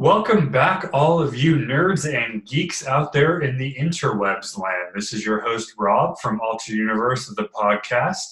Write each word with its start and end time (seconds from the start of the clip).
Welcome 0.00 0.50
back, 0.50 0.88
all 0.94 1.20
of 1.20 1.36
you 1.36 1.56
nerds 1.56 2.10
and 2.10 2.42
geeks 2.46 2.86
out 2.86 3.12
there 3.12 3.40
in 3.40 3.58
the 3.58 3.74
interwebs 3.74 4.56
land. 4.56 4.94
This 4.94 5.12
is 5.12 5.26
your 5.26 5.42
host, 5.42 5.74
Rob 5.76 6.18
from 6.20 6.40
Alter 6.40 6.74
Universe 6.74 7.28
of 7.28 7.36
the 7.36 7.50
podcast. 7.54 8.24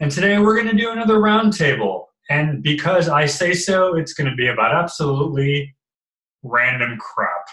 And 0.00 0.10
today 0.10 0.38
we're 0.38 0.54
going 0.54 0.68
to 0.68 0.76
do 0.76 0.90
another 0.90 1.14
roundtable. 1.14 2.08
And 2.28 2.62
because 2.62 3.08
I 3.08 3.24
say 3.24 3.54
so, 3.54 3.96
it's 3.96 4.12
going 4.12 4.28
to 4.28 4.36
be 4.36 4.48
about 4.48 4.74
absolutely 4.74 5.74
random 6.42 6.98
crap. 6.98 7.46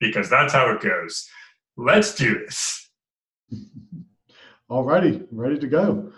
Because 0.00 0.30
that's 0.30 0.54
how 0.54 0.70
it 0.70 0.80
goes. 0.80 1.28
Let's 1.76 2.14
do 2.14 2.38
this. 2.38 2.88
Alrighty, 4.70 5.26
ready 5.30 5.58
to 5.58 5.66
go. 5.66 6.12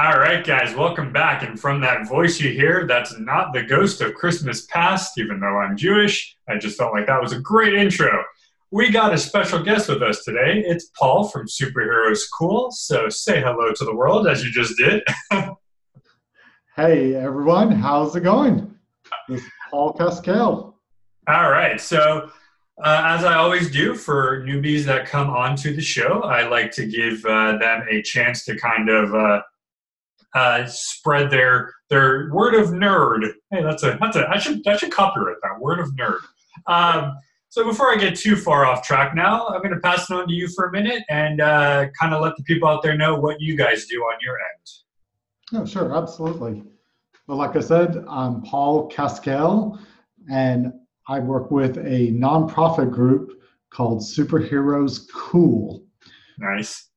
All 0.00 0.16
right, 0.16 0.46
guys, 0.46 0.76
welcome 0.76 1.12
back. 1.12 1.42
And 1.42 1.58
from 1.58 1.80
that 1.80 2.06
voice 2.06 2.38
you 2.38 2.50
hear, 2.50 2.86
that's 2.86 3.18
not 3.18 3.52
the 3.52 3.64
ghost 3.64 4.00
of 4.00 4.14
Christmas 4.14 4.64
past, 4.66 5.18
even 5.18 5.40
though 5.40 5.58
I'm 5.58 5.76
Jewish. 5.76 6.36
I 6.48 6.56
just 6.56 6.78
felt 6.78 6.92
like 6.92 7.08
that 7.08 7.20
was 7.20 7.32
a 7.32 7.40
great 7.40 7.74
intro. 7.74 8.22
We 8.70 8.90
got 8.90 9.12
a 9.12 9.18
special 9.18 9.60
guest 9.60 9.88
with 9.88 10.00
us 10.04 10.22
today. 10.22 10.62
It's 10.64 10.92
Paul 10.96 11.26
from 11.26 11.48
Superheroes 11.48 12.20
Cool. 12.32 12.70
So 12.70 13.08
say 13.08 13.40
hello 13.40 13.72
to 13.72 13.84
the 13.84 13.92
world 13.92 14.28
as 14.28 14.44
you 14.44 14.52
just 14.52 14.76
did. 14.78 15.02
hey, 16.76 17.16
everyone, 17.16 17.72
how's 17.72 18.14
it 18.14 18.20
going? 18.20 18.72
This 19.28 19.42
is 19.42 19.50
Paul 19.68 19.94
Cascale. 19.94 20.76
All 21.26 21.50
right, 21.50 21.80
so 21.80 22.30
uh, 22.84 23.02
as 23.04 23.24
I 23.24 23.34
always 23.34 23.68
do 23.68 23.96
for 23.96 24.44
newbies 24.44 24.84
that 24.84 25.06
come 25.06 25.28
onto 25.28 25.74
the 25.74 25.82
show, 25.82 26.22
I 26.22 26.46
like 26.46 26.70
to 26.74 26.86
give 26.86 27.24
uh, 27.24 27.58
them 27.58 27.84
a 27.90 28.00
chance 28.02 28.44
to 28.44 28.56
kind 28.56 28.88
of 28.88 29.12
uh, 29.12 29.42
uh, 30.34 30.66
spread 30.66 31.30
their 31.30 31.72
their 31.90 32.30
word 32.32 32.54
of 32.54 32.68
nerd. 32.68 33.32
Hey, 33.50 33.62
that's 33.62 33.82
a 33.82 33.98
that's 34.00 34.16
a 34.16 34.28
I 34.28 34.38
should 34.38 34.66
I 34.66 34.76
should 34.76 34.92
copyright 34.92 35.36
that 35.42 35.60
word 35.60 35.80
of 35.80 35.90
nerd. 35.96 36.18
Um, 36.66 37.16
so 37.50 37.64
before 37.64 37.90
I 37.92 37.96
get 37.96 38.14
too 38.14 38.36
far 38.36 38.66
off 38.66 38.86
track 38.86 39.14
now, 39.14 39.46
I'm 39.48 39.62
going 39.62 39.74
to 39.74 39.80
pass 39.80 40.10
it 40.10 40.14
on 40.14 40.28
to 40.28 40.34
you 40.34 40.48
for 40.48 40.66
a 40.66 40.72
minute 40.72 41.02
and 41.08 41.40
uh, 41.40 41.86
kind 41.98 42.12
of 42.12 42.20
let 42.20 42.36
the 42.36 42.42
people 42.42 42.68
out 42.68 42.82
there 42.82 42.96
know 42.96 43.14
what 43.18 43.40
you 43.40 43.56
guys 43.56 43.86
do 43.86 43.96
on 44.02 44.18
your 44.20 44.36
end. 44.36 44.68
Oh, 45.54 45.64
sure, 45.64 45.96
absolutely. 45.96 46.62
Well, 47.26 47.38
like 47.38 47.56
I 47.56 47.60
said, 47.60 48.04
I'm 48.06 48.42
Paul 48.42 48.88
Cascale, 48.88 49.78
and 50.30 50.72
I 51.08 51.20
work 51.20 51.50
with 51.50 51.78
a 51.78 52.12
nonprofit 52.12 52.90
group 52.90 53.40
called 53.70 54.00
Superheroes 54.00 55.08
Cool. 55.12 55.82
Nice. 56.38 56.87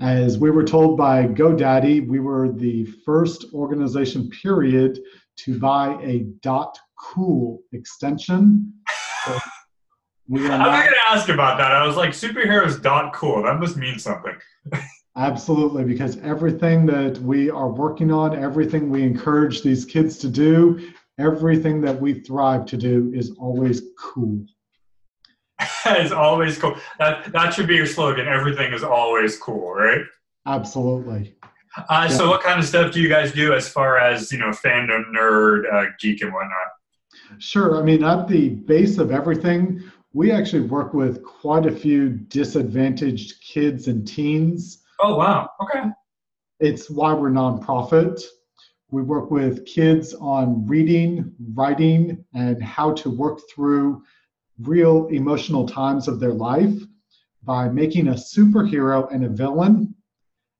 As 0.00 0.38
we 0.38 0.50
were 0.50 0.64
told 0.64 0.98
by 0.98 1.26
GoDaddy, 1.26 2.06
we 2.06 2.20
were 2.20 2.52
the 2.52 2.84
first 3.04 3.46
organization, 3.54 4.28
period, 4.28 5.00
to 5.38 5.58
buy 5.58 5.98
a 6.02 6.20
dot 6.42 6.78
cool 6.98 7.62
extension. 7.72 8.74
So 9.24 9.38
we 10.28 10.46
are 10.46 10.52
I'm 10.52 10.58
not 10.58 10.84
going 10.84 10.92
to 10.92 11.10
ask 11.12 11.28
about 11.30 11.56
that. 11.58 11.72
I 11.72 11.86
was 11.86 11.96
like, 11.96 12.10
superheroes 12.10 12.82
dot 12.82 13.14
cool. 13.14 13.42
That 13.44 13.58
must 13.58 13.76
mean 13.78 13.98
something. 13.98 14.36
Absolutely, 15.16 15.84
because 15.84 16.18
everything 16.18 16.84
that 16.86 17.16
we 17.18 17.48
are 17.48 17.70
working 17.70 18.12
on, 18.12 18.36
everything 18.36 18.90
we 18.90 19.02
encourage 19.02 19.62
these 19.62 19.86
kids 19.86 20.18
to 20.18 20.28
do, 20.28 20.92
everything 21.18 21.80
that 21.80 21.98
we 21.98 22.12
thrive 22.12 22.66
to 22.66 22.76
do 22.76 23.10
is 23.14 23.30
always 23.38 23.80
cool. 23.98 24.44
is 25.98 26.12
always 26.12 26.58
cool. 26.58 26.76
That 26.98 27.32
that 27.32 27.54
should 27.54 27.66
be 27.66 27.76
your 27.76 27.86
slogan. 27.86 28.26
Everything 28.26 28.72
is 28.72 28.82
always 28.82 29.36
cool, 29.38 29.72
right? 29.74 30.02
Absolutely. 30.46 31.34
Uh. 31.88 32.08
So, 32.08 32.28
what 32.28 32.42
kind 32.42 32.58
of 32.58 32.66
stuff 32.66 32.92
do 32.92 33.00
you 33.00 33.08
guys 33.08 33.32
do 33.32 33.54
as 33.54 33.68
far 33.68 33.98
as 33.98 34.32
you 34.32 34.38
know, 34.38 34.50
fandom, 34.50 35.04
nerd, 35.14 35.72
uh, 35.72 35.90
geek, 36.00 36.22
and 36.22 36.32
whatnot? 36.32 36.68
Sure. 37.38 37.76
I 37.76 37.82
mean, 37.82 38.04
at 38.04 38.28
the 38.28 38.50
base 38.50 38.98
of 38.98 39.10
everything, 39.10 39.82
we 40.12 40.30
actually 40.30 40.62
work 40.62 40.94
with 40.94 41.22
quite 41.24 41.66
a 41.66 41.72
few 41.72 42.10
disadvantaged 42.10 43.40
kids 43.42 43.88
and 43.88 44.06
teens. 44.06 44.82
Oh 45.00 45.16
wow! 45.16 45.50
Okay. 45.60 45.90
It's 46.60 46.88
why 46.88 47.12
we're 47.12 47.30
nonprofit. 47.30 48.22
We 48.90 49.02
work 49.02 49.30
with 49.30 49.66
kids 49.66 50.14
on 50.14 50.66
reading, 50.66 51.34
writing, 51.54 52.24
and 52.34 52.62
how 52.62 52.92
to 52.94 53.10
work 53.10 53.40
through 53.52 54.02
real 54.60 55.06
emotional 55.08 55.66
times 55.66 56.08
of 56.08 56.20
their 56.20 56.32
life 56.32 56.74
by 57.42 57.68
making 57.68 58.08
a 58.08 58.14
superhero 58.14 59.12
and 59.12 59.24
a 59.24 59.28
villain. 59.28 59.94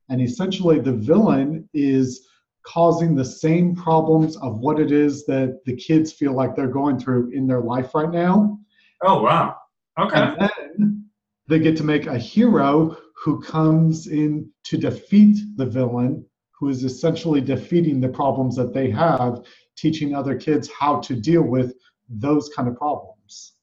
And 0.09 0.21
essentially, 0.21 0.79
the 0.79 0.93
villain 0.93 1.69
is 1.75 2.27
causing 2.65 3.15
the 3.15 3.25
same 3.25 3.75
problems 3.75 4.37
of 4.39 4.59
what 4.59 4.81
it 4.81 4.93
is 4.93 5.25
that 5.27 5.61
the 5.67 5.77
kids 5.77 6.13
feel 6.13 6.33
like 6.33 6.55
they're 6.55 6.67
going 6.69 6.99
through 6.99 7.31
in 7.31 7.47
their 7.47 7.61
life 7.61 7.95
right 7.95 8.11
now. 8.11 8.59
Oh, 9.03 9.23
wow. 9.23 9.57
Okay. 9.99 10.21
And 10.21 10.37
then 10.39 11.05
they 11.49 11.59
get 11.59 11.77
to 11.79 11.85
make 11.85 12.07
a 12.07 12.19
hero 12.19 12.97
who 13.25 13.41
comes 13.41 14.09
in 14.09 14.51
to 14.65 14.77
defeat 14.77 15.39
the 15.57 15.67
villain, 15.67 16.25
who 16.59 16.69
is 16.69 16.85
essentially 16.85 17.41
defeating 17.41 18.01
the 18.01 18.09
problems 18.09 18.57
that 18.57 18.75
they 18.75 18.91
have, 18.91 19.43
teaching 19.77 20.15
other 20.15 20.37
kids 20.37 20.71
how 20.79 21.01
to 21.01 21.15
deal 21.15 21.43
with 21.43 21.75
those 22.09 22.49
kind 22.55 22.69
of 22.69 22.77
problems. 22.77 23.55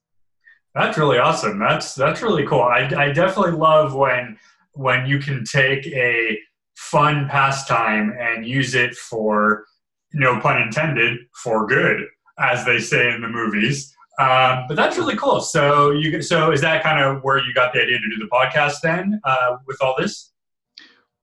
That's 0.75 0.97
really 0.97 1.19
awesome. 1.19 1.59
That's 1.59 1.93
that's 1.93 2.21
really 2.21 2.45
cool. 2.45 2.61
I, 2.61 2.89
I 2.97 3.11
definitely 3.11 3.53
love 3.53 3.93
when 3.93 4.37
when 4.73 5.05
you 5.05 5.19
can 5.19 5.43
take 5.45 5.85
a 5.87 6.37
fun 6.75 7.27
pastime 7.29 8.15
and 8.19 8.47
use 8.47 8.73
it 8.73 8.95
for 8.95 9.65
no 10.13 10.39
pun 10.39 10.61
intended 10.61 11.19
for 11.43 11.67
good, 11.67 12.05
as 12.39 12.65
they 12.65 12.79
say 12.79 13.11
in 13.13 13.21
the 13.21 13.27
movies. 13.27 13.95
Um, 14.19 14.65
but 14.67 14.75
that's 14.75 14.97
really 14.97 15.15
cool. 15.15 15.41
So 15.41 15.91
you 15.91 16.21
so 16.21 16.51
is 16.51 16.61
that 16.61 16.83
kind 16.83 16.99
of 16.99 17.23
where 17.23 17.37
you 17.37 17.53
got 17.53 17.73
the 17.73 17.81
idea 17.81 17.97
to 17.97 18.09
do 18.09 18.17
the 18.17 18.29
podcast 18.31 18.81
then 18.81 19.19
uh, 19.23 19.57
with 19.67 19.77
all 19.81 19.95
this? 19.97 20.31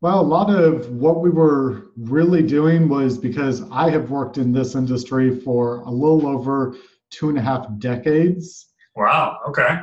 Well, 0.00 0.20
a 0.20 0.22
lot 0.22 0.48
of 0.48 0.90
what 0.90 1.20
we 1.20 1.28
were 1.28 1.90
really 1.96 2.42
doing 2.42 2.88
was 2.88 3.18
because 3.18 3.62
I 3.70 3.90
have 3.90 4.10
worked 4.10 4.38
in 4.38 4.50
this 4.50 4.74
industry 4.74 5.38
for 5.38 5.82
a 5.82 5.90
little 5.90 6.26
over 6.26 6.74
two 7.10 7.28
and 7.28 7.36
a 7.36 7.42
half 7.42 7.66
decades. 7.78 8.69
Wow. 8.96 9.38
Okay. 9.48 9.80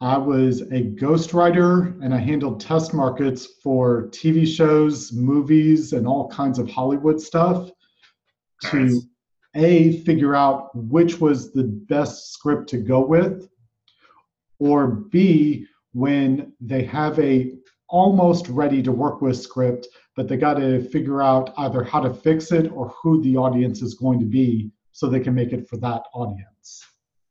I 0.00 0.18
was 0.18 0.62
a 0.62 0.90
ghostwriter 0.94 2.02
and 2.02 2.12
I 2.12 2.18
handled 2.18 2.60
test 2.60 2.92
markets 2.92 3.46
for 3.62 4.08
TV 4.08 4.46
shows, 4.46 5.12
movies, 5.12 5.92
and 5.92 6.08
all 6.08 6.28
kinds 6.28 6.58
of 6.58 6.68
Hollywood 6.68 7.20
stuff 7.20 7.70
nice. 8.64 8.72
to 8.72 9.02
A, 9.54 9.98
figure 9.98 10.34
out 10.34 10.74
which 10.74 11.20
was 11.20 11.52
the 11.52 11.64
best 11.64 12.32
script 12.32 12.68
to 12.70 12.78
go 12.78 13.06
with, 13.06 13.48
or 14.58 14.88
B, 14.88 15.66
when 15.92 16.52
they 16.60 16.82
have 16.82 17.18
a 17.20 17.52
almost 17.88 18.48
ready 18.48 18.82
to 18.82 18.90
work 18.90 19.20
with 19.20 19.36
script, 19.36 19.86
but 20.16 20.26
they 20.26 20.36
got 20.36 20.54
to 20.54 20.82
figure 20.88 21.22
out 21.22 21.52
either 21.58 21.84
how 21.84 22.00
to 22.00 22.12
fix 22.12 22.50
it 22.50 22.72
or 22.72 22.88
who 22.88 23.22
the 23.22 23.36
audience 23.36 23.82
is 23.82 23.94
going 23.94 24.18
to 24.18 24.24
be 24.24 24.72
so 24.92 25.06
they 25.06 25.20
can 25.20 25.34
make 25.34 25.52
it 25.52 25.68
for 25.68 25.76
that 25.76 26.02
audience. 26.14 26.51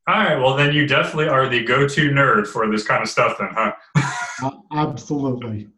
All 0.08 0.14
right. 0.14 0.36
Well, 0.36 0.56
then 0.56 0.74
you 0.74 0.86
definitely 0.86 1.28
are 1.28 1.48
the 1.48 1.62
go-to 1.62 2.10
nerd 2.10 2.46
for 2.46 2.68
this 2.70 2.84
kind 2.84 3.02
of 3.02 3.08
stuff, 3.08 3.38
then, 3.38 3.50
huh? 3.52 3.72
uh, 4.42 4.50
absolutely. 4.72 5.68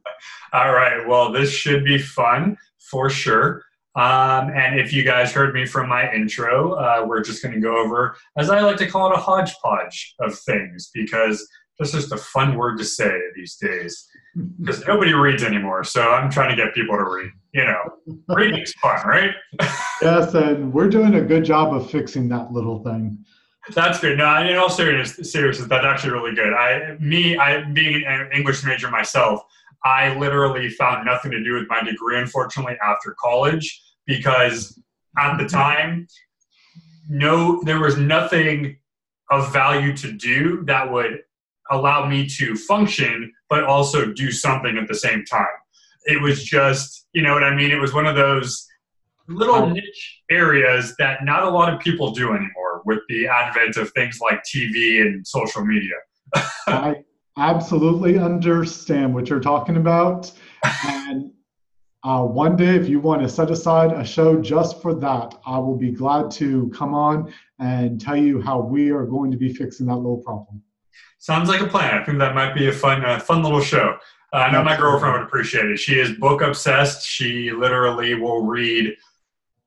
All 0.52 0.72
right. 0.72 1.06
Well, 1.06 1.30
this 1.30 1.50
should 1.50 1.84
be 1.84 1.98
fun 1.98 2.56
for 2.78 3.10
sure. 3.10 3.62
Um, 3.96 4.50
and 4.50 4.80
if 4.80 4.92
you 4.92 5.04
guys 5.04 5.30
heard 5.30 5.54
me 5.54 5.66
from 5.66 5.88
my 5.88 6.12
intro, 6.12 6.72
uh, 6.72 7.04
we're 7.06 7.22
just 7.22 7.42
going 7.42 7.54
to 7.54 7.60
go 7.60 7.76
over, 7.76 8.16
as 8.36 8.50
I 8.50 8.60
like 8.60 8.76
to 8.78 8.88
call 8.88 9.12
it, 9.12 9.14
a 9.14 9.20
hodgepodge 9.20 10.14
of 10.20 10.36
things 10.36 10.90
because 10.92 11.46
that's 11.78 11.92
just 11.92 12.12
a 12.12 12.16
fun 12.16 12.56
word 12.56 12.78
to 12.78 12.84
say 12.84 13.16
these 13.34 13.56
days. 13.56 14.08
Because 14.58 14.84
nobody 14.84 15.12
reads 15.12 15.44
anymore, 15.44 15.84
so 15.84 16.10
I'm 16.10 16.28
trying 16.28 16.50
to 16.50 16.56
get 16.56 16.74
people 16.74 16.96
to 16.96 17.04
read. 17.04 17.30
You 17.52 17.66
know, 17.66 18.24
reading's 18.26 18.72
fun, 18.82 19.06
right? 19.06 19.30
yes, 20.02 20.34
and 20.34 20.72
we're 20.72 20.88
doing 20.88 21.14
a 21.14 21.20
good 21.20 21.44
job 21.44 21.72
of 21.72 21.88
fixing 21.88 22.28
that 22.30 22.50
little 22.50 22.82
thing. 22.82 23.24
That's 23.72 23.98
good. 24.00 24.18
No, 24.18 24.36
in 24.46 24.56
all 24.56 24.68
seriousness, 24.68 25.32
seriousness, 25.32 25.68
that's 25.68 25.84
actually 25.84 26.12
really 26.12 26.34
good. 26.34 26.52
I, 26.52 26.96
me, 27.00 27.36
I 27.38 27.64
being 27.64 28.04
an 28.06 28.30
English 28.34 28.64
major 28.64 28.90
myself, 28.90 29.42
I 29.84 30.16
literally 30.18 30.68
found 30.70 31.06
nothing 31.06 31.30
to 31.30 31.42
do 31.42 31.54
with 31.54 31.68
my 31.68 31.82
degree, 31.82 32.18
unfortunately, 32.18 32.76
after 32.82 33.14
college 33.18 33.82
because 34.06 34.78
at 35.18 35.38
the 35.38 35.46
time, 35.46 36.06
no, 37.08 37.62
there 37.62 37.80
was 37.80 37.96
nothing 37.96 38.76
of 39.30 39.52
value 39.52 39.96
to 39.96 40.12
do 40.12 40.62
that 40.66 40.90
would 40.90 41.20
allow 41.70 42.06
me 42.06 42.26
to 42.26 42.54
function, 42.54 43.32
but 43.48 43.64
also 43.64 44.12
do 44.12 44.30
something 44.30 44.76
at 44.76 44.88
the 44.88 44.94
same 44.94 45.24
time. 45.24 45.46
It 46.04 46.20
was 46.20 46.44
just, 46.44 47.06
you 47.14 47.22
know 47.22 47.32
what 47.32 47.44
I 47.44 47.54
mean? 47.54 47.70
It 47.70 47.80
was 47.80 47.94
one 47.94 48.06
of 48.06 48.14
those 48.14 48.66
little 49.28 49.68
niche 49.68 50.22
areas 50.30 50.94
that 50.98 51.24
not 51.24 51.42
a 51.44 51.48
lot 51.48 51.72
of 51.72 51.80
people 51.80 52.10
do 52.10 52.30
anymore 52.30 52.82
with 52.84 53.00
the 53.08 53.26
advent 53.26 53.76
of 53.76 53.90
things 53.92 54.18
like 54.20 54.42
TV 54.44 55.00
and 55.00 55.26
social 55.26 55.64
media. 55.64 55.94
I 56.66 56.96
absolutely 57.38 58.18
understand 58.18 59.14
what 59.14 59.28
you're 59.28 59.40
talking 59.40 59.76
about. 59.76 60.30
And 60.86 61.32
uh, 62.02 62.22
one 62.22 62.56
day, 62.56 62.76
if 62.76 62.88
you 62.88 63.00
want 63.00 63.22
to 63.22 63.28
set 63.28 63.50
aside 63.50 63.92
a 63.92 64.04
show 64.04 64.40
just 64.40 64.82
for 64.82 64.94
that, 64.94 65.34
I 65.46 65.58
will 65.58 65.76
be 65.76 65.90
glad 65.90 66.30
to 66.32 66.70
come 66.74 66.92
on 66.94 67.32
and 67.58 68.00
tell 68.00 68.16
you 68.16 68.42
how 68.42 68.60
we 68.60 68.90
are 68.90 69.06
going 69.06 69.30
to 69.30 69.38
be 69.38 69.52
fixing 69.52 69.86
that 69.86 69.96
little 69.96 70.18
problem. 70.18 70.62
Sounds 71.18 71.48
like 71.48 71.62
a 71.62 71.66
plan. 71.66 71.94
I 71.94 72.04
think 72.04 72.18
that 72.18 72.34
might 72.34 72.54
be 72.54 72.68
a 72.68 72.72
fun, 72.72 73.02
uh, 73.04 73.18
fun 73.18 73.42
little 73.42 73.62
show. 73.62 73.96
Uh, 74.34 74.36
I 74.36 74.52
know 74.52 74.62
my 74.62 74.76
girlfriend 74.76 75.14
would 75.14 75.22
appreciate 75.22 75.64
it. 75.66 75.78
She 75.78 75.98
is 75.98 76.12
book 76.18 76.42
obsessed. 76.42 77.06
She 77.06 77.50
literally 77.52 78.14
will 78.14 78.44
read 78.44 78.94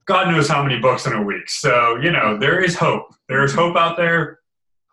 God 0.08 0.32
knows 0.32 0.48
how 0.48 0.64
many 0.64 0.80
books 0.80 1.06
in 1.06 1.14
a 1.14 1.22
week. 1.22 1.50
So, 1.50 1.98
you 1.98 2.12
know, 2.12 2.38
there 2.38 2.64
is 2.64 2.76
hope. 2.76 3.08
There 3.28 3.44
is 3.44 3.54
hope 3.54 3.76
out 3.76 3.98
there. 3.98 4.40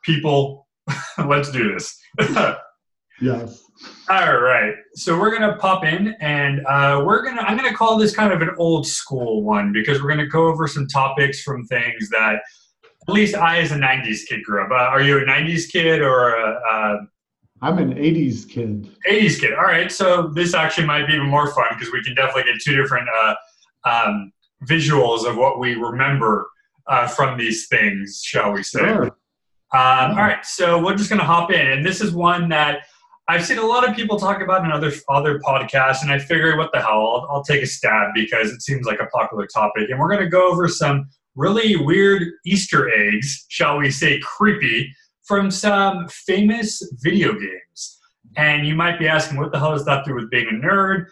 People, 0.02 0.66
let's 1.26 1.50
do 1.50 1.72
this. 1.72 1.99
yes. 3.20 3.62
All 4.08 4.38
right. 4.38 4.75
So 4.94 5.19
we're 5.19 5.32
gonna 5.32 5.56
pop 5.56 5.84
in, 5.84 6.14
and 6.20 6.64
uh, 6.66 7.02
we're 7.05 7.25
gonna. 7.25 7.43
I'm 7.43 7.56
gonna 7.56 7.75
call 7.75 7.99
this 7.99 8.14
kind 8.14 8.32
of 8.32 8.40
an 8.43 8.50
old 8.56 8.87
school 8.87 9.43
one 9.43 9.72
because 9.72 10.00
we're 10.02 10.08
gonna 10.08 10.28
go 10.28 10.46
over 10.46 10.69
some 10.69 10.87
topics 10.87 11.43
from 11.43 11.67
things 11.67 12.08
that, 12.10 12.40
at 13.08 13.12
least 13.12 13.34
I, 13.34 13.58
as 13.60 13.72
a 13.72 13.76
'90s 13.76 14.26
kid, 14.28 14.44
grew 14.44 14.62
up. 14.62 14.70
Uh, 14.70 14.75
are 14.75 15.02
you 15.02 15.19
a 15.19 15.22
'90s 15.22 15.70
kid 15.70 16.02
or 16.02 16.34
a, 16.34 16.60
a 16.70 16.99
I'm 17.62 17.78
an 17.78 17.94
80s 17.94 18.46
kid. 18.46 18.90
80s 19.08 19.40
kid. 19.40 19.55
All 19.55 19.64
right. 19.64 19.90
So 19.90 20.28
this 20.34 20.52
actually 20.55 20.87
might 20.87 21.06
be 21.06 21.14
even 21.14 21.28
more 21.28 21.50
fun 21.55 21.69
because 21.70 21.90
we 21.93 22.02
can 22.02 22.14
definitely 22.14 22.52
get 22.52 22.60
two 22.62 22.76
different 22.76 23.08
uh, 23.08 23.34
um, 23.87 24.32
visuals 24.66 25.28
of 25.28 25.37
what 25.37 25.58
we 25.58 25.75
remember 25.75 26.49
uh, 26.87 27.06
from 27.06 27.38
these 27.38 27.66
things, 27.69 28.22
shall 28.25 28.52
we 28.52 28.62
say. 28.62 28.81
Sure. 28.81 29.05
Um, 29.72 30.12
all 30.12 30.16
right. 30.16 30.44
So 30.44 30.82
we're 30.82 30.94
just 30.94 31.11
going 31.11 31.20
to 31.20 31.26
hop 31.26 31.50
in. 31.50 31.66
And 31.66 31.84
this 31.84 32.00
is 32.00 32.12
one 32.12 32.49
that 32.50 32.82
I've 33.26 33.44
seen 33.44 33.58
a 33.58 33.66
lot 33.66 33.88
of 33.88 33.96
people 33.96 34.19
talk 34.19 34.43
about 34.43 34.64
in 34.64 34.70
other, 34.70 34.93
other 35.08 35.38
podcasts. 35.40 36.02
And 36.02 36.12
I 36.12 36.19
figured, 36.19 36.58
what 36.58 36.70
the 36.72 36.81
hell? 36.81 36.90
I'll, 36.90 37.26
I'll 37.31 37.44
take 37.44 37.62
a 37.62 37.66
stab 37.66 38.11
because 38.14 38.50
it 38.50 38.62
seems 38.62 38.87
like 38.87 39.00
a 39.00 39.06
popular 39.06 39.46
topic. 39.46 39.88
And 39.90 39.99
we're 39.99 40.11
going 40.11 40.22
to 40.22 40.28
go 40.28 40.50
over 40.50 40.69
some 40.69 41.08
really 41.34 41.76
weird 41.76 42.22
Easter 42.46 42.93
eggs, 42.94 43.46
shall 43.49 43.78
we 43.78 43.90
say, 43.90 44.20
creepy 44.20 44.94
from 45.25 45.50
some 45.50 46.06
famous 46.08 46.87
video 47.02 47.32
games. 47.32 47.99
And 48.37 48.67
you 48.67 48.75
might 48.75 48.99
be 48.99 49.08
asking, 49.08 49.38
what 49.38 49.52
the 49.52 49.58
hell 49.58 49.72
does 49.72 49.87
that 49.87 50.05
do 50.05 50.14
with 50.14 50.31
being 50.31 50.49
a 50.49 50.67
nerd? 50.67 51.06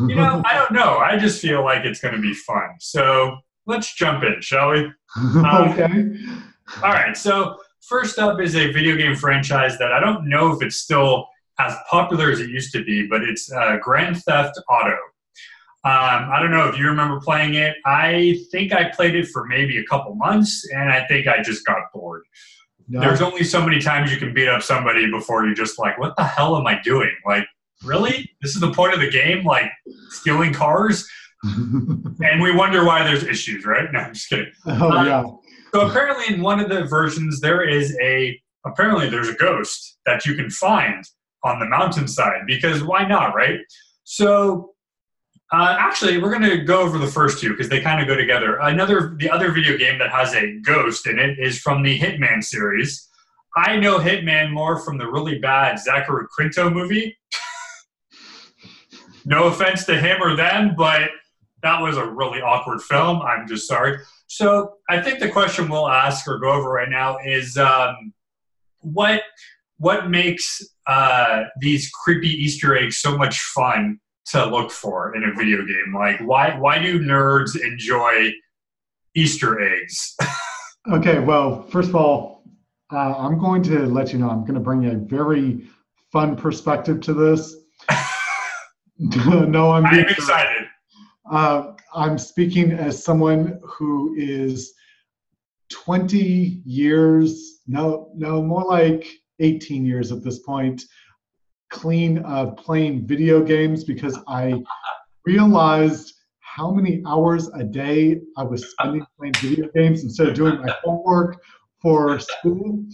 You 0.00 0.14
know, 0.16 0.42
I 0.44 0.54
don't 0.54 0.72
know. 0.72 0.98
I 0.98 1.16
just 1.16 1.40
feel 1.40 1.62
like 1.64 1.84
it's 1.84 2.00
going 2.00 2.14
to 2.14 2.20
be 2.20 2.34
fun. 2.34 2.70
So 2.80 3.36
let's 3.66 3.94
jump 3.94 4.24
in, 4.24 4.40
shall 4.40 4.70
we? 4.70 4.90
Um, 5.16 5.68
okay. 5.70 6.16
All 6.82 6.92
right. 6.92 7.16
So 7.16 7.56
first 7.82 8.18
up 8.18 8.40
is 8.40 8.56
a 8.56 8.72
video 8.72 8.96
game 8.96 9.16
franchise 9.16 9.78
that 9.78 9.92
I 9.92 10.00
don't 10.00 10.28
know 10.28 10.52
if 10.52 10.62
it's 10.62 10.76
still 10.76 11.26
as 11.58 11.74
popular 11.90 12.30
as 12.30 12.40
it 12.40 12.50
used 12.50 12.72
to 12.72 12.84
be, 12.84 13.06
but 13.06 13.22
it's 13.22 13.50
uh, 13.52 13.78
Grand 13.80 14.22
Theft 14.22 14.60
Auto. 14.68 14.96
Um, 15.84 16.30
I 16.30 16.40
don't 16.40 16.50
know 16.50 16.68
if 16.68 16.76
you 16.76 16.86
remember 16.86 17.20
playing 17.20 17.54
it. 17.54 17.76
I 17.86 18.40
think 18.50 18.72
I 18.72 18.90
played 18.90 19.14
it 19.14 19.28
for 19.28 19.46
maybe 19.46 19.78
a 19.78 19.84
couple 19.84 20.14
months, 20.14 20.68
and 20.72 20.92
I 20.92 21.06
think 21.06 21.26
I 21.26 21.40
just 21.42 21.64
got 21.64 21.78
bored. 21.94 22.24
No. 22.88 23.00
There's 23.00 23.20
only 23.20 23.44
so 23.44 23.64
many 23.64 23.80
times 23.80 24.12
you 24.12 24.18
can 24.18 24.34
beat 24.34 24.48
up 24.48 24.62
somebody 24.62 25.10
before 25.10 25.44
you're 25.46 25.54
just 25.54 25.78
like, 25.78 25.98
what 25.98 26.16
the 26.16 26.24
hell 26.24 26.56
am 26.56 26.66
I 26.66 26.80
doing? 26.82 27.14
Like, 27.24 27.46
really? 27.84 28.30
This 28.42 28.54
is 28.54 28.60
the 28.60 28.72
point 28.72 28.94
of 28.94 29.00
the 29.00 29.10
game? 29.10 29.44
Like, 29.44 29.70
stealing 30.10 30.52
cars? 30.52 31.08
and 31.44 32.42
we 32.42 32.54
wonder 32.54 32.84
why 32.84 33.04
there's 33.04 33.24
issues, 33.24 33.64
right? 33.64 33.90
No, 33.92 34.00
I'm 34.00 34.14
just 34.14 34.28
kidding. 34.28 34.50
Oh, 34.66 34.90
um, 34.90 35.06
yeah. 35.06 35.24
So 35.72 35.88
apparently, 35.88 36.34
in 36.34 36.42
one 36.42 36.60
of 36.60 36.68
the 36.68 36.84
versions, 36.84 37.40
there 37.40 37.62
is 37.62 37.96
a 38.02 38.40
apparently 38.64 39.08
there's 39.08 39.28
a 39.28 39.34
ghost 39.34 39.98
that 40.06 40.26
you 40.26 40.34
can 40.34 40.50
find 40.50 41.04
on 41.44 41.60
the 41.60 41.66
mountainside 41.66 42.46
because 42.46 42.82
why 42.82 43.06
not, 43.06 43.34
right? 43.34 43.60
So 44.04 44.72
uh, 45.52 45.76
actually, 45.78 46.18
we're 46.18 46.30
going 46.30 46.50
to 46.50 46.58
go 46.64 46.80
over 46.82 46.98
the 46.98 47.06
first 47.06 47.40
two 47.40 47.50
because 47.50 47.68
they 47.68 47.80
kind 47.80 48.00
of 48.00 48.06
go 48.06 48.16
together. 48.16 48.58
Another, 48.58 49.14
the 49.18 49.30
other 49.30 49.50
video 49.50 49.78
game 49.78 49.98
that 49.98 50.10
has 50.10 50.34
a 50.34 50.58
ghost 50.60 51.06
in 51.06 51.18
it 51.18 51.38
is 51.38 51.58
from 51.58 51.82
the 51.82 51.98
Hitman 51.98 52.44
series. 52.44 53.08
I 53.56 53.76
know 53.76 53.98
Hitman 53.98 54.52
more 54.52 54.78
from 54.78 54.98
the 54.98 55.06
really 55.06 55.38
bad 55.38 55.78
Zachary 55.78 56.26
Quinto 56.34 56.70
movie. 56.70 57.16
no 59.28 59.44
offense 59.48 59.84
to 59.84 59.96
him 59.96 60.22
or 60.22 60.34
them, 60.34 60.74
but 60.76 61.10
that 61.62 61.80
was 61.82 61.96
a 61.98 62.06
really 62.06 62.40
awkward 62.40 62.80
film. 62.80 63.20
I'm 63.20 63.46
just 63.46 63.68
sorry. 63.68 63.98
So 64.26 64.74
I 64.88 65.02
think 65.02 65.20
the 65.20 65.28
question 65.28 65.68
we'll 65.68 65.88
ask 65.88 66.26
or 66.26 66.38
go 66.38 66.50
over 66.50 66.70
right 66.70 66.88
now 66.88 67.18
is 67.24 67.56
um, 67.58 68.12
what 68.80 69.22
what 69.76 70.10
makes 70.10 70.60
uh, 70.86 71.44
these 71.60 71.90
creepy 71.90 72.28
Easter 72.28 72.76
eggs 72.76 72.98
so 72.98 73.16
much 73.16 73.38
fun 73.54 74.00
to 74.26 74.44
look 74.46 74.70
for 74.70 75.14
in 75.14 75.24
a 75.24 75.32
video 75.34 75.58
game. 75.58 75.94
Like, 75.94 76.20
why 76.20 76.58
why 76.58 76.78
do 76.78 76.98
nerds 76.98 77.60
enjoy 77.60 78.32
Easter 79.14 79.60
eggs? 79.60 80.16
okay, 80.92 81.18
well, 81.18 81.62
first 81.68 81.90
of 81.90 81.96
all, 81.96 82.44
uh, 82.92 83.14
I'm 83.14 83.38
going 83.38 83.62
to 83.64 83.80
let 83.80 84.12
you 84.12 84.18
know 84.18 84.30
I'm 84.30 84.40
going 84.40 84.54
to 84.54 84.60
bring 84.60 84.86
a 84.86 84.94
very 84.94 85.68
fun 86.12 86.34
perspective 86.34 87.00
to 87.02 87.12
this. 87.12 87.54
no, 89.46 89.70
I'm, 89.70 89.86
I'm 89.86 89.98
excited. 90.00 90.66
Uh, 91.30 91.72
I'm 91.94 92.18
speaking 92.18 92.72
as 92.72 93.02
someone 93.02 93.60
who 93.62 94.14
is 94.16 94.72
20 95.70 96.62
years, 96.64 97.60
no, 97.66 98.10
no, 98.16 98.42
more 98.42 98.64
like 98.64 99.06
18 99.38 99.84
years 99.84 100.10
at 100.10 100.24
this 100.24 100.40
point, 100.40 100.82
clean 101.70 102.18
of 102.18 102.56
playing 102.56 103.06
video 103.06 103.42
games 103.42 103.84
because 103.84 104.18
I 104.26 104.60
realized 105.26 106.14
how 106.40 106.72
many 106.72 107.02
hours 107.06 107.48
a 107.54 107.62
day 107.62 108.20
I 108.36 108.42
was 108.42 108.70
spending 108.70 109.06
playing 109.18 109.34
video 109.34 109.68
games 109.74 110.02
instead 110.02 110.28
of 110.28 110.34
doing 110.34 110.60
my 110.60 110.74
homework 110.82 111.40
for 111.80 112.18
school. 112.18 112.84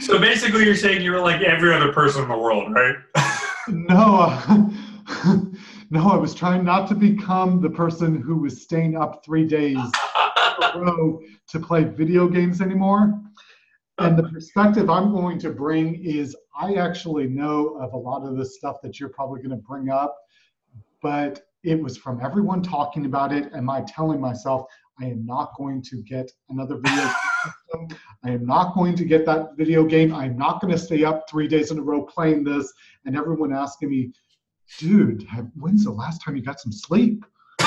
So 0.00 0.18
basically, 0.18 0.64
you're 0.64 0.74
saying 0.74 1.02
you 1.02 1.12
were 1.12 1.20
like 1.20 1.42
every 1.42 1.74
other 1.74 1.92
person 1.92 2.22
in 2.22 2.28
the 2.30 2.38
world, 2.38 2.72
right? 2.72 2.96
no, 3.68 4.16
uh, 4.20 4.68
no, 5.90 6.10
I 6.10 6.16
was 6.16 6.34
trying 6.34 6.64
not 6.64 6.88
to 6.88 6.94
become 6.94 7.60
the 7.60 7.70
person 7.70 8.20
who 8.20 8.36
was 8.36 8.62
staying 8.62 8.96
up 8.96 9.24
three 9.24 9.44
days 9.44 9.78
in 9.78 10.64
a 10.64 10.78
row 10.78 11.20
to 11.48 11.60
play 11.60 11.84
video 11.84 12.28
games 12.28 12.60
anymore. 12.60 13.20
And 13.98 14.18
the 14.18 14.24
perspective 14.24 14.90
I'm 14.90 15.12
going 15.12 15.38
to 15.38 15.50
bring 15.50 16.04
is 16.04 16.36
I 16.60 16.74
actually 16.74 17.26
know 17.26 17.78
of 17.80 17.92
a 17.92 17.96
lot 17.96 18.26
of 18.26 18.36
the 18.36 18.44
stuff 18.44 18.76
that 18.82 19.00
you're 19.00 19.08
probably 19.08 19.40
going 19.40 19.56
to 19.56 19.64
bring 19.64 19.88
up, 19.88 20.16
but 21.00 21.42
it 21.62 21.80
was 21.80 21.96
from 21.96 22.20
everyone 22.22 22.62
talking 22.62 23.06
about 23.06 23.32
it 23.32 23.50
and 23.52 23.64
my 23.64 23.82
telling 23.82 24.20
myself, 24.20 24.66
I 25.00 25.06
am 25.06 25.24
not 25.24 25.56
going 25.56 25.80
to 25.82 26.02
get 26.02 26.30
another 26.50 26.76
video 26.76 27.10
system. 27.44 27.98
I 28.24 28.30
am 28.30 28.46
not 28.46 28.74
going 28.74 28.96
to 28.96 29.04
get 29.04 29.26
that 29.26 29.56
video 29.56 29.84
game. 29.84 30.14
I'm 30.14 30.36
not 30.36 30.60
going 30.60 30.72
to 30.72 30.78
stay 30.78 31.04
up 31.04 31.28
three 31.28 31.48
days 31.48 31.70
in 31.70 31.78
a 31.78 31.82
row 31.82 32.02
playing 32.02 32.44
this. 32.44 32.72
And 33.04 33.16
everyone 33.16 33.52
asking 33.52 33.90
me, 33.90 34.12
dude, 34.78 35.26
when's 35.54 35.84
the 35.84 35.90
last 35.90 36.22
time 36.22 36.36
you 36.36 36.42
got 36.42 36.60
some 36.60 36.72
sleep? 36.72 37.24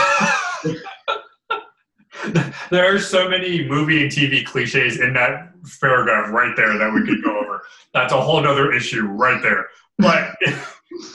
there 2.72 2.94
are 2.94 3.00
so 3.00 3.30
many 3.30 3.68
movie 3.68 4.04
and 4.04 4.12
TV 4.12 4.46
cliches 4.46 5.00
in 5.00 5.14
that 5.14 5.54
paragraph 5.80 6.32
right 6.32 6.56
there 6.56 6.78
that 6.78 6.94
we 6.94 7.06
could 7.06 7.24
go 7.24 7.38
over. 7.40 7.62
That's 7.94 8.14
a 8.14 8.20
whole 8.20 8.46
other 8.46 8.74
issue 8.74 9.06
right 9.06 9.42
there. 9.42 9.68
But 9.98 10.36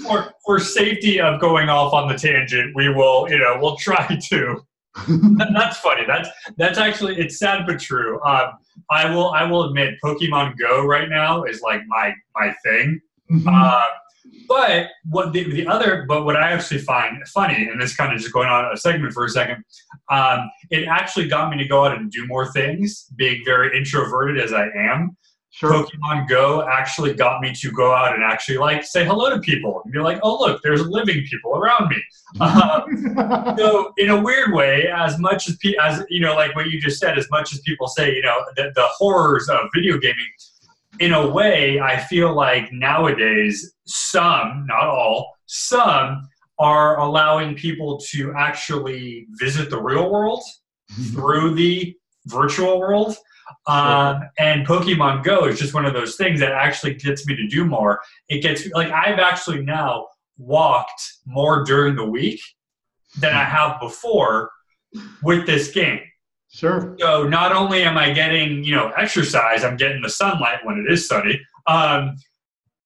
for 0.04 0.33
for 0.45 0.59
safety 0.59 1.21
of 1.21 1.40
going 1.40 1.69
off 1.69 1.92
on 1.92 2.09
the 2.09 2.14
tangent, 2.14 2.75
we 2.75 2.88
will, 2.88 3.28
you 3.28 3.38
know, 3.38 3.59
we'll 3.61 3.76
try 3.76 4.19
to. 4.31 4.61
That's 5.53 5.79
funny. 5.79 6.03
That's 6.07 6.29
that's 6.57 6.79
actually 6.79 7.19
it's 7.19 7.39
sad 7.39 7.67
but 7.67 7.81
true. 7.81 8.23
Um, 8.25 8.53
I 8.91 9.13
will 9.13 9.31
I 9.31 9.45
will 9.45 9.65
admit, 9.65 9.95
Pokemon 10.05 10.59
Go 10.59 10.85
right 10.85 11.09
now 11.09 11.45
is 11.45 11.63
like 11.63 11.81
my 11.87 12.13
my 12.35 12.55
thing. 12.65 13.01
Mm-hmm. 13.31 13.49
Uh, 13.49 13.83
but 14.49 14.89
what 15.09 15.33
the, 15.33 15.45
the 15.51 15.67
other, 15.67 16.05
but 16.07 16.25
what 16.25 16.37
I 16.37 16.53
actually 16.53 16.81
find 16.81 17.17
funny, 17.29 17.69
and 17.69 17.81
this 17.81 17.97
kind 17.97 18.13
of 18.13 18.21
just 18.21 18.33
going 18.33 18.49
on 18.49 18.73
a 18.73 18.77
segment 18.77 19.13
for 19.13 19.25
a 19.25 19.29
second, 19.29 19.65
um, 20.11 20.51
it 20.71 20.87
actually 20.87 21.29
got 21.29 21.51
me 21.51 21.59
to 21.59 21.69
go 21.69 21.85
out 21.85 21.97
and 21.97 22.11
do 22.11 22.27
more 22.27 22.51
things, 22.53 23.07
being 23.17 23.43
very 23.45 23.77
introverted 23.77 24.43
as 24.43 24.53
I 24.53 24.69
am. 24.77 25.17
Sure. 25.54 25.71
Pokemon 25.71 26.28
Go 26.28 26.66
actually 26.66 27.12
got 27.12 27.42
me 27.42 27.52
to 27.54 27.71
go 27.73 27.94
out 27.94 28.14
and 28.14 28.25
actually 28.25 28.56
like 28.56 28.85
say 28.85 29.04
hello 29.04 29.28
to 29.28 29.38
people 29.38 29.82
and 29.85 29.92
be 29.92 29.99
like, 29.99 30.18
oh 30.23 30.38
look, 30.38 30.62
there's 30.62 30.87
living 30.87 31.25
people 31.25 31.56
around 31.56 31.88
me. 31.88 31.97
Um, 32.40 33.14
so 33.59 33.92
in 33.99 34.09
a 34.09 34.18
weird 34.18 34.54
way, 34.54 34.88
as 34.88 35.18
much 35.18 35.50
as 35.50 35.59
pe- 35.59 35.76
as 35.78 36.02
you 36.09 36.18
know, 36.18 36.35
like 36.35 36.56
what 36.56 36.71
you 36.71 36.80
just 36.80 36.99
said, 36.99 37.18
as 37.18 37.28
much 37.30 37.52
as 37.52 37.61
people 37.61 37.87
say, 37.87 38.14
you 38.14 38.23
know, 38.23 38.42
the, 38.56 38.73
the 38.75 38.87
horrors 38.97 39.50
of 39.50 39.59
video 39.75 39.99
gaming, 39.99 40.16
in 41.00 41.12
a 41.12 41.28
way, 41.28 41.80
I 41.80 41.99
feel 41.99 42.35
like 42.35 42.73
nowadays, 42.73 43.75
some, 43.85 44.66
not 44.66 44.87
all, 44.87 45.35
some 45.47 46.28
are 46.59 46.99
allowing 47.00 47.54
people 47.54 47.99
to 48.11 48.32
actually 48.37 49.26
visit 49.32 49.68
the 49.68 49.80
real 49.80 50.11
world 50.11 50.42
through 51.12 51.54
the 51.54 51.94
virtual 52.26 52.78
world. 52.78 53.16
Um, 53.66 54.23
and 54.38 54.66
Pokemon 54.66 55.25
Go 55.25 55.47
is 55.47 55.59
just 55.59 55.75
one 55.75 55.87
of 55.87 55.92
those 55.92 56.16
things 56.16 56.40
that 56.40 56.52
actually 56.52 56.94
gets 56.94 57.26
me 57.26 57.37
to 57.37 57.47
do 57.49 57.64
more. 57.64 58.00
It 58.28 58.40
gets 58.40 58.66
like 58.71 58.90
I've 58.90 59.18
actually 59.18 59.62
now 59.62 60.09
walked 60.38 61.18
more 61.26 61.64
during 61.64 61.97
the 61.97 62.06
week 62.06 62.40
than 63.18 63.35
I 63.35 63.44
have 63.44 63.80
before 63.80 64.50
with 65.23 65.47
this 65.47 65.71
game. 65.71 66.00
Sure. 66.50 66.94
So 66.99 67.26
not 67.28 67.52
only 67.52 67.82
am 67.82 67.97
I 67.97 68.12
getting, 68.12 68.62
you 68.62 68.75
know, 68.75 68.90
exercise, 68.90 69.64
I'm 69.64 69.76
getting 69.76 70.02
the 70.02 70.11
sunlight 70.11 70.59
when 70.64 70.78
it 70.78 70.92
is 70.92 71.09
sunny. 71.09 71.40
Um, 71.66 72.16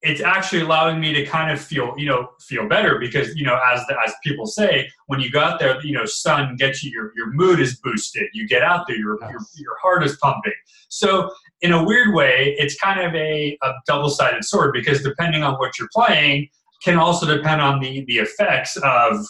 it's 0.06 0.20
actually 0.20 0.60
allowing 0.60 1.00
me 1.00 1.12
to 1.12 1.26
kind 1.26 1.50
of 1.50 1.60
feel, 1.60 1.92
you 1.96 2.06
know, 2.06 2.30
feel 2.40 2.68
better 2.68 2.98
because, 3.00 3.34
you 3.34 3.44
know, 3.44 3.58
as 3.72 3.84
the, 3.86 3.96
as 4.06 4.14
people 4.22 4.46
say, 4.46 4.88
when 5.06 5.18
you 5.18 5.30
go 5.30 5.40
out 5.40 5.58
there, 5.58 5.84
you 5.84 5.92
know, 5.92 6.04
sun 6.04 6.54
gets 6.56 6.84
you, 6.84 6.92
your, 6.92 7.12
your 7.16 7.32
mood 7.32 7.58
is 7.58 7.80
boosted. 7.80 8.28
You 8.32 8.46
get 8.46 8.62
out 8.62 8.86
there, 8.86 8.96
your, 8.96 9.18
your, 9.20 9.40
your 9.56 9.76
heart 9.82 10.04
is 10.04 10.16
pumping. 10.18 10.52
So 10.88 11.30
in 11.60 11.72
a 11.72 11.84
weird 11.84 12.14
way, 12.14 12.54
it's 12.56 12.78
kind 12.78 13.00
of 13.00 13.14
a, 13.16 13.58
a 13.62 13.72
double-sided 13.88 14.44
sword 14.44 14.72
because 14.72 15.02
depending 15.02 15.42
on 15.42 15.54
what 15.54 15.76
you're 15.76 15.88
playing 15.92 16.48
can 16.84 16.98
also 16.98 17.26
depend 17.26 17.60
on 17.60 17.80
the, 17.80 18.04
the 18.06 18.18
effects 18.18 18.76
of 18.84 19.26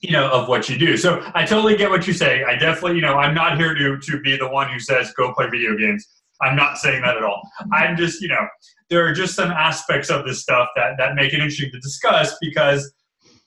you 0.00 0.12
know 0.12 0.30
of 0.30 0.48
what 0.48 0.66
you 0.66 0.78
do 0.78 0.96
so 0.96 1.22
i 1.34 1.44
totally 1.44 1.76
get 1.76 1.90
what 1.90 2.06
you 2.06 2.14
say 2.14 2.42
i 2.44 2.56
definitely 2.56 2.94
you 2.94 3.02
know 3.02 3.16
i'm 3.16 3.34
not 3.34 3.58
here 3.58 3.74
to 3.74 3.98
to 3.98 4.18
be 4.20 4.34
the 4.34 4.48
one 4.48 4.66
who 4.72 4.80
says 4.80 5.12
go 5.12 5.34
play 5.34 5.46
video 5.50 5.76
games 5.76 6.19
i'm 6.42 6.56
not 6.56 6.78
saying 6.78 7.02
that 7.02 7.16
at 7.16 7.22
all 7.22 7.48
i'm 7.72 7.96
just 7.96 8.20
you 8.20 8.28
know 8.28 8.46
there 8.88 9.06
are 9.06 9.12
just 9.12 9.34
some 9.34 9.50
aspects 9.50 10.10
of 10.10 10.24
this 10.26 10.40
stuff 10.40 10.68
that 10.76 10.96
that 10.98 11.14
make 11.14 11.32
it 11.32 11.36
interesting 11.36 11.70
to 11.70 11.80
discuss 11.80 12.36
because 12.40 12.92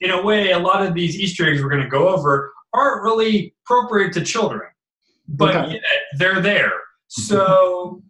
in 0.01 0.12
a 0.12 0.21
way 0.21 0.51
a 0.51 0.59
lot 0.59 0.85
of 0.85 0.93
these 0.93 1.19
easter 1.19 1.47
eggs 1.47 1.62
we're 1.62 1.69
going 1.69 1.83
to 1.83 1.89
go 1.89 2.07
over 2.07 2.53
aren't 2.73 3.03
really 3.03 3.53
appropriate 3.65 4.13
to 4.13 4.21
children 4.21 4.69
but 5.27 5.55
okay. 5.55 5.81
they're 6.17 6.41
there 6.41 6.71
so 7.07 8.01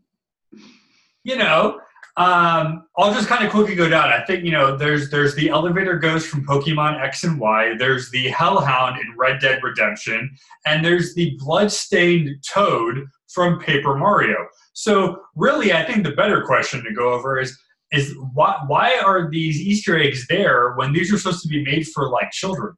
you 1.23 1.37
know 1.37 1.79
um, 2.15 2.85
I'll 2.95 3.13
just 3.13 3.27
kind 3.27 3.43
of 3.43 3.51
quickly 3.51 3.73
go 3.73 3.89
down. 3.89 4.09
I 4.09 4.23
think 4.25 4.43
you 4.43 4.51
know 4.51 4.77
there's 4.77 5.09
there's 5.09 5.33
the 5.33 5.49
elevator 5.49 5.97
ghost 5.97 6.27
from 6.27 6.45
Pokemon 6.45 7.01
X 7.01 7.23
and 7.23 7.39
Y. 7.39 7.73
There's 7.79 8.11
the 8.11 8.27
Hellhound 8.29 8.99
in 9.01 9.17
Red 9.17 9.39
Dead 9.39 9.63
Redemption, 9.63 10.29
and 10.65 10.85
there's 10.85 11.15
the 11.15 11.35
bloodstained 11.39 12.29
Toad 12.47 13.05
from 13.29 13.59
Paper 13.59 13.95
Mario. 13.95 14.35
So 14.73 15.21
really, 15.35 15.73
I 15.73 15.83
think 15.83 16.03
the 16.03 16.11
better 16.11 16.43
question 16.43 16.83
to 16.83 16.93
go 16.93 17.11
over 17.13 17.39
is 17.39 17.57
is 17.91 18.15
why 18.33 18.59
why 18.67 19.01
are 19.03 19.31
these 19.31 19.59
Easter 19.59 19.97
eggs 19.97 20.27
there 20.27 20.73
when 20.73 20.93
these 20.93 21.11
are 21.11 21.17
supposed 21.17 21.41
to 21.41 21.47
be 21.47 21.63
made 21.63 21.87
for 21.87 22.09
like 22.09 22.29
children? 22.29 22.75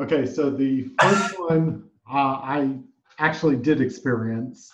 Okay, 0.00 0.24
so 0.24 0.50
the 0.50 0.88
first 1.00 1.40
one 1.40 1.90
uh, 2.08 2.38
I 2.42 2.78
actually 3.18 3.56
did 3.56 3.80
experience. 3.80 4.72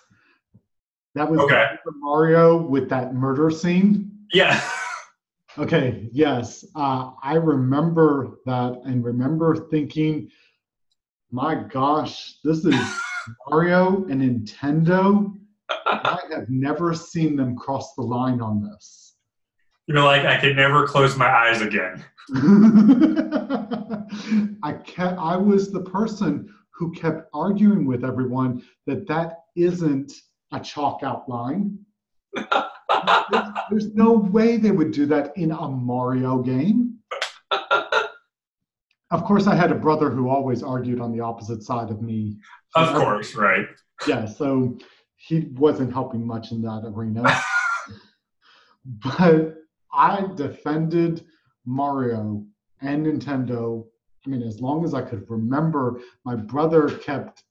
That 1.17 1.31
was 1.31 1.41
okay. 1.41 1.65
Mario 1.87 2.59
with 2.59 2.91
that 2.91 3.15
murder 3.15 3.51
scene. 3.51 4.13
Yeah. 4.35 4.61
okay. 5.59 6.11
Yes, 6.13 6.63
uh, 6.75 7.13
I 7.23 7.37
remember 7.37 8.39
that, 8.45 8.83
and 8.85 9.03
remember 9.03 9.57
thinking, 9.71 10.29
"My 11.31 11.55
gosh, 11.55 12.35
this 12.45 12.67
is 12.67 12.75
Mario 13.49 14.05
and 14.11 14.21
Nintendo." 14.21 15.33
I 15.87 16.21
have 16.31 16.51
never 16.51 16.93
seen 16.93 17.35
them 17.35 17.57
cross 17.57 17.95
the 17.95 18.03
line 18.03 18.43
on 18.43 18.63
this. 18.63 19.15
You 19.87 19.95
know, 19.95 20.05
like 20.05 20.27
I 20.27 20.37
can 20.37 20.55
never 20.55 20.87
close 20.87 21.17
my 21.17 21.29
eyes 21.29 21.63
again. 21.63 22.05
I 24.63 24.75
kept, 24.85 25.19
I 25.19 25.37
was 25.39 25.73
the 25.73 25.81
person 25.81 26.55
who 26.73 26.93
kept 26.93 27.31
arguing 27.33 27.87
with 27.87 28.05
everyone 28.05 28.63
that 28.87 29.09
that 29.09 29.39
isn't 29.57 30.13
a 30.53 30.61
chalk 30.61 31.01
outline. 31.03 31.79
there's, 32.35 32.49
there's 33.71 33.95
no 33.95 34.13
way 34.13 34.57
they 34.57 34.71
would 34.71 34.93
do 34.93 35.07
that 35.07 35.37
in 35.37 35.51
a 35.51 35.69
Mario 35.69 36.43
game. 36.43 36.99
of 39.11 39.25
course, 39.25 39.47
I 39.47 39.55
had 39.55 39.73
a 39.73 39.77
brother 39.77 40.11
who 40.11 40.29
always 40.29 40.63
argued 40.63 41.01
on 41.01 41.13
the 41.13 41.21
opposite 41.21 41.63
side 41.63 41.91
of 41.91 42.03
me. 42.03 42.37
Of 42.75 42.95
course, 42.95 43.35
right. 43.35 43.67
Yeah, 44.07 44.27
so 44.27 44.79
he 45.17 45.49
wasn't 45.55 45.93
helping 45.93 46.27
much 46.27 46.53
in 46.53 46.63
that 46.63 46.83
arena. 46.85 47.25
but 48.85 49.57
I 49.93 50.27
defended 50.35 51.25
Mario 51.65 52.45
and 52.81 53.07
Nintendo. 53.07 53.87
I 54.25 54.29
mean, 54.29 54.43
as 54.43 54.61
long 54.61 54.85
as 54.85 54.95
I 54.95 55.03
could 55.03 55.29
remember, 55.29 56.01
my 56.25 56.37
brother 56.37 56.89
kept 56.89 57.45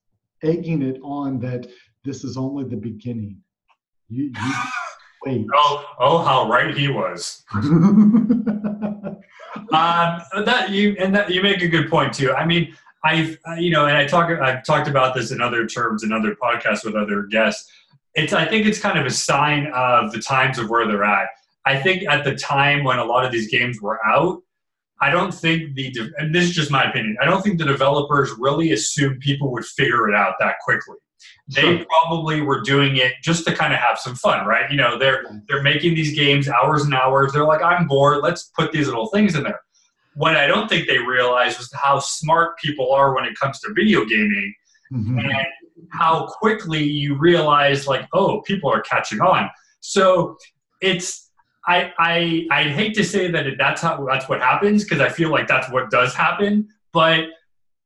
egging 0.43 0.81
it 0.81 0.99
on 1.01 1.39
that 1.39 1.67
this 2.05 2.23
is 2.23 2.37
only 2.37 2.63
the 2.63 2.77
beginning. 2.77 3.37
You, 4.09 4.25
you 4.25 4.53
wait. 5.25 5.45
Oh, 5.53 5.85
oh, 5.99 6.17
how 6.19 6.49
right 6.49 6.75
he 6.75 6.87
was. 6.87 7.43
um, 7.53 9.21
that 9.71 10.67
you 10.69 10.95
and 10.99 11.13
that 11.15 11.31
you 11.31 11.41
make 11.41 11.61
a 11.61 11.67
good 11.67 11.89
point 11.89 12.13
too. 12.13 12.33
I 12.33 12.45
mean, 12.45 12.75
I've 13.03 13.37
you 13.57 13.71
know, 13.71 13.87
and 13.87 13.97
I 13.97 14.05
talk 14.05 14.29
I've 14.29 14.63
talked 14.63 14.87
about 14.87 15.15
this 15.15 15.31
in 15.31 15.41
other 15.41 15.65
terms 15.65 16.03
in 16.03 16.13
other 16.13 16.35
podcasts 16.35 16.85
with 16.85 16.95
other 16.95 17.23
guests. 17.23 17.69
It's 18.13 18.33
I 18.33 18.45
think 18.45 18.65
it's 18.65 18.79
kind 18.79 18.97
of 18.97 19.05
a 19.05 19.11
sign 19.11 19.67
of 19.73 20.11
the 20.11 20.21
times 20.21 20.59
of 20.59 20.69
where 20.69 20.87
they're 20.87 21.03
at. 21.03 21.27
I 21.65 21.77
think 21.77 22.03
at 22.07 22.23
the 22.23 22.35
time 22.35 22.83
when 22.83 22.99
a 22.99 23.03
lot 23.03 23.25
of 23.25 23.31
these 23.31 23.49
games 23.49 23.81
were 23.81 23.99
out, 24.05 24.41
I 25.01 25.09
don't 25.09 25.33
think 25.33 25.75
the 25.75 25.91
and 26.17 26.33
this 26.33 26.45
is 26.45 26.55
just 26.55 26.71
my 26.71 26.83
opinion. 26.83 27.17
I 27.21 27.25
don't 27.25 27.41
think 27.41 27.57
the 27.57 27.65
developers 27.65 28.31
really 28.37 28.71
assumed 28.71 29.19
people 29.21 29.51
would 29.51 29.65
figure 29.65 30.07
it 30.07 30.15
out 30.15 30.35
that 30.39 30.55
quickly 30.63 30.97
they 31.47 31.61
sure. 31.61 31.85
probably 31.85 32.41
were 32.41 32.61
doing 32.61 32.97
it 32.97 33.13
just 33.21 33.45
to 33.47 33.55
kind 33.55 33.73
of 33.73 33.79
have 33.79 33.99
some 33.99 34.15
fun, 34.15 34.47
right? 34.47 34.69
You 34.71 34.77
know, 34.77 34.97
they're 34.97 35.23
they're 35.47 35.61
making 35.61 35.93
these 35.95 36.15
games 36.15 36.49
hours 36.49 36.83
and 36.83 36.93
hours. 36.93 37.33
They're 37.33 37.45
like, 37.45 37.61
I'm 37.61 37.87
bored. 37.87 38.23
Let's 38.23 38.51
put 38.57 38.71
these 38.71 38.87
little 38.87 39.07
things 39.07 39.35
in 39.35 39.43
there. 39.43 39.59
What 40.15 40.37
I 40.37 40.47
don't 40.47 40.67
think 40.67 40.87
they 40.87 40.97
realized 40.97 41.57
was 41.57 41.71
how 41.73 41.99
smart 41.99 42.57
people 42.57 42.91
are 42.91 43.13
when 43.13 43.25
it 43.25 43.37
comes 43.37 43.59
to 43.59 43.73
video 43.73 44.05
gaming, 44.05 44.53
mm-hmm. 44.91 45.19
and 45.19 45.45
how 45.91 46.27
quickly 46.27 46.83
you 46.83 47.17
realize, 47.17 47.87
like, 47.87 48.07
oh, 48.13 48.41
people 48.41 48.71
are 48.71 48.81
catching 48.81 49.21
on. 49.21 49.49
So 49.81 50.37
it's 50.81 51.29
I 51.67 51.91
I 51.99 52.47
I 52.51 52.63
hate 52.63 52.95
to 52.95 53.03
say 53.03 53.29
that 53.29 53.45
that's 53.59 53.81
how 53.81 54.03
that's 54.05 54.27
what 54.27 54.41
happens 54.41 54.83
because 54.83 54.99
I 54.99 55.09
feel 55.09 55.29
like 55.29 55.47
that's 55.47 55.69
what 55.69 55.91
does 55.91 56.15
happen, 56.15 56.69
but 56.91 57.25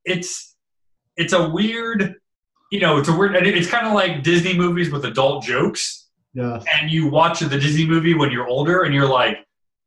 it's 0.06 0.56
it's 1.18 1.34
a 1.34 1.50
weird 1.50 2.16
you 2.70 2.80
know, 2.80 2.98
it's 2.98 3.10
a 3.10 3.16
weird. 3.16 3.36
It's 3.36 3.70
kind 3.70 3.88
of 3.88 3.94
like 3.94 4.24
Disney 4.24 4.56
movies 4.56 4.92
with 4.92 5.06
adult 5.06 5.44
jokes. 5.44 6.08
Yeah. 6.34 6.62
And 6.80 6.92
you 6.92 7.10
watch 7.10 7.40
the 7.40 7.50
Disney 7.50 7.86
movie 7.86 8.14
when 8.14 8.32
you're 8.32 8.48
older, 8.48 8.84
and 8.84 8.94
you're 8.94 9.08
like, 9.08 9.38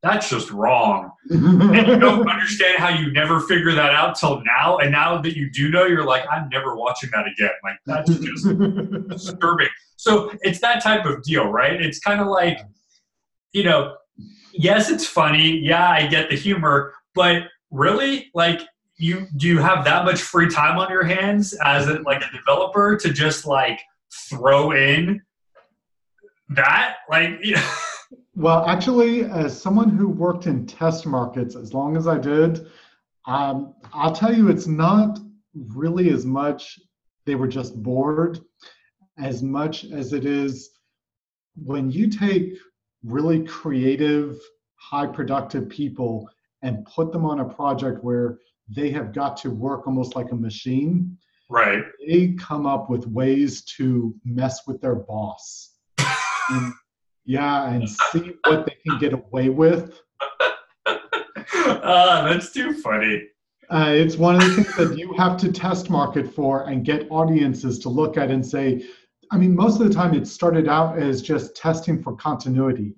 "That's 0.02 0.28
just 0.28 0.50
wrong," 0.50 1.12
and 1.30 1.86
you 1.86 1.98
don't 1.98 2.28
understand 2.28 2.78
how 2.78 2.88
you 2.88 3.12
never 3.12 3.40
figure 3.40 3.72
that 3.72 3.92
out 3.92 4.16
till 4.16 4.42
now. 4.44 4.78
And 4.78 4.90
now 4.90 5.20
that 5.22 5.36
you 5.36 5.50
do 5.50 5.70
know, 5.70 5.84
you're 5.84 6.04
like, 6.04 6.24
"I'm 6.30 6.48
never 6.48 6.74
watching 6.74 7.10
that 7.12 7.26
again." 7.26 7.52
Like 7.62 7.76
that's 7.86 8.10
just 8.18 9.08
disturbing. 9.08 9.68
So 9.96 10.32
it's 10.40 10.58
that 10.60 10.82
type 10.82 11.04
of 11.04 11.22
deal, 11.22 11.46
right? 11.46 11.80
It's 11.80 12.00
kind 12.00 12.20
of 12.20 12.26
like, 12.26 12.58
you 13.52 13.62
know, 13.62 13.94
yes, 14.52 14.90
it's 14.90 15.06
funny. 15.06 15.58
Yeah, 15.58 15.88
I 15.88 16.08
get 16.08 16.28
the 16.28 16.36
humor, 16.36 16.92
but 17.14 17.44
really, 17.70 18.28
like 18.34 18.62
you 19.02 19.26
do 19.36 19.48
you 19.48 19.58
have 19.58 19.84
that 19.84 20.04
much 20.04 20.22
free 20.22 20.48
time 20.48 20.78
on 20.78 20.88
your 20.90 21.02
hands 21.02 21.54
as 21.64 21.88
a, 21.88 21.94
like 22.02 22.22
a 22.22 22.30
developer 22.36 22.96
to 22.96 23.12
just 23.12 23.46
like 23.46 23.80
throw 24.30 24.70
in 24.72 25.20
that 26.48 26.96
like 27.10 27.30
you 27.42 27.54
know? 27.56 27.70
well 28.36 28.64
actually 28.66 29.24
as 29.24 29.60
someone 29.60 29.88
who 29.88 30.08
worked 30.08 30.46
in 30.46 30.64
test 30.66 31.04
markets 31.04 31.56
as 31.56 31.74
long 31.74 31.96
as 31.96 32.06
i 32.06 32.16
did 32.16 32.66
um, 33.26 33.74
i'll 33.92 34.14
tell 34.14 34.34
you 34.34 34.48
it's 34.48 34.66
not 34.66 35.18
really 35.54 36.10
as 36.10 36.24
much 36.24 36.78
they 37.26 37.34
were 37.34 37.48
just 37.48 37.82
bored 37.82 38.38
as 39.18 39.42
much 39.42 39.84
as 39.86 40.12
it 40.12 40.24
is 40.24 40.70
when 41.56 41.90
you 41.90 42.08
take 42.08 42.56
really 43.04 43.42
creative 43.44 44.38
high 44.76 45.06
productive 45.06 45.68
people 45.68 46.28
and 46.62 46.84
put 46.86 47.12
them 47.12 47.24
on 47.24 47.40
a 47.40 47.44
project 47.44 48.02
where 48.04 48.38
they 48.74 48.90
have 48.90 49.12
got 49.12 49.36
to 49.38 49.50
work 49.50 49.86
almost 49.86 50.16
like 50.16 50.32
a 50.32 50.36
machine. 50.36 51.16
Right. 51.48 51.82
They 52.06 52.34
come 52.38 52.66
up 52.66 52.88
with 52.88 53.06
ways 53.06 53.62
to 53.76 54.14
mess 54.24 54.66
with 54.66 54.80
their 54.80 54.94
boss. 54.94 55.74
and, 56.50 56.72
yeah, 57.24 57.70
and 57.70 57.88
see 58.12 58.32
what 58.46 58.66
they 58.66 58.76
can 58.86 58.98
get 58.98 59.12
away 59.12 59.48
with. 59.48 60.00
Ah, 61.54 62.26
that's 62.28 62.52
too 62.52 62.74
funny. 62.74 63.22
Uh, 63.68 63.90
it's 63.90 64.16
one 64.16 64.36
of 64.36 64.42
the 64.42 64.54
things 64.54 64.76
that 64.76 64.98
you 64.98 65.12
have 65.14 65.36
to 65.38 65.50
test 65.50 65.90
market 65.90 66.32
for 66.32 66.68
and 66.68 66.84
get 66.84 67.06
audiences 67.10 67.78
to 67.80 67.88
look 67.88 68.16
at 68.16 68.30
and 68.30 68.44
say, 68.44 68.84
I 69.30 69.38
mean, 69.38 69.54
most 69.54 69.80
of 69.80 69.88
the 69.88 69.94
time 69.94 70.14
it 70.14 70.26
started 70.26 70.68
out 70.68 70.98
as 70.98 71.22
just 71.22 71.56
testing 71.56 72.02
for 72.02 72.14
continuity. 72.16 72.94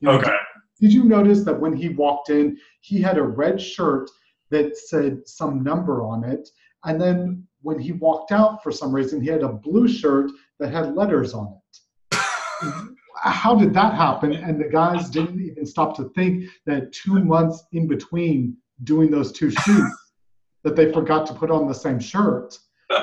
You 0.00 0.08
know, 0.08 0.12
okay. 0.12 0.36
Did 0.80 0.92
you 0.92 1.04
notice 1.04 1.42
that 1.44 1.58
when 1.58 1.74
he 1.74 1.90
walked 1.90 2.30
in, 2.30 2.58
he 2.80 3.00
had 3.00 3.18
a 3.18 3.22
red 3.22 3.60
shirt 3.60 4.10
that 4.50 4.76
said 4.76 5.26
some 5.26 5.62
number 5.62 6.02
on 6.02 6.24
it. 6.24 6.48
And 6.84 7.00
then 7.00 7.46
when 7.62 7.78
he 7.78 7.92
walked 7.92 8.32
out, 8.32 8.62
for 8.62 8.70
some 8.70 8.92
reason, 8.92 9.20
he 9.20 9.28
had 9.28 9.42
a 9.42 9.48
blue 9.48 9.88
shirt 9.88 10.30
that 10.58 10.72
had 10.72 10.94
letters 10.94 11.34
on 11.34 11.58
it. 11.58 12.18
How 13.22 13.54
did 13.54 13.72
that 13.74 13.94
happen? 13.94 14.32
And 14.32 14.60
the 14.60 14.68
guys 14.68 15.08
didn't 15.10 15.40
even 15.40 15.66
stop 15.66 15.96
to 15.96 16.10
think 16.14 16.44
that 16.66 16.92
two 16.92 17.24
months 17.24 17.64
in 17.72 17.88
between 17.88 18.56
doing 18.84 19.10
those 19.10 19.32
two 19.32 19.50
shoots, 19.50 19.96
that 20.64 20.76
they 20.76 20.92
forgot 20.92 21.26
to 21.26 21.34
put 21.34 21.50
on 21.50 21.66
the 21.66 21.74
same 21.74 21.98
shirt. 21.98 22.58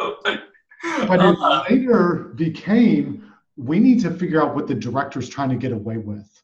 Oh 0.00 1.06
but 1.06 1.20
it 1.20 1.70
later 1.70 2.32
became 2.34 3.32
we 3.56 3.78
need 3.78 4.00
to 4.00 4.10
figure 4.10 4.42
out 4.42 4.54
what 4.54 4.66
the 4.66 4.74
director's 4.74 5.28
trying 5.28 5.50
to 5.50 5.56
get 5.56 5.72
away 5.72 5.98
with. 5.98 6.42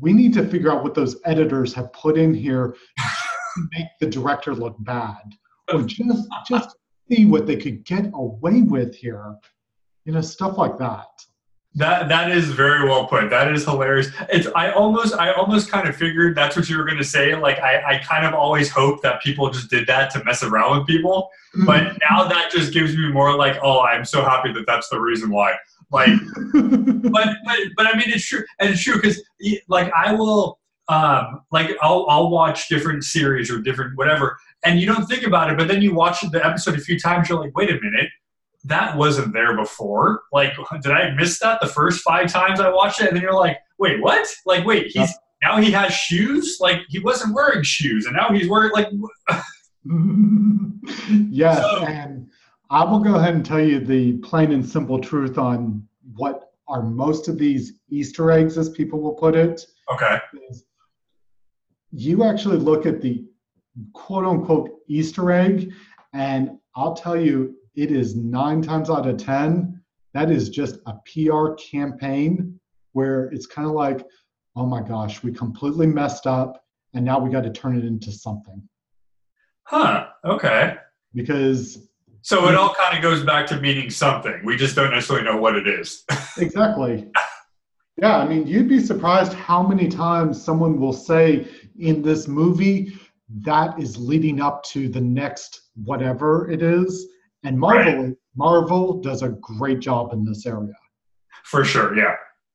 We 0.00 0.12
need 0.12 0.32
to 0.34 0.46
figure 0.46 0.72
out 0.72 0.82
what 0.82 0.94
those 0.94 1.16
editors 1.24 1.72
have 1.74 1.92
put 1.92 2.18
in 2.18 2.34
here 2.34 2.76
to 2.98 3.68
make 3.72 3.86
the 4.00 4.06
director 4.06 4.54
look 4.54 4.76
bad, 4.80 5.22
or 5.72 5.82
just 5.82 6.28
just 6.48 6.76
see 7.10 7.24
what 7.24 7.46
they 7.46 7.56
could 7.56 7.84
get 7.84 8.10
away 8.14 8.62
with 8.62 8.94
here. 8.94 9.36
You 10.04 10.12
know, 10.12 10.20
stuff 10.20 10.58
like 10.58 10.78
that. 10.78 11.06
That 11.76 12.08
that 12.08 12.30
is 12.30 12.50
very 12.50 12.88
well 12.88 13.06
put. 13.06 13.30
That 13.30 13.52
is 13.52 13.64
hilarious. 13.64 14.08
It's 14.28 14.46
I 14.54 14.70
almost 14.70 15.14
I 15.14 15.32
almost 15.32 15.70
kind 15.70 15.88
of 15.88 15.96
figured 15.96 16.36
that's 16.36 16.54
what 16.56 16.68
you 16.68 16.78
were 16.78 16.84
gonna 16.84 17.02
say. 17.02 17.34
Like 17.34 17.58
I, 17.58 17.94
I 17.94 17.98
kind 17.98 18.24
of 18.24 18.32
always 18.32 18.70
hoped 18.70 19.02
that 19.02 19.20
people 19.22 19.50
just 19.50 19.70
did 19.70 19.86
that 19.88 20.10
to 20.12 20.22
mess 20.22 20.44
around 20.44 20.78
with 20.78 20.86
people. 20.86 21.30
Mm-hmm. 21.56 21.66
But 21.66 21.98
now 22.08 22.28
that 22.28 22.52
just 22.52 22.72
gives 22.72 22.96
me 22.96 23.10
more 23.10 23.36
like, 23.36 23.58
oh, 23.60 23.80
I'm 23.80 24.04
so 24.04 24.22
happy 24.22 24.52
that 24.52 24.66
that's 24.68 24.88
the 24.88 25.00
reason 25.00 25.30
why. 25.30 25.56
Like, 25.94 26.10
but, 26.52 27.28
but 27.44 27.58
but 27.76 27.86
I 27.86 27.96
mean 27.96 28.08
it's 28.08 28.26
true 28.26 28.44
and 28.60 28.70
it's 28.70 28.82
true 28.82 28.96
because 28.96 29.22
like 29.68 29.92
I 29.94 30.12
will 30.12 30.58
um 30.88 31.40
like 31.50 31.70
I'll 31.80 32.06
I'll 32.08 32.30
watch 32.30 32.68
different 32.68 33.04
series 33.04 33.50
or 33.50 33.60
different 33.60 33.96
whatever 33.96 34.36
and 34.64 34.80
you 34.80 34.86
don't 34.86 35.06
think 35.06 35.26
about 35.26 35.50
it, 35.50 35.58
but 35.58 35.68
then 35.68 35.82
you 35.82 35.94
watch 35.94 36.20
the 36.30 36.44
episode 36.44 36.74
a 36.74 36.80
few 36.80 36.98
times, 36.98 37.28
you're 37.28 37.38
like, 37.38 37.56
wait 37.56 37.70
a 37.70 37.74
minute 37.74 38.08
that 38.64 38.96
wasn't 38.96 39.32
there 39.32 39.56
before. 39.56 40.22
Like, 40.32 40.54
did 40.82 40.92
I 40.92 41.10
miss 41.14 41.38
that 41.40 41.60
the 41.60 41.66
first 41.66 42.02
five 42.02 42.32
times 42.32 42.60
I 42.60 42.70
watched 42.70 43.00
it? 43.00 43.08
And 43.08 43.16
then 43.16 43.22
you're 43.22 43.34
like, 43.34 43.58
wait, 43.78 44.00
what? 44.00 44.26
Like, 44.46 44.64
wait, 44.64 44.86
he's 44.88 45.12
now 45.42 45.58
he 45.58 45.70
has 45.72 45.92
shoes? 45.92 46.58
Like, 46.60 46.78
he 46.88 46.98
wasn't 46.98 47.34
wearing 47.34 47.62
shoes, 47.62 48.06
and 48.06 48.16
now 48.16 48.30
he's 48.30 48.48
wearing 48.48 48.72
like. 48.72 48.88
yes, 51.30 51.58
so, 51.58 51.84
and 51.84 52.30
I 52.74 52.82
will 52.82 52.98
go 52.98 53.14
ahead 53.14 53.36
and 53.36 53.46
tell 53.46 53.60
you 53.60 53.78
the 53.78 54.14
plain 54.14 54.50
and 54.50 54.68
simple 54.68 54.98
truth 54.98 55.38
on 55.38 55.86
what 56.16 56.50
are 56.66 56.82
most 56.82 57.28
of 57.28 57.38
these 57.38 57.74
Easter 57.88 58.32
eggs, 58.32 58.58
as 58.58 58.68
people 58.68 59.00
will 59.00 59.14
put 59.14 59.36
it. 59.36 59.64
Okay. 59.92 60.18
You 61.92 62.24
actually 62.24 62.56
look 62.56 62.84
at 62.84 63.00
the 63.00 63.26
quote 63.92 64.24
unquote 64.24 64.70
Easter 64.88 65.30
egg, 65.30 65.72
and 66.14 66.58
I'll 66.74 66.94
tell 66.94 67.16
you, 67.16 67.54
it 67.76 67.92
is 67.92 68.16
nine 68.16 68.60
times 68.60 68.90
out 68.90 69.06
of 69.06 69.18
10, 69.18 69.80
that 70.12 70.32
is 70.32 70.48
just 70.48 70.80
a 70.86 70.94
PR 71.06 71.54
campaign 71.54 72.58
where 72.90 73.26
it's 73.26 73.46
kind 73.46 73.68
of 73.68 73.74
like, 73.74 74.04
oh 74.56 74.66
my 74.66 74.82
gosh, 74.82 75.22
we 75.22 75.30
completely 75.30 75.86
messed 75.86 76.26
up 76.26 76.64
and 76.92 77.04
now 77.04 77.20
we 77.20 77.30
got 77.30 77.44
to 77.44 77.52
turn 77.52 77.78
it 77.78 77.84
into 77.84 78.10
something. 78.10 78.68
Huh, 79.62 80.08
okay. 80.24 80.74
Because. 81.14 81.78
So 82.24 82.48
it 82.48 82.54
all 82.54 82.72
kind 82.72 82.96
of 82.96 83.02
goes 83.02 83.22
back 83.22 83.46
to 83.48 83.60
meaning 83.60 83.90
something. 83.90 84.40
We 84.46 84.56
just 84.56 84.74
don't 84.74 84.90
necessarily 84.90 85.26
know 85.26 85.36
what 85.36 85.56
it 85.56 85.68
is. 85.68 86.04
exactly. 86.38 87.06
Yeah, 87.98 88.16
I 88.16 88.26
mean, 88.26 88.46
you'd 88.46 88.66
be 88.66 88.80
surprised 88.80 89.34
how 89.34 89.62
many 89.62 89.88
times 89.88 90.42
someone 90.42 90.80
will 90.80 90.94
say 90.94 91.46
in 91.78 92.00
this 92.00 92.26
movie 92.26 92.98
that 93.42 93.78
is 93.78 93.98
leading 93.98 94.40
up 94.40 94.62
to 94.64 94.88
the 94.88 95.02
next 95.02 95.68
whatever 95.84 96.50
it 96.50 96.62
is. 96.62 97.08
And 97.42 97.60
Marvel 97.60 98.04
right. 98.04 98.14
Marvel 98.34 99.02
does 99.02 99.20
a 99.20 99.28
great 99.28 99.80
job 99.80 100.14
in 100.14 100.24
this 100.24 100.46
area. 100.46 100.72
For 101.44 101.62
sure, 101.62 101.94
yeah. 101.94 102.14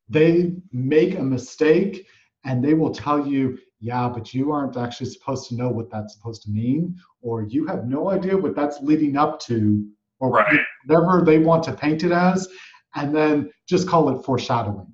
They 0.09 0.55
make 0.73 1.19
a 1.19 1.23
mistake 1.23 2.07
and 2.43 2.65
they 2.65 2.73
will 2.73 2.91
tell 2.91 3.27
you, 3.27 3.59
yeah, 3.79 4.09
but 4.09 4.33
you 4.33 4.51
aren't 4.51 4.77
actually 4.77 5.09
supposed 5.09 5.47
to 5.49 5.55
know 5.55 5.69
what 5.69 5.89
that's 5.89 6.13
supposed 6.13 6.43
to 6.43 6.49
mean, 6.49 6.97
or 7.21 7.43
you 7.43 7.65
have 7.67 7.87
no 7.87 8.09
idea 8.09 8.35
what 8.37 8.55
that's 8.55 8.81
leading 8.81 9.17
up 9.17 9.39
to, 9.41 9.87
or 10.19 10.31
right. 10.31 10.59
whatever 10.85 11.23
they 11.25 11.39
want 11.39 11.63
to 11.63 11.73
paint 11.73 12.03
it 12.03 12.11
as, 12.11 12.47
and 12.95 13.15
then 13.15 13.49
just 13.67 13.87
call 13.87 14.09
it 14.09 14.23
foreshadowing. 14.23 14.91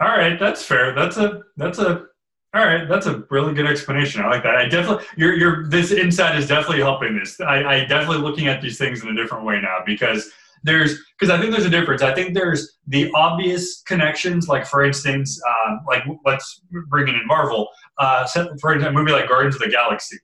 All 0.00 0.08
right, 0.08 0.38
that's 0.38 0.64
fair. 0.64 0.94
That's 0.94 1.18
a 1.18 1.42
that's 1.56 1.78
a 1.78 2.06
all 2.52 2.64
right, 2.64 2.88
that's 2.88 3.06
a 3.06 3.22
really 3.30 3.54
good 3.54 3.66
explanation. 3.66 4.22
I 4.22 4.28
like 4.28 4.42
that. 4.42 4.56
I 4.56 4.68
definitely, 4.68 5.04
your 5.16 5.34
your 5.34 5.68
this 5.68 5.92
insight 5.92 6.36
is 6.36 6.48
definitely 6.48 6.80
helping 6.80 7.16
this. 7.16 7.40
I, 7.40 7.62
I 7.62 7.84
definitely 7.84 8.22
looking 8.22 8.48
at 8.48 8.60
these 8.60 8.76
things 8.76 9.02
in 9.02 9.08
a 9.08 9.14
different 9.14 9.44
way 9.44 9.60
now 9.60 9.78
because 9.86 10.32
there's 10.62 10.98
because 11.18 11.30
I 11.30 11.40
think 11.40 11.52
there's 11.52 11.64
a 11.64 11.70
difference. 11.70 12.02
I 12.02 12.14
think 12.14 12.34
there's 12.34 12.78
the 12.86 13.10
obvious 13.14 13.82
connections, 13.82 14.48
like 14.48 14.66
for 14.66 14.84
instance, 14.84 15.40
um, 15.48 15.80
like 15.86 16.04
let's 16.24 16.62
bring 16.88 17.08
it 17.08 17.14
in 17.14 17.26
Marvel. 17.26 17.68
Uh, 17.98 18.26
for 18.60 18.72
instance, 18.72 18.84
a 18.84 18.92
movie 18.92 19.12
like 19.12 19.28
Guardians 19.28 19.56
of 19.56 19.62
the 19.62 19.68
Galaxy 19.68 20.16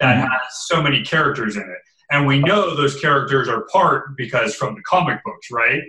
that 0.00 0.16
mm-hmm. 0.16 0.30
has 0.30 0.40
so 0.66 0.82
many 0.82 1.02
characters 1.02 1.56
in 1.56 1.62
it, 1.62 1.78
and 2.10 2.26
we 2.26 2.38
know 2.38 2.74
those 2.74 3.00
characters 3.00 3.48
are 3.48 3.66
part 3.72 4.16
because 4.16 4.54
from 4.54 4.74
the 4.74 4.82
comic 4.82 5.22
books, 5.24 5.50
right? 5.50 5.82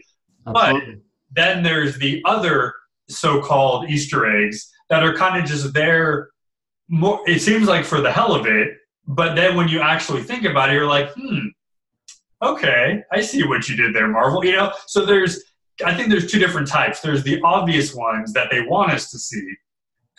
Absolutely. 0.48 0.96
But 0.96 1.02
then 1.36 1.64
there's 1.64 1.98
the 1.98 2.22
other 2.26 2.74
so-called 3.10 3.90
Easter 3.90 4.26
eggs 4.26 4.72
that 4.90 5.04
are 5.04 5.16
kind 5.16 5.42
of 5.42 5.50
just 5.50 5.74
there 5.74 6.30
more 6.90 7.22
it 7.28 7.40
seems 7.40 7.68
like 7.68 7.86
for 7.86 8.02
the 8.02 8.12
hell 8.12 8.34
of 8.34 8.46
it 8.46 8.70
but 9.08 9.36
then 9.36 9.56
when 9.56 9.68
you 9.68 9.80
actually 9.80 10.22
think 10.22 10.44
about 10.44 10.70
it 10.70 10.74
you're 10.74 10.88
like 10.88 11.12
hmm 11.14 11.48
okay 12.42 13.04
i 13.12 13.22
see 13.22 13.44
what 13.46 13.68
you 13.68 13.76
did 13.76 13.94
there 13.94 14.08
marvel. 14.08 14.44
You 14.46 14.54
know 14.54 14.74
so 14.88 15.06
there's 15.06 15.44
i 15.86 15.94
think 15.94 16.10
there's 16.10 16.32
two 16.32 16.40
different 16.40 16.68
types. 16.68 17.00
There's 17.02 17.24
the 17.24 17.42
obvious 17.44 17.94
ones 17.94 18.34
that 18.34 18.50
they 18.52 18.62
want 18.62 18.92
us 18.92 19.10
to 19.12 19.20
see 19.20 19.56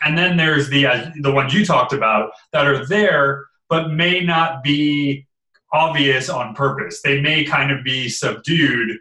and 0.02 0.16
then 0.16 0.36
there's 0.36 0.68
the 0.70 0.86
uh, 0.86 1.10
the 1.20 1.32
ones 1.32 1.54
you 1.54 1.64
talked 1.64 1.92
about 1.92 2.30
that 2.52 2.66
are 2.66 2.86
there 2.86 3.46
but 3.68 3.90
may 3.92 4.20
not 4.20 4.62
be 4.62 5.26
obvious 5.72 6.28
on 6.28 6.54
purpose. 6.54 7.00
They 7.02 7.20
may 7.20 7.44
kind 7.44 7.70
of 7.70 7.84
be 7.84 8.08
subdued 8.08 8.98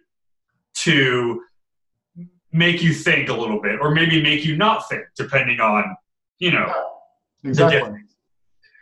to 0.76 1.42
make 2.52 2.82
you 2.82 2.94
think 2.94 3.30
a 3.30 3.34
little 3.34 3.62
bit 3.62 3.80
or 3.82 3.92
maybe 3.92 4.22
make 4.22 4.46
you 4.46 4.56
not 4.56 4.88
think 4.90 5.04
depending 5.16 5.60
on 5.60 5.96
you 6.40 6.52
know 6.52 6.74
exactly. 7.44 7.92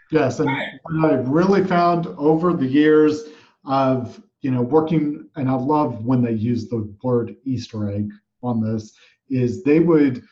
yes 0.10 0.40
and 0.40 0.48
right. 0.48 0.70
what 0.84 1.12
i've 1.12 1.28
really 1.28 1.66
found 1.66 2.08
over 2.18 2.54
the 2.54 2.66
years 2.66 3.24
of 3.66 4.22
you 4.48 4.54
know 4.54 4.62
working 4.62 5.28
and 5.36 5.50
i 5.50 5.54
love 5.54 6.06
when 6.06 6.22
they 6.22 6.32
use 6.32 6.70
the 6.70 6.90
word 7.04 7.36
easter 7.44 7.92
egg 7.92 8.10
on 8.42 8.62
this 8.62 8.94
is 9.30 9.62
they 9.62 9.82
would 9.82 10.24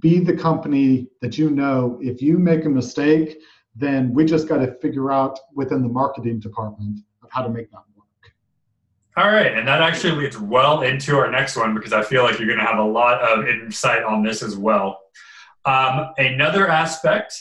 be 0.00 0.18
the 0.18 0.36
company 0.36 1.06
that 1.20 1.38
you 1.38 1.48
know 1.48 1.96
if 2.02 2.20
you 2.20 2.38
make 2.40 2.64
a 2.64 2.68
mistake 2.68 3.38
then 3.76 4.12
we 4.12 4.24
just 4.24 4.48
got 4.48 4.58
to 4.58 4.74
figure 4.82 5.12
out 5.12 5.38
within 5.54 5.80
the 5.80 5.88
marketing 5.88 6.40
department 6.40 6.98
of 7.22 7.30
how 7.30 7.40
to 7.40 7.48
make 7.48 7.70
that 7.70 7.84
work. 7.94 8.32
all 9.16 9.30
right, 9.30 9.56
and 9.56 9.66
that 9.66 9.80
actually 9.80 10.12
leads 10.12 10.38
well 10.38 10.82
into 10.82 11.16
our 11.16 11.30
next 11.30 11.56
one 11.56 11.72
because 11.72 11.92
I 11.92 12.02
feel 12.02 12.24
like 12.24 12.38
you're 12.38 12.48
going 12.48 12.58
to 12.58 12.66
have 12.66 12.78
a 12.78 12.84
lot 12.84 13.22
of 13.22 13.46
insight 13.46 14.02
on 14.02 14.24
this 14.24 14.42
as 14.42 14.56
well. 14.56 15.00
Um, 15.64 16.10
another 16.18 16.68
aspect 16.68 17.40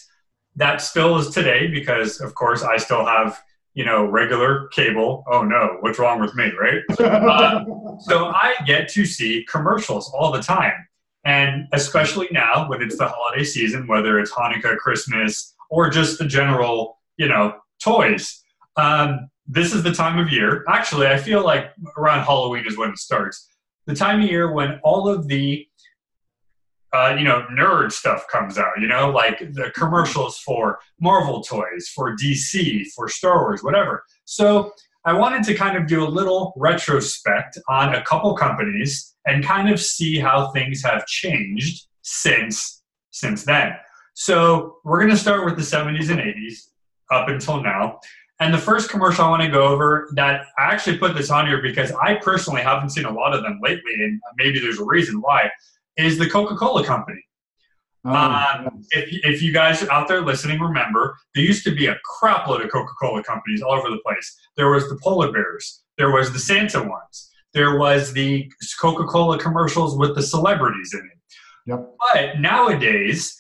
that 0.56 0.82
still 0.82 1.18
is 1.18 1.32
today, 1.32 1.68
because 1.68 2.22
of 2.22 2.34
course 2.36 2.64
I 2.64 2.78
still 2.78 3.06
have 3.06 3.42
you 3.74 3.86
know 3.86 4.06
regular 4.06 4.68
cable. 4.70 5.24
Oh 5.32 5.44
no, 5.44 5.78
what's 5.82 6.00
wrong 6.00 6.20
with 6.20 6.36
me, 6.36 6.52
right? 6.60 6.82
uh, 7.00 7.64
so 8.00 8.28
I 8.28 8.56
get 8.66 8.90
to 8.90 9.06
see 9.06 9.46
commercials 9.50 10.12
all 10.14 10.32
the 10.32 10.42
time, 10.42 10.74
and 11.26 11.68
especially 11.74 12.28
now 12.32 12.70
when 12.70 12.82
it's 12.82 12.98
the 12.98 13.08
holiday 13.08 13.44
season, 13.44 13.88
whether 13.88 14.20
it's 14.20 14.32
Hanukkah, 14.32 14.78
Christmas, 14.78 15.54
or 15.70 15.90
just 15.90 16.20
the 16.20 16.26
general 16.26 16.98
you 17.18 17.28
know 17.28 17.56
toys. 17.82 18.42
Um, 18.78 19.30
this 19.48 19.74
is 19.74 19.84
the 19.84 19.94
time 19.94 20.18
of 20.18 20.32
year. 20.32 20.64
Actually, 20.70 21.08
I 21.08 21.18
feel 21.18 21.44
like 21.44 21.72
around 21.98 22.24
Halloween 22.24 22.66
is 22.66 22.78
when 22.78 22.92
it 22.92 22.98
starts. 22.98 23.48
The 23.86 23.96
time 23.96 24.22
of 24.22 24.30
year 24.30 24.52
when 24.52 24.80
all 24.84 25.10
of 25.10 25.28
the 25.28 25.68
uh, 26.94 27.16
you 27.18 27.24
know, 27.24 27.46
nerd 27.52 27.92
stuff 27.92 28.26
comes 28.32 28.58
out, 28.58 28.74
you 28.80 28.88
know, 28.88 29.10
like 29.10 29.40
the 29.40 29.72
commercials 29.76 30.40
for 30.40 30.80
Marvel 31.00 31.42
toys, 31.42 31.90
for 31.96 32.16
DC, 32.16 32.86
for 32.96 33.08
Star 33.08 33.42
Wars, 33.42 33.64
whatever. 33.64 34.04
So 34.26 34.72
I 35.06 35.14
wanted 35.14 35.44
to 35.46 35.54
kind 35.54 35.78
of 35.78 35.88
do 35.88 36.04
a 36.04 36.08
little 36.08 36.54
retrospect 36.58 37.58
on 37.70 37.96
a 37.96 38.04
couple 38.04 38.36
companies 38.36 39.16
and 39.26 39.44
kind 39.44 39.70
of 39.70 39.80
see 39.80 40.20
how 40.20 40.52
things 40.52 40.84
have 40.84 41.06
changed 41.06 41.88
since 42.02 42.84
since 43.12 43.44
then. 43.44 43.74
So 44.14 44.78
we're 44.84 45.00
going 45.00 45.12
to 45.12 45.18
start 45.18 45.46
with 45.46 45.56
the 45.56 45.62
70s 45.62 46.10
and 46.10 46.20
80s 46.20 46.70
up 47.12 47.28
until 47.28 47.62
now. 47.62 48.00
And 48.40 48.54
the 48.54 48.58
first 48.58 48.90
commercial 48.90 49.26
I 49.26 49.30
want 49.30 49.44
to 49.44 49.50
go 49.50 49.68
over 49.68 50.10
that 50.16 50.46
I 50.58 50.74
actually 50.74 50.98
put 50.98 51.16
this 51.16 51.30
on 51.30 51.46
here 51.46 51.62
because 51.62 51.92
I 51.92 52.16
personally 52.16 52.62
haven't 52.62 52.90
seen 52.90 53.06
a 53.06 53.12
lot 53.12 53.36
of 53.36 53.44
them 53.44 53.60
lately, 53.62 53.94
and 53.94 54.20
maybe 54.38 54.60
there's 54.60 54.80
a 54.80 54.86
reason 54.86 55.22
why, 55.22 55.50
is 55.98 56.18
the 56.18 56.30
Coca 56.30 56.56
Cola 56.56 56.86
Company. 56.86 57.24
Oh, 58.04 58.14
um, 58.14 58.84
if, 58.92 59.10
if 59.24 59.42
you 59.44 59.54
guys 59.54 59.88
out 59.90 60.08
there 60.08 60.22
listening 60.22 60.60
remember, 60.60 61.16
there 61.36 61.44
used 61.44 61.64
to 61.66 61.76
be 61.76 61.86
a 61.86 61.98
crap 62.04 62.48
load 62.48 62.62
of 62.62 62.72
Coca 62.72 62.94
Cola 63.00 63.24
companies 63.24 63.62
all 63.62 63.74
over 63.74 63.90
the 63.90 64.00
place. 64.04 64.36
There 64.58 64.72
was 64.72 64.90
the 64.90 64.98
Polar 65.04 65.32
Bears, 65.32 65.84
there 65.98 66.12
was 66.12 66.34
the 66.34 66.40
Santa 66.40 66.82
ones, 66.82 67.30
there 67.54 67.78
was 67.78 68.12
the 68.12 68.52
Coca 68.80 69.06
Cola 69.06 69.38
commercials 69.38 69.98
with 69.98 70.16
the 70.16 70.24
celebrities 70.24 70.94
in 70.94 71.00
it. 71.00 71.20
Yep. 71.68 71.96
But 72.14 72.40
nowadays, 72.40 73.40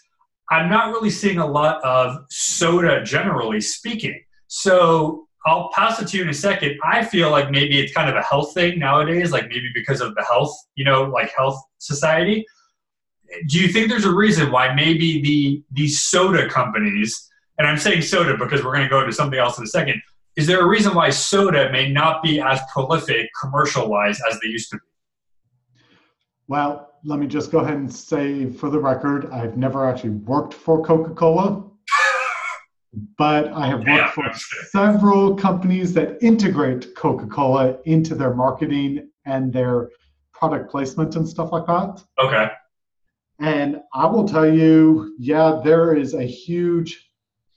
I'm 0.52 0.70
not 0.70 0.92
really 0.92 1.10
seeing 1.10 1.40
a 1.40 1.48
lot 1.48 1.84
of 1.84 2.26
soda 2.30 3.04
generally 3.04 3.62
speaking. 3.62 4.22
So 4.48 5.28
I'll 5.45 5.69
pass 5.73 6.01
it 6.01 6.08
to 6.10 6.17
you 6.17 6.23
in 6.23 6.30
a 6.30 6.34
second. 6.34 6.77
I 6.84 7.04
feel 7.04 7.32
like 7.32 7.49
maybe 7.49 7.80
it's 7.80 7.93
kind 7.93 8.10
of 8.10 8.15
a 8.15 8.21
health 8.21 8.54
thing 8.54 8.77
nowadays, 8.77 9.32
like 9.32 9.47
maybe 9.49 9.69
because 9.73 9.99
of 9.99 10.13
the 10.15 10.23
health, 10.23 10.56
you 10.75 10.86
know, 10.86 11.04
like 11.04 11.32
health 11.36 11.60
society. 11.80 12.45
Do 13.47 13.60
you 13.60 13.69
think 13.69 13.89
there's 13.89 14.06
a 14.06 14.13
reason 14.13 14.51
why 14.51 14.73
maybe 14.73 15.21
the 15.21 15.63
these 15.71 16.01
soda 16.01 16.47
companies, 16.49 17.30
and 17.58 17.67
I'm 17.67 17.77
saying 17.77 18.04
soda 18.04 18.38
because 18.38 18.63
we're 18.63 18.73
going 18.73 18.84
to 18.84 18.89
go 18.89 19.06
to 19.06 19.12
something 19.12 19.39
else 19.39 19.58
in 19.58 19.63
a 19.63 19.67
second, 19.67 20.01
is 20.36 20.47
there 20.47 20.62
a 20.62 20.67
reason 20.67 20.93
why 20.93 21.10
soda 21.10 21.71
may 21.71 21.89
not 21.91 22.21
be 22.21 22.39
as 22.39 22.60
prolific 22.71 23.30
commercial 23.39 23.89
wise 23.89 24.19
as 24.30 24.39
they 24.41 24.49
used 24.49 24.69
to 24.71 24.77
be? 24.77 24.82
Well, 26.47 26.91
let 27.04 27.17
me 27.17 27.27
just 27.27 27.51
go 27.51 27.60
ahead 27.60 27.75
and 27.75 27.91
say 27.91 28.45
for 28.45 28.69
the 28.69 28.80
record, 28.80 29.32
I've 29.32 29.58
never 29.58 29.89
actually 29.89 30.12
worked 30.12 30.54
for 30.54 30.84
Coca 30.84 31.13
Cola, 31.15 31.63
but 33.17 33.51
I 33.54 33.67
have 33.67 33.80
worked 33.80 33.88
yeah, 33.89 34.12
for 34.12 34.32
several 34.69 35.36
companies 35.36 35.93
that 35.93 36.21
integrate 36.21 36.93
Coca 36.95 37.25
Cola 37.27 37.77
into 37.86 38.15
their 38.15 38.34
marketing 38.34 39.10
and 39.25 39.54
their 39.54 39.89
product 40.34 40.69
placement 40.69 41.15
and 41.15 41.27
stuff 41.27 41.51
like 41.51 41.65
that. 41.67 42.04
Okay. 42.19 42.49
And 43.39 43.82
I 43.93 44.06
will 44.06 44.27
tell 44.27 44.51
you, 44.51 45.15
yeah, 45.17 45.62
there 45.63 45.95
is 45.95 46.13
a 46.13 46.23
huge 46.23 47.10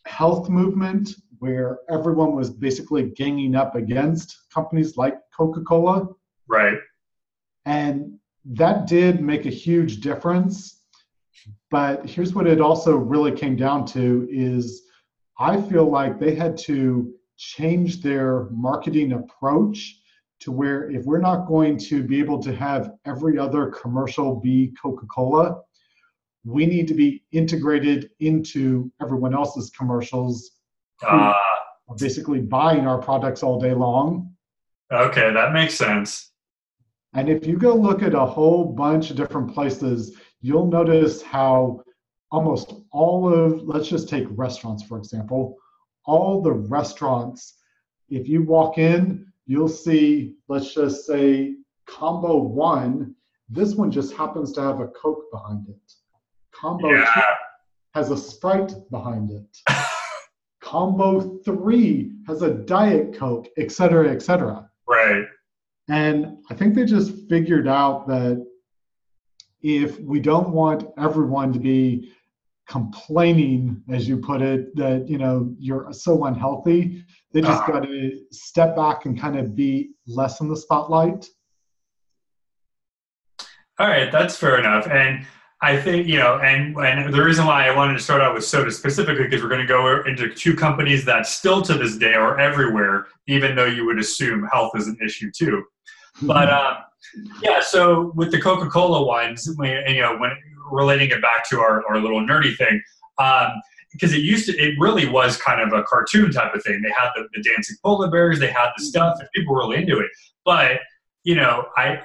health 0.07 0.49
movement 0.49 1.11
where 1.38 1.79
everyone 1.90 2.35
was 2.35 2.51
basically 2.51 3.11
ganging 3.11 3.55
up 3.55 3.75
against 3.75 4.44
companies 4.53 4.97
like 4.97 5.18
Coca 5.37 5.62
Cola. 5.62 6.09
Right. 6.47 6.79
And 7.66 8.18
that 8.44 8.87
did 8.87 9.20
make 9.20 9.47
a 9.47 9.51
huge 9.51 10.01
difference. 10.01 10.83
But 11.70 12.07
here's 12.07 12.35
what 12.35 12.47
it 12.47 12.61
also 12.61 12.97
really 12.97 13.33
came 13.33 13.57
down 13.57 13.85
to 13.87 14.29
is 14.31 14.83
I 15.38 15.61
feel 15.61 15.90
like 15.90 16.18
they 16.18 16.35
had 16.35 16.57
to 16.59 17.12
change 17.37 18.03
their 18.03 18.49
marketing 18.51 19.12
approach 19.12 20.01
to 20.40 20.53
where 20.53 20.90
if 20.90 21.05
we're 21.05 21.20
not 21.20 21.47
going 21.47 21.79
to 21.79 22.03
be 22.03 22.18
able 22.20 22.42
to 22.42 22.55
have 22.55 22.92
every 23.05 23.38
other 23.38 23.66
commercial 23.66 24.37
be 24.37 24.73
Coca-Cola, 24.81 25.61
we 26.44 26.66
need 26.66 26.87
to 26.88 26.94
be 26.94 27.25
integrated 27.33 28.11
into 28.20 28.92
everyone 29.01 29.35
else's 29.35 29.70
commercials 29.70 30.51
uh, 31.07 31.33
basically 31.99 32.40
buying 32.40 32.87
our 32.87 32.99
products 32.99 33.42
all 33.42 33.59
day 33.59 33.73
long. 33.73 34.35
Okay, 34.92 35.33
that 35.33 35.53
makes 35.53 35.75
sense. 35.75 36.33
And 37.14 37.29
if 37.29 37.47
you 37.47 37.57
go 37.57 37.75
look 37.75 38.03
at 38.03 38.14
a 38.14 38.27
whole 38.27 38.64
bunch 38.64 39.11
of 39.11 39.16
different 39.16 39.55
places, 39.55 40.16
you'll 40.40 40.66
notice 40.66 41.23
how 41.23 41.84
almost 42.35 42.75
all 42.90 43.33
of, 43.33 43.62
let's 43.62 43.88
just 43.88 44.09
take 44.09 44.27
restaurants 44.31 44.83
for 44.83 44.99
example, 44.99 45.57
all 46.05 46.42
the 46.42 46.51
restaurants, 46.53 47.55
if 48.09 48.29
you 48.29 48.42
walk 48.42 48.77
in, 48.77 49.25
you'll 49.47 49.68
see, 49.68 50.35
let's 50.49 50.75
just 50.75 51.07
say, 51.07 51.55
combo 51.87 52.37
one. 52.37 53.14
This 53.49 53.75
one 53.77 53.92
just 53.92 54.14
happens 54.14 54.53
to 54.55 54.62
have 54.62 54.81
a 54.81 54.88
Coke 54.88 55.31
behind 55.31 55.68
it. 55.68 55.92
Combo 56.53 56.90
yeah. 56.90 57.05
two 57.14 57.20
has 57.94 58.11
a 58.11 58.16
Sprite 58.16 58.75
behind 58.90 59.31
it. 59.31 59.57
combo 60.61 61.38
three 61.44 62.11
has 62.27 62.42
a 62.42 62.53
Diet 62.53 63.16
Coke, 63.16 63.47
et 63.59 63.70
cetera, 63.70 64.11
et 64.11 64.23
cetera. 64.23 64.68
Right. 64.88 65.25
And 65.88 66.38
I 66.51 66.55
think 66.55 66.75
they 66.75 66.85
just 66.85 67.12
figured 67.29 67.68
out 67.68 68.09
that 68.09 68.44
if 69.62 70.01
we 70.01 70.18
don't 70.18 70.51
want 70.51 70.88
everyone 70.99 71.53
to 71.53 71.61
be 71.61 72.11
complaining, 72.68 73.83
as 73.90 74.09
you 74.09 74.18
put 74.18 74.42
it, 74.42 74.74
that 74.77 75.09
you 75.09 75.18
know 75.18 75.55
you're 75.59 75.92
so 75.92 76.24
unhealthy, 76.24 77.05
they 77.33 77.40
just 77.40 77.62
uh-huh. 77.62 77.72
got 77.72 77.81
to 77.81 78.20
step 78.33 78.77
back 78.77 79.07
and 79.07 79.18
kind 79.18 79.38
of 79.38 79.55
be 79.55 79.90
less 80.07 80.40
in 80.40 80.48
the 80.48 80.57
spotlight. 80.57 81.27
All 83.79 83.88
right, 83.88 84.11
that's 84.12 84.37
fair 84.37 84.59
enough. 84.59 84.87
And 84.87 85.27
I 85.61 85.81
think 85.81 86.07
you 86.07 86.18
know, 86.18 86.38
and 86.38 86.77
and 86.77 87.12
the 87.12 87.22
reason 87.22 87.46
why 87.46 87.66
I 87.68 87.74
wanted 87.74 87.94
to 87.94 87.98
start 87.98 88.20
out 88.20 88.35
with 88.35 88.44
soda 88.44 88.70
specifically 88.70 89.24
because 89.24 89.42
we're 89.42 89.48
going 89.48 89.61
to 89.61 89.66
go 89.66 90.03
into 90.03 90.33
two 90.33 90.55
companies 90.55 91.05
that 91.07 91.27
still 91.27 91.62
to 91.62 91.74
this 91.74 91.96
day 91.96 92.14
are 92.14 92.38
everywhere, 92.38 93.07
even 93.27 93.57
though 93.57 93.64
you 93.64 93.85
would 93.87 93.98
assume 93.98 94.48
health 94.53 94.72
is 94.77 94.88
an 94.88 94.98
issue 95.05 95.31
too. 95.31 95.64
But 96.22 96.50
um, 96.53 96.77
yeah, 97.42 97.61
so 97.61 98.12
with 98.14 98.31
the 98.31 98.40
Coca 98.40 98.68
Cola 98.68 99.05
ones, 99.05 99.46
you 99.46 100.00
know, 100.00 100.16
when 100.18 100.33
relating 100.70 101.11
it 101.11 101.22
back 101.22 101.48
to 101.50 101.61
our, 101.61 101.85
our 101.88 101.98
little 101.98 102.20
nerdy 102.20 102.57
thing, 102.57 102.83
um, 103.18 103.48
because 103.92 104.12
it 104.12 104.20
used 104.20 104.46
to, 104.46 104.57
it 104.59 104.74
really 104.79 105.09
was 105.09 105.37
kind 105.37 105.61
of 105.61 105.72
a 105.72 105.83
cartoon 105.85 106.33
type 106.33 106.55
of 106.55 106.62
thing. 106.62 106.81
They 106.83 106.90
had 106.90 107.11
the, 107.14 107.29
the 107.35 107.42
dancing 107.42 107.77
polar 107.83 108.11
bears, 108.11 108.40
they 108.40 108.50
had 108.50 108.70
the 108.77 108.85
stuff, 108.85 109.16
and 109.20 109.29
people 109.35 109.55
were 109.55 109.61
really 109.61 109.77
into 109.77 110.00
it. 110.00 110.11
But 110.44 110.81
you 111.22 111.37
know, 111.37 111.66
I 111.77 112.03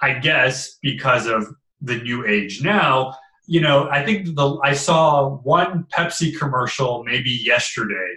I 0.00 0.14
guess 0.14 0.78
because 0.82 1.26
of 1.26 1.48
the 1.80 1.96
new 1.96 2.26
age 2.26 2.62
now, 2.62 3.14
you 3.46 3.60
know, 3.60 3.88
I 3.90 4.04
think 4.04 4.34
the 4.36 4.58
I 4.62 4.72
saw 4.72 5.36
one 5.38 5.86
Pepsi 5.92 6.38
commercial 6.38 7.02
maybe 7.04 7.30
yesterday 7.30 8.14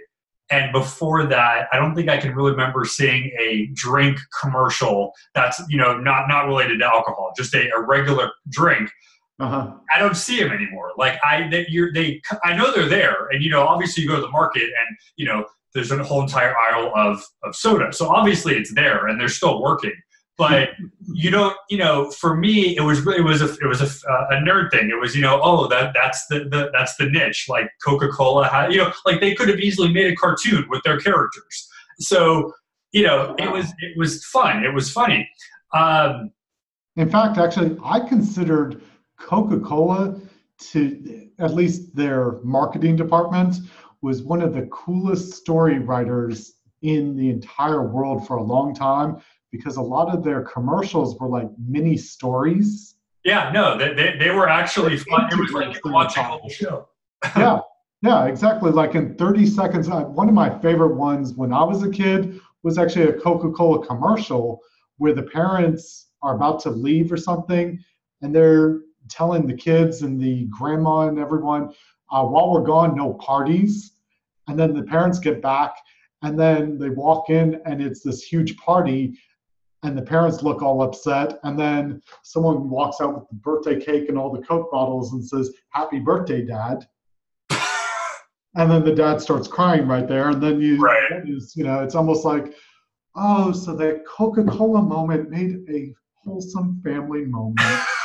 and 0.50 0.72
before 0.72 1.26
that, 1.26 1.66
I 1.72 1.78
don't 1.78 1.94
think 1.94 2.08
I 2.08 2.18
can 2.18 2.34
really 2.34 2.52
remember 2.52 2.84
seeing 2.84 3.32
a 3.38 3.68
drink 3.72 4.18
commercial 4.40 5.12
that's 5.34 5.60
you 5.68 5.76
know 5.76 5.98
not 5.98 6.28
not 6.28 6.46
related 6.46 6.78
to 6.78 6.86
alcohol, 6.86 7.32
just 7.36 7.54
a, 7.54 7.68
a 7.70 7.80
regular 7.80 8.30
drink. 8.48 8.90
Uh-huh. 9.38 9.74
I 9.94 9.98
don't 9.98 10.16
see 10.16 10.42
them 10.42 10.50
anymore. 10.50 10.92
Like 10.96 11.18
I, 11.22 11.48
they, 11.50 11.66
you're, 11.68 11.92
they, 11.92 12.22
I 12.42 12.56
know 12.56 12.72
they're 12.72 12.88
there, 12.88 13.28
and 13.30 13.42
you 13.42 13.50
know, 13.50 13.62
obviously 13.62 14.02
you 14.02 14.08
go 14.08 14.16
to 14.16 14.22
the 14.22 14.30
market, 14.30 14.62
and 14.62 14.96
you 15.16 15.26
know, 15.26 15.44
there's 15.74 15.90
a 15.90 16.02
whole 16.02 16.22
entire 16.22 16.54
aisle 16.56 16.90
of 16.96 17.22
of 17.42 17.54
soda. 17.54 17.92
So 17.92 18.08
obviously 18.08 18.54
it's 18.54 18.72
there, 18.74 19.06
and 19.08 19.20
they're 19.20 19.28
still 19.28 19.62
working 19.62 19.92
but 20.36 20.70
you 21.12 21.30
don't 21.30 21.56
you 21.70 21.78
know 21.78 22.10
for 22.10 22.36
me 22.36 22.76
it 22.76 22.82
was 22.82 23.06
it 23.06 23.24
was 23.24 23.42
a 23.42 23.52
it 23.62 23.66
was 23.66 23.80
a, 23.80 24.10
uh, 24.10 24.26
a 24.30 24.34
nerd 24.36 24.70
thing 24.70 24.90
it 24.90 25.00
was 25.00 25.14
you 25.14 25.22
know 25.22 25.40
oh 25.42 25.68
that 25.68 25.92
that's 25.94 26.26
the, 26.28 26.40
the 26.50 26.70
that's 26.72 26.96
the 26.96 27.08
niche 27.08 27.46
like 27.48 27.68
coca-cola 27.84 28.46
had 28.48 28.72
you 28.72 28.78
know 28.78 28.92
like 29.04 29.20
they 29.20 29.34
could 29.34 29.48
have 29.48 29.60
easily 29.60 29.92
made 29.92 30.12
a 30.12 30.16
cartoon 30.16 30.64
with 30.68 30.82
their 30.82 30.98
characters 30.98 31.68
so 31.98 32.52
you 32.92 33.02
know 33.02 33.34
it 33.38 33.50
was 33.50 33.66
it 33.78 33.96
was 33.96 34.24
fun 34.26 34.64
it 34.64 34.74
was 34.74 34.90
funny 34.90 35.28
um, 35.74 36.30
in 36.96 37.08
fact 37.08 37.38
actually 37.38 37.76
i 37.84 38.00
considered 38.00 38.80
coca-cola 39.18 40.20
to 40.58 41.28
at 41.38 41.54
least 41.54 41.94
their 41.94 42.40
marketing 42.42 42.96
department 42.96 43.56
was 44.02 44.22
one 44.22 44.42
of 44.42 44.54
the 44.54 44.62
coolest 44.66 45.34
story 45.34 45.78
writers 45.78 46.54
in 46.82 47.16
the 47.16 47.30
entire 47.30 47.82
world 47.82 48.26
for 48.26 48.36
a 48.36 48.42
long 48.42 48.74
time 48.74 49.20
because 49.50 49.76
a 49.76 49.82
lot 49.82 50.14
of 50.14 50.22
their 50.22 50.42
commercials 50.42 51.18
were 51.18 51.28
like 51.28 51.48
mini 51.58 51.96
stories. 51.96 52.96
Yeah, 53.24 53.50
no, 53.52 53.76
they, 53.76 53.94
they, 53.94 54.16
they 54.18 54.30
were 54.30 54.48
actually 54.48 54.96
fun. 54.98 55.28
It 55.32 55.38
was 55.38 55.52
like 55.52 55.84
watching 55.84 56.22
a 56.22 56.26
whole 56.26 56.48
show. 56.48 56.88
yeah, 57.36 57.58
yeah, 58.02 58.26
exactly. 58.26 58.70
Like 58.70 58.94
in 58.94 59.16
30 59.16 59.46
seconds, 59.46 59.88
uh, 59.88 60.02
one 60.02 60.28
of 60.28 60.34
my 60.34 60.56
favorite 60.60 60.94
ones 60.94 61.34
when 61.34 61.52
I 61.52 61.64
was 61.64 61.82
a 61.82 61.90
kid 61.90 62.40
was 62.62 62.78
actually 62.78 63.08
a 63.08 63.12
Coca 63.14 63.50
Cola 63.50 63.84
commercial 63.86 64.60
where 64.98 65.12
the 65.12 65.22
parents 65.22 66.08
are 66.22 66.36
about 66.36 66.60
to 66.60 66.70
leave 66.70 67.10
or 67.12 67.16
something, 67.16 67.78
and 68.22 68.34
they're 68.34 68.80
telling 69.08 69.46
the 69.46 69.56
kids 69.56 70.02
and 70.02 70.20
the 70.20 70.44
grandma 70.46 71.08
and 71.08 71.18
everyone, 71.18 71.72
uh, 72.10 72.24
while 72.24 72.52
we're 72.52 72.62
gone, 72.62 72.96
no 72.96 73.14
parties. 73.14 73.92
And 74.48 74.58
then 74.58 74.74
the 74.74 74.82
parents 74.82 75.18
get 75.18 75.42
back, 75.42 75.74
and 76.22 76.38
then 76.38 76.78
they 76.78 76.90
walk 76.90 77.30
in, 77.30 77.60
and 77.64 77.82
it's 77.82 78.02
this 78.02 78.22
huge 78.22 78.56
party, 78.58 79.18
and 79.86 79.96
the 79.96 80.02
parents 80.02 80.42
look 80.42 80.62
all 80.62 80.82
upset 80.82 81.38
and 81.44 81.58
then 81.58 82.02
someone 82.22 82.68
walks 82.68 83.00
out 83.00 83.14
with 83.14 83.28
the 83.28 83.36
birthday 83.36 83.78
cake 83.78 84.08
and 84.08 84.18
all 84.18 84.32
the 84.32 84.42
coke 84.42 84.70
bottles 84.70 85.12
and 85.12 85.24
says 85.24 85.52
happy 85.70 85.98
birthday 85.98 86.42
dad 86.44 86.86
and 88.56 88.70
then 88.70 88.84
the 88.84 88.94
dad 88.94 89.20
starts 89.20 89.46
crying 89.46 89.86
right 89.86 90.08
there 90.08 90.30
and 90.30 90.42
then 90.42 90.60
you 90.60 90.78
right. 90.78 91.24
you 91.24 91.64
know 91.64 91.82
it's 91.82 91.94
almost 91.94 92.24
like 92.24 92.54
oh 93.14 93.52
so 93.52 93.74
that 93.76 94.04
coca-cola 94.06 94.82
moment 94.82 95.30
made 95.30 95.64
a 95.70 95.94
wholesome 96.24 96.80
family 96.82 97.24
moment 97.24 97.60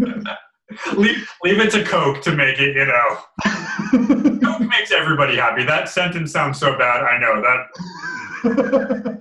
leave, 0.96 1.28
leave 1.42 1.60
it 1.60 1.70
to 1.70 1.84
coke 1.84 2.22
to 2.22 2.34
make 2.34 2.58
it 2.58 2.74
you 2.74 2.86
know 2.86 3.18
coke 4.40 4.60
makes 4.68 4.92
everybody 4.92 5.36
happy 5.36 5.64
that 5.64 5.88
sentence 5.88 6.32
sounds 6.32 6.58
so 6.58 6.76
bad 6.78 7.02
i 7.04 7.18
know 7.18 7.40
that 7.40 9.20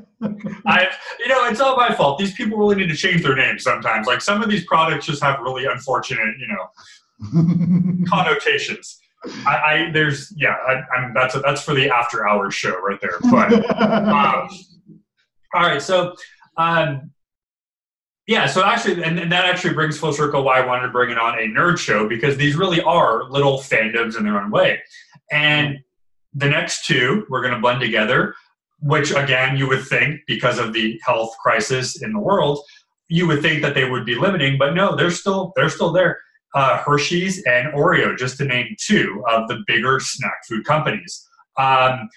I, 0.66 0.88
you 1.20 1.28
know, 1.28 1.46
it's 1.46 1.60
all 1.60 1.76
my 1.76 1.94
fault. 1.94 2.20
These 2.20 2.34
people 2.34 2.58
really 2.58 2.76
need 2.76 2.90
to 2.90 2.96
change 2.96 3.24
their 3.24 3.36
names 3.36 3.64
sometimes. 3.64 4.08
Like 4.08 4.22
some 4.22 4.42
of 4.42 4.50
these 4.50 4.66
products 4.66 5.06
just 5.06 5.22
have 5.24 5.40
really 5.42 5.66
unfortunate, 5.66 6.36
you 6.40 6.48
know, 6.48 8.06
connotations. 8.10 9.00
I, 9.46 9.56
I, 9.56 9.92
there's 9.92 10.34
yeah, 10.36 10.56
I, 10.68 10.98
am 10.98 11.14
that's 11.14 11.36
a, 11.36 11.40
that's 11.40 11.64
for 11.64 11.74
the 11.74 11.90
after 11.90 12.28
hours 12.28 12.54
show 12.54 12.78
right 12.82 13.00
there. 13.02 13.20
But 13.32 13.54
um, 13.82 14.50
all 15.54 15.62
right, 15.62 15.82
so 15.82 16.14
um, 16.58 17.12
yeah, 18.28 18.46
so 18.46 18.64
actually, 18.64 19.04
and, 19.04 19.20
and, 19.20 19.32
that 19.32 19.46
actually 19.46 19.74
brings 19.74 19.98
full 19.98 20.14
circle 20.14 20.44
why 20.44 20.60
I 20.60 20.66
wanted 20.66 20.84
to 20.84 20.92
bring 20.94 21.10
it 21.12 21.18
on 21.18 21.38
a 21.38 21.42
nerd 21.42 21.78
show 21.78 22.08
because 22.08 22.38
these 22.38 22.56
really 22.56 22.82
are 22.82 23.30
little 23.30 23.58
fandoms 23.58 24.18
in 24.18 24.24
their 24.24 24.40
own 24.40 24.50
way. 24.50 24.82
And 25.32 25.80
the 26.34 26.48
next 26.48 26.86
two 26.86 27.26
we're 27.30 27.42
going 27.42 27.54
to 27.54 27.60
blend 27.60 27.82
together, 27.82 28.34
which 28.80 29.12
again, 29.12 29.58
you 29.58 29.68
would 29.68 29.86
think 29.86 30.22
because 30.26 30.58
of 30.58 30.72
the 30.72 31.00
health 31.06 31.36
crisis 31.44 32.02
in 32.02 32.14
the 32.14 32.20
world, 32.20 32.60
you 33.10 33.28
would 33.28 33.42
think 33.42 33.62
that 33.62 33.76
they 33.76 33.90
would 33.90 34.06
be 34.06 34.16
limiting, 34.16 34.58
but 34.58 34.74
no, 34.74 34.96
they're 34.96 35.12
still 35.12 35.52
they're 35.56 35.70
still 35.70 35.92
there. 35.92 36.20
Uh, 36.56 36.78
Hershey's 36.78 37.44
and 37.46 37.74
Oreo, 37.74 38.18
just 38.18 38.38
to 38.38 38.46
name 38.46 38.76
two 38.80 39.24
of 39.28 39.48
the 39.48 39.64
bigger 39.68 40.00
snack 40.00 40.46
food 40.48 40.64
companies. 40.66 41.28
Um, 41.58 42.10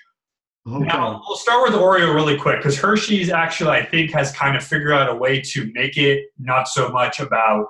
Okay. 0.69 0.85
Now, 0.85 1.23
we'll 1.27 1.37
start 1.37 1.63
with 1.63 1.81
Oreo 1.81 2.13
really 2.13 2.37
quick 2.37 2.59
because 2.59 2.77
Hershey's 2.77 3.31
actually, 3.31 3.71
I 3.71 3.85
think, 3.85 4.13
has 4.13 4.33
kind 4.33 4.57
of 4.57 4.65
figured 4.65 4.93
out 4.93 5.09
a 5.09 5.15
way 5.15 5.41
to 5.41 5.71
make 5.75 5.97
it 5.97 6.27
not 6.39 6.67
so 6.67 6.89
much 6.89 7.21
about 7.21 7.69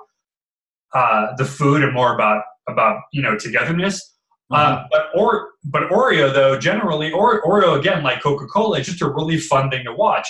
uh, 0.93 1.35
the 1.37 1.45
food 1.45 1.83
and 1.83 1.93
more 1.93 2.15
about 2.15 2.43
about 2.67 3.01
you 3.13 3.21
know 3.21 3.37
togetherness. 3.37 4.15
Mm-hmm. 4.51 4.55
Uh, 4.55 4.87
but 4.89 5.09
or 5.13 5.49
but 5.65 5.89
Oreo 5.89 6.33
though 6.33 6.57
generally 6.57 7.11
or, 7.11 7.43
Oreo 7.43 7.77
again 7.77 8.01
like 8.01 8.23
Coca 8.23 8.47
Cola 8.47 8.79
is 8.79 8.87
just 8.87 9.01
a 9.01 9.09
really 9.09 9.37
fun 9.37 9.69
thing 9.69 9.83
to 9.85 9.93
watch. 9.93 10.27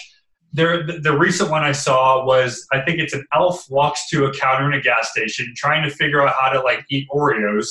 There 0.51 0.85
the, 0.85 0.99
the 0.99 1.17
recent 1.17 1.49
one 1.49 1.63
I 1.63 1.71
saw 1.71 2.25
was 2.25 2.65
I 2.73 2.81
think 2.81 2.99
it's 2.99 3.13
an 3.13 3.25
elf 3.33 3.65
walks 3.69 4.09
to 4.09 4.25
a 4.25 4.33
counter 4.33 4.69
in 4.69 4.77
a 4.77 4.81
gas 4.81 5.11
station 5.11 5.53
trying 5.55 5.83
to 5.83 5.89
figure 5.89 6.21
out 6.21 6.35
how 6.37 6.49
to 6.49 6.59
like 6.59 6.83
eat 6.89 7.07
Oreos. 7.13 7.67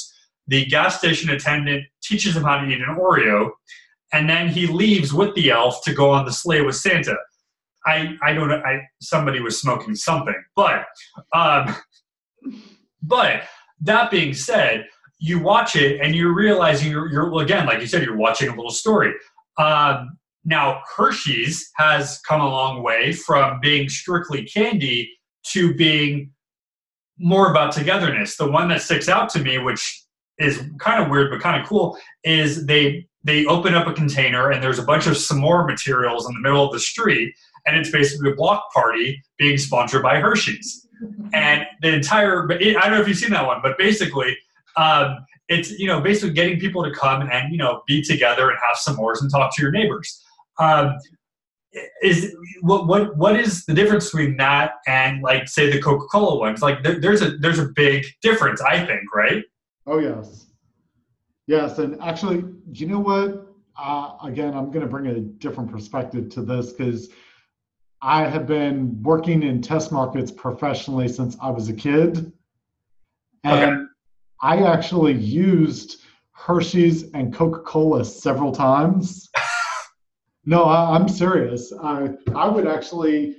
The 0.46 0.64
gas 0.64 0.98
station 0.98 1.28
attendant 1.30 1.84
teaches 2.02 2.36
him 2.36 2.44
how 2.44 2.60
to 2.60 2.66
eat 2.66 2.80
an 2.80 2.96
Oreo 2.96 3.50
and 4.12 4.28
then 4.28 4.48
he 4.48 4.66
leaves 4.66 5.12
with 5.12 5.34
the 5.34 5.50
elf 5.50 5.82
to 5.84 5.92
go 5.92 6.10
on 6.10 6.24
the 6.24 6.32
sleigh 6.32 6.62
with 6.62 6.76
Santa. 6.76 7.16
I 7.86 8.16
I 8.22 8.32
don't 8.32 8.48
know. 8.48 8.62
I 8.64 8.80
somebody 9.00 9.40
was 9.40 9.60
smoking 9.60 9.94
something, 9.94 10.34
but 10.54 10.86
um, 11.34 11.74
but 13.02 13.42
that 13.80 14.10
being 14.10 14.34
said, 14.34 14.86
you 15.18 15.40
watch 15.40 15.76
it 15.76 16.00
and 16.00 16.14
you're 16.14 16.34
realizing 16.34 16.90
you're, 16.90 17.10
you're 17.10 17.42
again, 17.42 17.66
like 17.66 17.80
you 17.80 17.86
said, 17.86 18.02
you're 18.02 18.16
watching 18.16 18.48
a 18.48 18.54
little 18.54 18.70
story. 18.70 19.12
Um, 19.58 20.18
now 20.44 20.82
Hershey's 20.96 21.70
has 21.76 22.20
come 22.26 22.40
a 22.40 22.48
long 22.48 22.82
way 22.82 23.12
from 23.12 23.60
being 23.60 23.88
strictly 23.88 24.44
candy 24.44 25.10
to 25.48 25.74
being 25.74 26.32
more 27.18 27.50
about 27.50 27.72
togetherness. 27.72 28.36
The 28.36 28.50
one 28.50 28.68
that 28.68 28.82
sticks 28.82 29.08
out 29.08 29.28
to 29.30 29.40
me, 29.40 29.58
which 29.58 30.04
is 30.38 30.62
kind 30.78 31.02
of 31.02 31.10
weird 31.10 31.30
but 31.30 31.40
kind 31.40 31.60
of 31.60 31.66
cool, 31.66 31.98
is 32.24 32.66
they 32.66 33.06
they 33.26 33.44
open 33.46 33.74
up 33.74 33.86
a 33.88 33.92
container 33.92 34.50
and 34.50 34.62
there's 34.62 34.78
a 34.78 34.84
bunch 34.84 35.06
of 35.06 35.14
s'more 35.14 35.66
materials 35.66 36.28
in 36.28 36.34
the 36.34 36.40
middle 36.40 36.64
of 36.64 36.72
the 36.72 36.78
street, 36.78 37.34
and 37.66 37.76
it's 37.76 37.90
basically 37.90 38.30
a 38.30 38.34
block 38.34 38.72
party 38.72 39.22
being 39.36 39.58
sponsored 39.58 40.02
by 40.02 40.18
Hershey's. 40.18 40.82
And 41.34 41.66
the 41.82 41.92
entire, 41.92 42.50
I 42.50 42.56
don't 42.56 42.92
know 42.92 43.00
if 43.02 43.06
you've 43.06 43.18
seen 43.18 43.32
that 43.32 43.44
one, 43.44 43.58
but 43.62 43.76
basically, 43.76 44.34
um, 44.78 45.18
it's 45.48 45.70
you 45.78 45.86
know 45.86 46.00
basically 46.00 46.32
getting 46.32 46.58
people 46.58 46.82
to 46.82 46.90
come 46.90 47.28
and 47.30 47.52
you 47.52 47.58
know 47.58 47.82
be 47.86 48.00
together 48.00 48.48
and 48.48 48.58
have 48.66 48.78
s'mores 48.78 49.20
and 49.20 49.30
talk 49.30 49.54
to 49.56 49.62
your 49.62 49.70
neighbors. 49.70 50.24
Um, 50.58 50.96
is 52.02 52.34
what 52.62 52.86
what 52.86 53.16
what 53.16 53.38
is 53.38 53.66
the 53.66 53.74
difference 53.74 54.10
between 54.10 54.36
that 54.38 54.74
and 54.86 55.22
like 55.22 55.48
say 55.48 55.70
the 55.70 55.80
Coca 55.80 56.06
Cola 56.06 56.38
ones? 56.38 56.62
Like 56.62 56.82
there, 56.82 56.98
there's 56.98 57.20
a 57.20 57.36
there's 57.36 57.58
a 57.58 57.68
big 57.74 58.06
difference, 58.22 58.62
I 58.62 58.84
think, 58.86 59.14
right? 59.14 59.44
Oh 59.86 59.98
yes. 59.98 60.45
Yes, 61.46 61.78
and 61.78 62.00
actually, 62.02 62.44
you 62.72 62.86
know 62.86 62.98
what? 62.98 63.46
Uh, 63.78 64.16
again, 64.22 64.54
I'm 64.54 64.70
going 64.70 64.84
to 64.84 64.90
bring 64.90 65.06
a 65.06 65.20
different 65.20 65.70
perspective 65.70 66.28
to 66.30 66.42
this 66.42 66.72
because 66.72 67.10
I 68.02 68.26
have 68.26 68.46
been 68.46 69.02
working 69.02 69.42
in 69.42 69.62
test 69.62 69.92
markets 69.92 70.30
professionally 70.30 71.08
since 71.08 71.36
I 71.40 71.50
was 71.50 71.68
a 71.68 71.72
kid. 71.72 72.32
And 73.44 73.72
okay. 73.72 73.82
I 74.42 74.62
actually 74.62 75.14
used 75.14 76.02
Hershey's 76.32 77.10
and 77.12 77.32
Coca 77.32 77.60
Cola 77.60 78.04
several 78.04 78.52
times. 78.52 79.28
no, 80.44 80.64
I, 80.64 80.96
am 80.96 81.08
serious. 81.08 81.72
I, 81.82 82.10
I 82.34 82.48
would 82.48 82.66
actually 82.66 83.36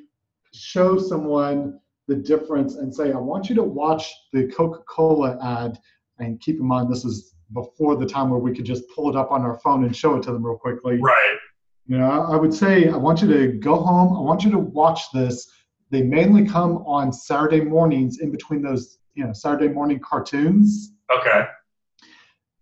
show 0.54 0.98
someone 0.98 1.80
the 2.08 2.16
difference 2.16 2.76
and 2.76 2.94
say, 2.94 3.12
I 3.12 3.18
want 3.18 3.50
you 3.50 3.56
to 3.56 3.64
watch 3.64 4.12
the 4.32 4.48
Coca 4.48 4.82
Cola 4.88 5.38
ad. 5.44 5.78
And 6.20 6.40
keep 6.40 6.60
in 6.60 6.66
mind, 6.66 6.92
this 6.92 7.06
is 7.06 7.36
before 7.54 7.96
the 7.96 8.06
time 8.06 8.30
where 8.30 8.40
we 8.40 8.54
could 8.54 8.66
just 8.66 8.84
pull 8.94 9.10
it 9.10 9.16
up 9.16 9.32
on 9.32 9.42
our 9.42 9.58
phone 9.60 9.84
and 9.84 9.96
show 9.96 10.16
it 10.16 10.24
to 10.24 10.32
them 10.32 10.46
real 10.46 10.58
quickly. 10.58 10.98
Right. 11.02 11.38
You 11.86 11.98
know, 11.98 12.10
I 12.10 12.36
would 12.36 12.54
say 12.54 12.90
I 12.90 12.98
want 12.98 13.22
you 13.22 13.28
to 13.30 13.48
go 13.54 13.78
home. 13.78 14.18
I 14.18 14.20
want 14.20 14.44
you 14.44 14.52
to 14.52 14.60
watch 14.60 15.12
this. 15.14 15.50
They 15.90 16.02
mainly 16.04 16.46
come 16.46 16.78
on 16.80 17.14
Saturday 17.14 17.62
mornings 17.62 18.20
in 18.20 18.30
between 18.30 18.62
those, 18.62 19.00
you 19.14 19.24
know, 19.24 19.32
Saturday 19.32 19.74
morning 19.74 20.00
cartoons. 20.00 20.92
Okay. 21.10 21.46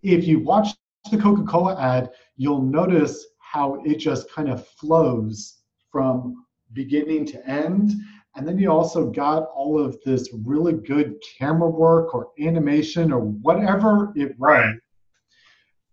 If 0.04 0.28
you 0.28 0.40
watch 0.40 0.70
the 1.12 1.18
Coca-Cola 1.18 1.80
ad, 1.82 2.12
you'll 2.38 2.62
notice 2.62 3.26
how 3.40 3.82
it 3.84 3.96
just 3.96 4.30
kind 4.32 4.50
of 4.50 4.68
flows 4.68 5.62
from 5.92 6.46
beginning 6.74 7.26
to 7.26 7.50
end 7.50 7.94
and 8.36 8.48
then 8.48 8.60
you 8.60 8.70
also 8.70 9.10
got 9.10 9.50
all 9.56 9.80
of 9.80 9.98
this 10.04 10.30
really 10.46 10.74
good 10.74 11.16
camera 11.38 11.70
work 11.70 12.14
or 12.14 12.32
animation 12.40 13.12
or 13.12 13.20
whatever 13.20 14.12
it 14.16 14.38
was. 14.38 14.76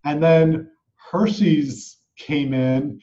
And 0.05 0.23
then 0.23 0.71
Hershey's 1.11 1.99
came 2.19 2.53
in, 2.53 3.01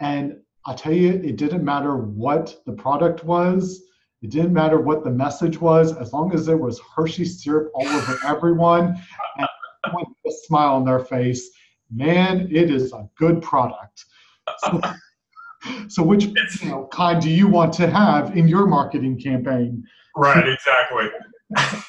and 0.00 0.36
I'll 0.66 0.74
tell 0.74 0.92
you, 0.92 1.14
it 1.24 1.36
didn't 1.36 1.64
matter 1.64 1.96
what 1.96 2.56
the 2.66 2.72
product 2.72 3.24
was, 3.24 3.82
it 4.20 4.30
didn't 4.30 4.52
matter 4.52 4.80
what 4.80 5.02
the 5.02 5.10
message 5.10 5.60
was, 5.60 5.96
as 5.96 6.12
long 6.12 6.32
as 6.34 6.44
there 6.44 6.58
was 6.58 6.80
Hershey 6.94 7.24
syrup 7.24 7.72
all 7.74 7.86
over 7.86 8.18
everyone 8.26 9.00
and 9.38 9.48
with 9.94 10.08
a 10.26 10.32
smile 10.46 10.76
on 10.76 10.84
their 10.84 11.00
face. 11.00 11.50
Man, 11.90 12.48
it 12.50 12.70
is 12.70 12.92
a 12.92 13.08
good 13.16 13.42
product. 13.42 14.04
So, 14.58 14.80
so 15.88 16.02
which 16.02 16.24
you 16.24 16.68
know, 16.68 16.88
kind 16.92 17.20
do 17.20 17.30
you 17.30 17.48
want 17.48 17.72
to 17.74 17.90
have 17.90 18.36
in 18.36 18.48
your 18.48 18.66
marketing 18.66 19.20
campaign? 19.20 19.84
Right, 20.16 20.48
exactly. 20.48 21.08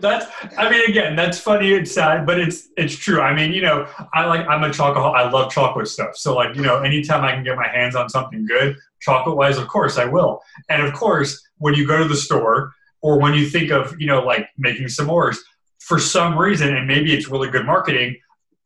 that's 0.00 0.26
I 0.56 0.70
mean 0.70 0.88
again, 0.88 1.16
that's 1.16 1.38
funny 1.38 1.74
and 1.74 1.86
sad, 1.86 2.26
but 2.26 2.38
it's 2.38 2.68
it's 2.76 2.96
true. 2.96 3.20
I 3.20 3.34
mean, 3.34 3.52
you 3.52 3.62
know, 3.62 3.86
I 4.14 4.26
like 4.26 4.46
I'm 4.48 4.64
a 4.64 4.72
chocolate 4.72 5.14
I 5.14 5.30
love 5.30 5.52
chocolate 5.52 5.88
stuff. 5.88 6.16
So 6.16 6.34
like, 6.34 6.56
you 6.56 6.62
know, 6.62 6.82
anytime 6.82 7.24
I 7.24 7.32
can 7.32 7.44
get 7.44 7.56
my 7.56 7.68
hands 7.68 7.94
on 7.94 8.08
something 8.08 8.46
good, 8.46 8.76
chocolate 9.00 9.36
wise, 9.36 9.58
of 9.58 9.68
course 9.68 9.98
I 9.98 10.04
will. 10.04 10.40
And 10.68 10.82
of 10.82 10.92
course, 10.94 11.42
when 11.58 11.74
you 11.74 11.86
go 11.86 11.98
to 11.98 12.08
the 12.08 12.16
store 12.16 12.72
or 13.02 13.18
when 13.18 13.34
you 13.34 13.48
think 13.48 13.70
of, 13.70 13.94
you 14.00 14.06
know, 14.06 14.22
like 14.22 14.48
making 14.56 14.86
s'mores, 14.86 15.38
for 15.80 15.98
some 15.98 16.38
reason, 16.38 16.74
and 16.74 16.86
maybe 16.86 17.12
it's 17.12 17.28
really 17.28 17.50
good 17.50 17.66
marketing, 17.66 18.16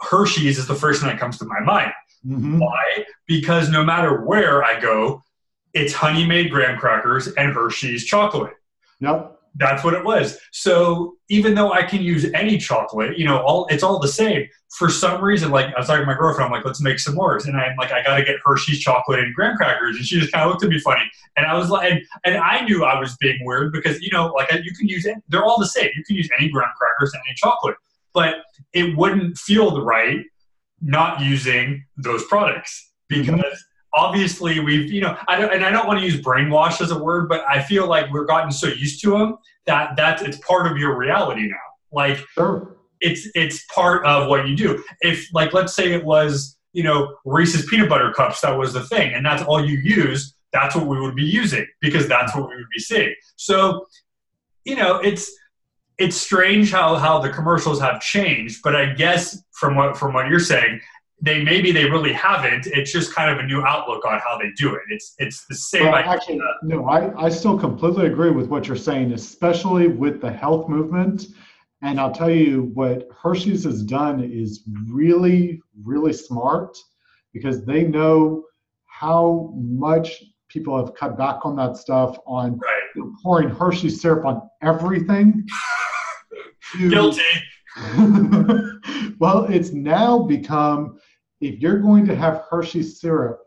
Hershey's 0.00 0.58
is 0.58 0.66
the 0.66 0.74
first 0.74 1.00
thing 1.00 1.08
that 1.08 1.18
comes 1.18 1.38
to 1.38 1.46
my 1.46 1.60
mind. 1.60 1.92
Mm-hmm. 2.26 2.58
Why? 2.58 3.04
Because 3.26 3.70
no 3.70 3.84
matter 3.84 4.24
where 4.24 4.64
I 4.64 4.80
go, 4.80 5.22
it's 5.74 5.92
Honey 5.92 6.26
Maid 6.26 6.50
graham 6.50 6.78
crackers 6.78 7.28
and 7.28 7.52
Hershey's 7.52 8.04
chocolate. 8.04 8.54
Yep. 9.00 9.32
That's 9.58 9.82
what 9.82 9.94
it 9.94 10.04
was. 10.04 10.38
So 10.52 11.16
even 11.30 11.54
though 11.54 11.72
I 11.72 11.82
can 11.82 12.02
use 12.02 12.26
any 12.34 12.58
chocolate, 12.58 13.18
you 13.18 13.24
know, 13.24 13.38
all 13.38 13.66
it's 13.70 13.82
all 13.82 13.98
the 13.98 14.08
same. 14.08 14.48
For 14.76 14.90
some 14.90 15.22
reason, 15.22 15.50
like 15.50 15.74
I 15.74 15.78
was 15.78 15.86
talking 15.86 16.02
to 16.02 16.06
my 16.06 16.16
girlfriend, 16.16 16.46
I'm 16.46 16.52
like, 16.52 16.66
let's 16.66 16.82
make 16.82 16.98
some 16.98 17.14
more. 17.14 17.36
and 17.36 17.56
I'm 17.56 17.76
like, 17.76 17.90
I 17.90 18.02
got 18.02 18.18
to 18.18 18.24
get 18.24 18.36
Hershey's 18.44 18.80
chocolate 18.80 19.20
and 19.20 19.34
graham 19.34 19.56
crackers, 19.56 19.96
and 19.96 20.04
she 20.04 20.20
just 20.20 20.32
kind 20.32 20.44
of 20.44 20.50
looked 20.50 20.62
at 20.64 20.68
me 20.68 20.78
funny, 20.78 21.10
and 21.36 21.46
I 21.46 21.54
was 21.54 21.70
like, 21.70 21.90
and, 21.90 22.02
and 22.24 22.36
I 22.36 22.64
knew 22.64 22.84
I 22.84 23.00
was 23.00 23.16
being 23.16 23.38
weird 23.42 23.72
because 23.72 24.00
you 24.02 24.10
know, 24.10 24.26
like 24.34 24.52
you 24.52 24.74
can 24.74 24.88
use 24.88 25.06
it, 25.06 25.16
they're 25.28 25.44
all 25.44 25.58
the 25.58 25.66
same. 25.66 25.88
You 25.96 26.04
can 26.04 26.16
use 26.16 26.28
any 26.38 26.50
graham 26.50 26.70
crackers 26.76 27.14
and 27.14 27.22
any 27.26 27.34
chocolate, 27.36 27.76
but 28.12 28.42
it 28.74 28.94
wouldn't 28.96 29.38
feel 29.38 29.70
the 29.70 29.82
right 29.82 30.20
not 30.80 31.20
using 31.20 31.84
those 31.96 32.24
products 32.24 32.92
because 33.08 33.34
mm-hmm. 33.34 33.94
obviously 33.94 34.60
we've 34.60 34.90
you 34.90 35.00
know 35.00 35.16
I 35.28 35.40
don't, 35.40 35.52
and 35.52 35.64
I 35.64 35.70
don't 35.70 35.86
want 35.86 36.00
to 36.00 36.04
use 36.04 36.20
brainwash 36.20 36.80
as 36.80 36.90
a 36.90 36.98
word, 36.98 37.28
but 37.28 37.44
I 37.48 37.62
feel 37.62 37.86
like 37.86 38.10
we're 38.12 38.24
gotten 38.24 38.50
so 38.50 38.68
used 38.68 39.02
to 39.02 39.10
them 39.10 39.38
that 39.66 39.96
that 39.96 40.22
it's 40.22 40.38
part 40.38 40.70
of 40.70 40.78
your 40.78 40.96
reality 40.96 41.48
now. 41.48 41.56
Like 41.92 42.18
sure. 42.34 42.76
it's 43.00 43.28
it's 43.34 43.64
part 43.66 44.04
of 44.06 44.28
what 44.28 44.48
you 44.48 44.56
do. 44.56 44.82
If 45.00 45.26
like 45.32 45.52
let's 45.52 45.74
say 45.74 45.92
it 45.92 46.04
was 46.04 46.58
you 46.72 46.82
know 46.82 47.16
Reese's 47.24 47.66
peanut 47.66 47.88
butter 47.88 48.12
cups 48.12 48.40
that 48.40 48.56
was 48.56 48.72
the 48.72 48.84
thing, 48.84 49.14
and 49.14 49.24
that's 49.24 49.42
all 49.42 49.64
you 49.64 49.78
use. 49.78 50.34
That's 50.52 50.74
what 50.74 50.86
we 50.86 51.00
would 51.00 51.14
be 51.14 51.24
using 51.24 51.66
because 51.80 52.08
that's 52.08 52.34
what 52.34 52.48
we 52.48 52.56
would 52.56 52.70
be 52.72 52.80
seeing. 52.80 53.14
So 53.36 53.86
you 54.64 54.76
know 54.76 54.96
it's 54.96 55.30
it's 55.98 56.16
strange 56.16 56.70
how 56.70 56.96
how 56.96 57.18
the 57.18 57.30
commercials 57.30 57.80
have 57.80 58.00
changed, 58.00 58.60
but 58.62 58.76
I 58.76 58.92
guess 58.92 59.42
from 59.52 59.76
what 59.76 59.96
from 59.96 60.12
what 60.12 60.28
you're 60.28 60.38
saying, 60.38 60.80
they 61.20 61.42
maybe 61.42 61.72
they 61.72 61.84
really 61.84 62.12
haven't. 62.12 62.66
It's 62.66 62.92
just 62.92 63.14
kind 63.14 63.30
of 63.30 63.38
a 63.38 63.46
new 63.46 63.62
outlook 63.62 64.04
on 64.04 64.18
how 64.18 64.38
they 64.38 64.50
do 64.56 64.74
it. 64.74 64.82
It's 64.90 65.14
it's 65.18 65.46
the 65.46 65.54
same. 65.54 65.84
Well, 65.84 65.94
actually, 65.94 66.40
no, 66.62 66.86
I, 66.86 67.26
I 67.26 67.28
still 67.28 67.58
completely 67.58 68.06
agree 68.06 68.30
with 68.30 68.48
what 68.48 68.66
you're 68.66 68.76
saying, 68.76 69.12
especially 69.12 69.88
with 69.88 70.20
the 70.20 70.30
health 70.30 70.68
movement. 70.68 71.26
And 71.82 72.00
I'll 72.00 72.12
tell 72.12 72.30
you 72.30 72.70
what 72.74 73.06
Hershey's 73.22 73.64
has 73.64 73.82
done 73.82 74.22
is 74.24 74.64
really, 74.88 75.60
really 75.84 76.12
smart 76.12 76.76
because 77.32 77.64
they 77.64 77.84
know 77.84 78.44
how 78.86 79.52
much 79.54 80.24
people 80.48 80.76
have 80.78 80.94
cut 80.94 81.18
back 81.18 81.44
on 81.44 81.54
that 81.56 81.76
stuff 81.76 82.18
on 82.26 82.58
right 82.58 82.86
pouring 83.22 83.48
Hershey 83.48 83.90
syrup 83.90 84.24
on 84.24 84.48
everything. 84.62 85.46
To, 86.72 86.90
Guilty. 86.90 87.22
well, 89.18 89.44
it's 89.44 89.72
now 89.72 90.18
become 90.20 90.98
if 91.40 91.60
you're 91.60 91.78
going 91.78 92.06
to 92.06 92.16
have 92.16 92.44
Hershey 92.48 92.82
syrup, 92.82 93.40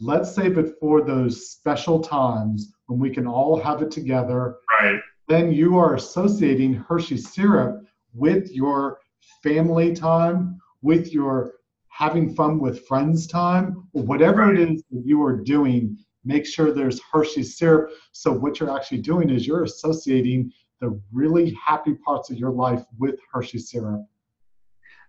let's 0.00 0.34
save 0.34 0.58
it 0.58 0.74
for 0.80 1.02
those 1.02 1.50
special 1.50 2.00
times 2.00 2.72
when 2.86 2.98
we 2.98 3.10
can 3.10 3.26
all 3.26 3.58
have 3.58 3.82
it 3.82 3.90
together. 3.90 4.56
Right. 4.80 5.00
Then 5.26 5.52
you 5.52 5.78
are 5.78 5.94
associating 5.94 6.74
Hershey 6.74 7.16
syrup 7.16 7.84
with 8.14 8.50
your 8.50 8.98
family 9.42 9.94
time, 9.94 10.58
with 10.82 11.12
your 11.12 11.54
having 11.88 12.34
fun 12.34 12.58
with 12.58 12.86
friends 12.86 13.26
time, 13.26 13.88
or 13.92 14.02
whatever 14.02 14.46
right. 14.46 14.58
it 14.58 14.70
is 14.70 14.84
that 14.90 15.04
you 15.04 15.22
are 15.22 15.36
doing. 15.36 15.98
Make 16.24 16.46
sure 16.46 16.72
there's 16.72 17.00
Hershey 17.12 17.42
syrup. 17.42 17.90
So 18.12 18.32
what 18.32 18.60
you're 18.60 18.74
actually 18.74 18.98
doing 18.98 19.30
is 19.30 19.46
you're 19.46 19.64
associating 19.64 20.52
the 20.80 21.00
really 21.12 21.50
happy 21.64 21.94
parts 21.94 22.30
of 22.30 22.38
your 22.38 22.50
life 22.50 22.84
with 22.98 23.16
Hershey 23.32 23.58
syrup. 23.58 24.04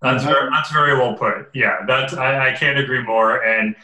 That's 0.02 0.24
very, 0.24 0.50
that's 0.50 0.72
very 0.72 0.94
well 0.94 1.16
put. 1.16 1.50
Yeah, 1.54 1.86
that's 1.86 2.14
I, 2.14 2.50
I 2.50 2.52
can't 2.54 2.80
agree 2.80 3.04
more. 3.04 3.44
And 3.44 3.76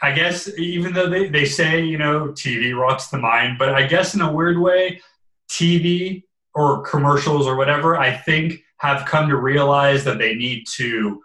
I 0.00 0.12
guess 0.12 0.48
even 0.56 0.92
though 0.92 1.08
they, 1.08 1.28
they 1.28 1.44
say, 1.44 1.84
you 1.84 1.98
know, 1.98 2.28
TV 2.28 2.76
rots 2.76 3.08
the 3.08 3.18
mind, 3.18 3.58
but 3.58 3.70
I 3.70 3.86
guess 3.86 4.14
in 4.14 4.20
a 4.20 4.32
weird 4.32 4.58
way, 4.58 5.00
TV 5.48 6.22
or 6.54 6.82
commercials 6.82 7.46
or 7.46 7.56
whatever, 7.56 7.98
I 7.98 8.12
think 8.12 8.62
have 8.78 9.06
come 9.06 9.28
to 9.28 9.36
realize 9.36 10.04
that 10.04 10.18
they 10.18 10.34
need 10.34 10.66
to 10.76 11.20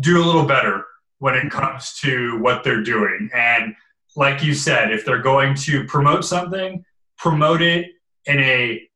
do 0.00 0.22
a 0.22 0.24
little 0.24 0.44
better 0.44 0.84
when 1.18 1.34
it 1.34 1.50
comes 1.50 1.94
to 2.00 2.38
what 2.40 2.64
they're 2.64 2.82
doing. 2.82 3.30
And 3.34 3.74
like 4.16 4.42
you 4.42 4.54
said, 4.54 4.92
if 4.92 5.04
they're 5.04 5.22
going 5.22 5.54
to 5.54 5.84
promote 5.84 6.24
something, 6.24 6.84
promote 7.16 7.62
it 7.62 7.86
in 8.26 8.38
a 8.38 8.86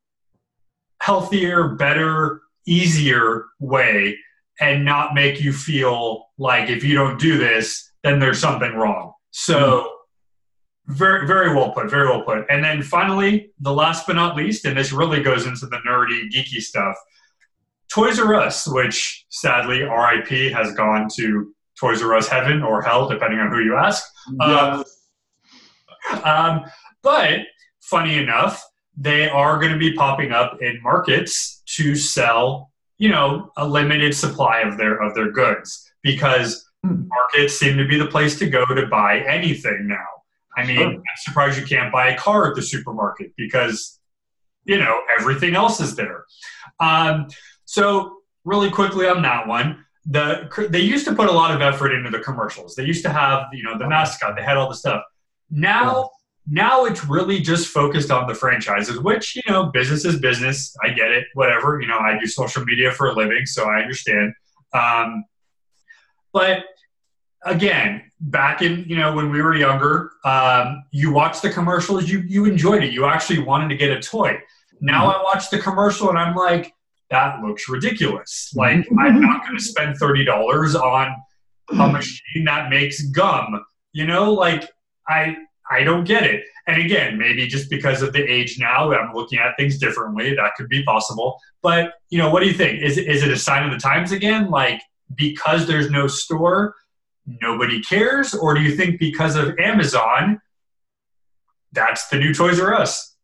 healthier, 1.07 1.69
better, 1.77 2.43
easier 2.67 3.47
way 3.61 4.19
and 4.59 4.85
not 4.85 5.15
make 5.15 5.41
you 5.41 5.53
feel 5.53 6.27
like 6.39 6.69
if 6.69 6.83
you 6.83 6.95
don't 6.95 7.21
do 7.21 7.39
this, 7.39 7.93
then 8.03 8.19
there's 8.19 8.41
something 8.41 8.75
wrong. 8.75 9.13
So, 9.31 9.93
very, 10.87 11.27
very 11.27 11.55
well 11.55 11.73
put, 11.73 11.91
very 11.91 12.09
well 12.09 12.23
put. 12.23 12.45
And 12.49 12.63
then 12.65 12.83
finally, 12.83 13.51
the 13.61 13.73
last 13.73 14.07
but 14.07 14.17
not 14.17 14.37
least, 14.37 14.65
and 14.65 14.77
this 14.77 14.93
really 14.93 15.23
goes 15.23 15.47
into 15.47 15.67
the 15.67 15.79
nerdy, 15.87 16.29
geeky 16.33 16.61
stuff 16.61 16.97
Toys 17.89 18.19
R 18.19 18.35
Us, 18.35 18.67
which 18.67 19.25
sadly 19.29 19.83
RIP 19.83 20.53
has 20.53 20.73
gone 20.75 21.09
to 21.17 21.55
Toys 21.79 22.03
R 22.03 22.15
Us 22.15 22.29
heaven 22.29 22.63
or 22.63 22.83
hell, 22.83 23.09
depending 23.09 23.41
on 23.41 23.51
who 23.51 23.61
you 23.61 23.77
ask. 23.77 24.05
Yes. 24.41 24.97
Um, 26.11 26.23
um, 26.25 26.65
but 27.03 27.41
funny 27.81 28.19
enough, 28.19 28.63
they 28.97 29.29
are 29.29 29.59
going 29.59 29.73
to 29.73 29.79
be 29.79 29.93
popping 29.93 30.33
up 30.33 30.61
in 30.63 30.81
markets 30.83 31.63
to 31.67 31.95
sell 31.95 32.71
you 32.99 33.09
know 33.09 33.51
a 33.57 33.67
limited 33.67 34.15
supply 34.15 34.61
of 34.61 34.77
their 34.79 35.03
of 35.03 35.15
their 35.15 35.31
goods 35.31 35.91
because 36.03 36.69
hmm. 36.85 37.07
markets 37.09 37.59
seem 37.59 37.77
to 37.77 37.87
be 37.87 37.99
the 37.99 38.07
place 38.07 38.39
to 38.39 38.49
go 38.49 38.65
to 38.65 38.87
buy 38.87 39.21
anything 39.21 39.87
now. 39.87 40.07
I 40.57 40.65
mean, 40.65 40.77
sure. 40.77 40.87
I'm 40.87 41.03
surprised 41.19 41.59
you 41.59 41.67
can't 41.67 41.93
buy 41.93 42.09
a 42.09 42.17
car 42.17 42.49
at 42.49 42.55
the 42.55 42.63
supermarket 42.63 43.33
because 43.37 43.99
you 44.65 44.79
know 44.79 45.03
everything 45.19 45.55
else 45.55 45.81
is 45.81 45.95
there. 45.97 46.25
Um, 46.81 47.29
so 47.65 48.19
really 48.45 48.71
quickly 48.71 49.07
on 49.07 49.23
that 49.23 49.47
one, 49.47 49.85
the 50.07 50.69
they 50.71 50.81
used 50.81 51.05
to 51.07 51.15
put 51.15 51.29
a 51.29 51.33
lot 51.33 51.55
of 51.55 51.61
effort 51.61 51.93
into 51.93 52.11
the 52.11 52.21
commercials. 52.21 52.75
They 52.75 52.85
used 52.85 53.05
to 53.05 53.13
have 53.13 53.49
you 53.53 53.63
know 53.63 53.77
the 53.77 53.89
mascot. 53.89 54.37
They 54.37 54.43
had 54.43 54.57
all 54.57 54.69
the 54.69 54.77
stuff. 54.77 55.03
Now 55.51 56.11
now 56.49 56.85
it's 56.85 57.05
really 57.05 57.41
just 57.41 57.69
focused 57.69 58.11
on 58.11 58.29
the 58.29 58.35
franchises, 58.35 59.01
which, 59.01 59.35
you 59.37 59.43
know, 59.49 59.67
business 59.67 60.05
is 60.05 60.21
business. 60.21 60.77
I 60.83 60.91
get 60.91 61.11
it, 61.11 61.27
whatever. 61.35 61.81
You 61.81 61.89
know, 61.89 61.99
I 61.99 62.19
do 62.19 62.27
social 62.27 62.65
media 62.65 62.93
for 62.93 63.09
a 63.09 63.15
living, 63.15 63.47
so 63.47 63.65
I 63.65 63.81
understand. 63.81 64.33
Um, 64.73 65.25
but 66.33 66.65
again, 67.45 68.03
back 68.21 68.63
in, 68.63 68.85
you 68.87 68.97
know, 68.97 69.15
when 69.15 69.31
we 69.31 69.43
were 69.43 69.57
younger, 69.57 70.13
um, 70.25 70.85
you 70.93 71.13
watched 71.13 71.43
the 71.43 71.51
commercials, 71.51 72.09
you, 72.09 72.21
you 72.21 72.45
enjoyed 72.45 72.85
it. 72.85 72.93
You 72.93 73.07
actually 73.07 73.41
wanted 73.41 73.69
to 73.71 73.77
get 73.77 73.91
a 73.91 74.01
toy. 74.01 74.39
Now 74.81 75.11
mm-hmm. 75.11 75.21
I 75.21 75.23
watch 75.25 75.51
the 75.51 75.59
commercial 75.59 76.11
and 76.11 76.19
I'm 76.19 76.37
like, 76.37 76.73
that 77.11 77.41
looks 77.41 77.69
ridiculous. 77.69 78.53
Like, 78.55 78.87
I'm 78.99 79.21
not 79.21 79.43
going 79.45 79.57
to 79.57 79.63
spend 79.63 79.99
$30 79.99 80.75
on 80.81 81.17
a 81.71 81.89
machine 81.89 82.45
that 82.45 82.71
makes 82.71 83.03
gum. 83.03 83.65
You 83.93 84.07
know, 84.07 84.33
like, 84.33 84.69
I 85.09 85.37
I 85.71 85.83
don't 85.83 86.05
get 86.05 86.25
it. 86.25 86.45
And 86.67 86.81
again, 86.81 87.19
maybe 87.19 87.47
just 87.47 87.71
because 87.71 88.03
of 88.03 88.13
the 88.13 88.23
age 88.23 88.59
now, 88.59 88.93
I'm 88.93 89.15
looking 89.15 89.39
at 89.39 89.57
things 89.57 89.79
differently. 89.79 90.35
That 90.35 90.53
could 90.57 90.69
be 90.69 90.83
possible. 90.85 91.39
But 91.63 91.95
you 92.11 92.19
know, 92.19 92.31
what 92.31 92.41
do 92.41 92.47
you 92.47 92.55
think? 92.55 92.83
Is 92.83 92.99
is 92.99 93.23
it 93.23 93.31
a 93.31 93.39
sign 93.39 93.65
of 93.65 93.73
the 93.73 93.79
times 93.79 94.13
again? 94.13 94.51
Like 94.51 94.81
because 95.15 95.67
there's 95.67 95.91
no 95.91 96.07
store, 96.07 96.75
nobody 97.27 97.81
cares, 97.81 98.35
or 98.35 98.55
do 98.55 98.61
you 98.61 98.77
think 98.77 98.99
because 98.99 99.37
of 99.37 99.59
Amazon, 99.59 100.41
that's 101.73 102.09
the 102.09 102.19
new 102.19 102.35
Toys 102.35 102.61
R 102.61 102.75
Us? 102.75 103.17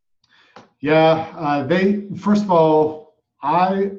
Yeah, 0.81 1.33
uh, 1.37 1.67
they 1.67 2.09
first 2.19 2.45
of 2.45 2.51
all, 2.51 3.15
I 3.43 3.91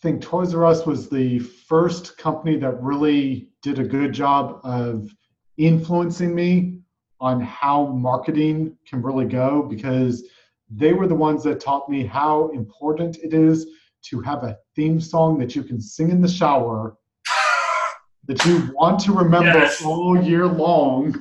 think 0.00 0.22
Toys 0.22 0.54
R 0.54 0.66
Us 0.66 0.86
was 0.86 1.08
the 1.08 1.38
first 1.38 2.16
company 2.16 2.56
that 2.58 2.82
really 2.82 3.50
did 3.62 3.78
a 3.78 3.84
good 3.84 4.12
job 4.12 4.60
of 4.64 5.10
influencing 5.58 6.34
me 6.34 6.79
on 7.20 7.40
how 7.40 7.86
marketing 7.86 8.76
can 8.88 9.02
really 9.02 9.26
go 9.26 9.62
because 9.62 10.24
they 10.70 10.92
were 10.92 11.06
the 11.06 11.14
ones 11.14 11.42
that 11.44 11.60
taught 11.60 11.88
me 11.88 12.04
how 12.04 12.48
important 12.50 13.18
it 13.18 13.34
is 13.34 13.66
to 14.02 14.20
have 14.20 14.44
a 14.44 14.56
theme 14.74 15.00
song 15.00 15.38
that 15.38 15.54
you 15.54 15.62
can 15.62 15.80
sing 15.80 16.10
in 16.10 16.20
the 16.20 16.28
shower 16.28 16.96
that 18.26 18.44
you 18.46 18.70
want 18.74 18.98
to 19.00 19.12
remember 19.12 19.58
yes. 19.58 19.84
all 19.84 20.20
year 20.22 20.46
long. 20.46 21.14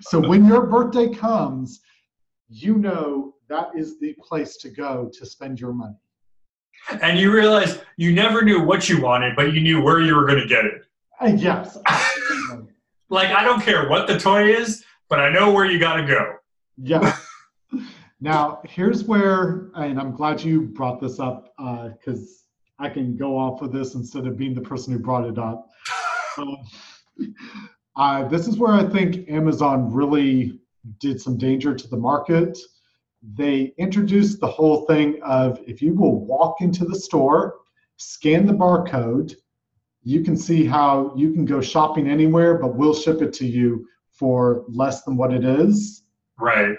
So 0.00 0.26
when 0.26 0.46
your 0.46 0.66
birthday 0.66 1.14
comes, 1.14 1.80
you 2.48 2.76
know 2.76 3.34
that 3.48 3.68
is 3.76 4.00
the 4.00 4.14
place 4.20 4.56
to 4.58 4.68
go 4.70 5.10
to 5.12 5.26
spend 5.26 5.60
your 5.60 5.72
money. 5.72 5.96
And 7.02 7.18
you 7.18 7.32
realize 7.32 7.80
you 7.96 8.12
never 8.12 8.42
knew 8.42 8.62
what 8.62 8.88
you 8.88 9.00
wanted, 9.00 9.36
but 9.36 9.52
you 9.52 9.60
knew 9.60 9.82
where 9.82 10.00
you 10.00 10.14
were 10.14 10.26
going 10.26 10.40
to 10.40 10.46
get 10.46 10.64
it. 10.64 10.82
Uh, 11.20 11.26
yes. 11.36 11.76
like, 13.10 13.28
I 13.30 13.42
don't 13.44 13.62
care 13.62 13.88
what 13.88 14.06
the 14.06 14.18
toy 14.18 14.54
is, 14.54 14.84
but 15.08 15.20
I 15.20 15.30
know 15.30 15.52
where 15.52 15.64
you 15.64 15.78
got 15.78 15.96
to 15.96 16.06
go. 16.06 16.36
Yeah. 16.76 17.16
now, 18.20 18.60
here's 18.64 19.04
where, 19.04 19.70
and 19.74 19.98
I'm 19.98 20.14
glad 20.14 20.42
you 20.42 20.62
brought 20.62 21.00
this 21.00 21.18
up 21.18 21.52
because 21.56 22.44
uh, 22.78 22.84
I 22.84 22.88
can 22.88 23.16
go 23.16 23.36
off 23.36 23.62
of 23.62 23.72
this 23.72 23.94
instead 23.94 24.26
of 24.26 24.36
being 24.36 24.54
the 24.54 24.60
person 24.60 24.92
who 24.92 24.98
brought 24.98 25.24
it 25.24 25.38
up. 25.38 25.68
uh, 27.96 28.28
this 28.28 28.46
is 28.46 28.58
where 28.58 28.72
I 28.72 28.84
think 28.84 29.28
Amazon 29.28 29.92
really 29.92 30.60
did 31.00 31.20
some 31.20 31.36
danger 31.36 31.74
to 31.74 31.88
the 31.88 31.96
market. 31.96 32.58
They 33.34 33.74
introduced 33.78 34.40
the 34.40 34.46
whole 34.46 34.86
thing 34.86 35.20
of 35.22 35.60
if 35.66 35.82
you 35.82 35.94
will 35.94 36.24
walk 36.24 36.60
into 36.60 36.84
the 36.84 36.98
store, 36.98 37.56
scan 37.96 38.46
the 38.46 38.52
barcode, 38.52 39.34
you 40.04 40.22
can 40.22 40.36
see 40.36 40.64
how 40.64 41.12
you 41.16 41.32
can 41.32 41.44
go 41.44 41.60
shopping 41.60 42.08
anywhere, 42.08 42.54
but 42.58 42.76
we'll 42.76 42.94
ship 42.94 43.20
it 43.20 43.32
to 43.34 43.46
you 43.46 43.86
for 44.18 44.64
less 44.68 45.02
than 45.04 45.16
what 45.16 45.32
it 45.32 45.44
is. 45.44 46.02
Right. 46.38 46.76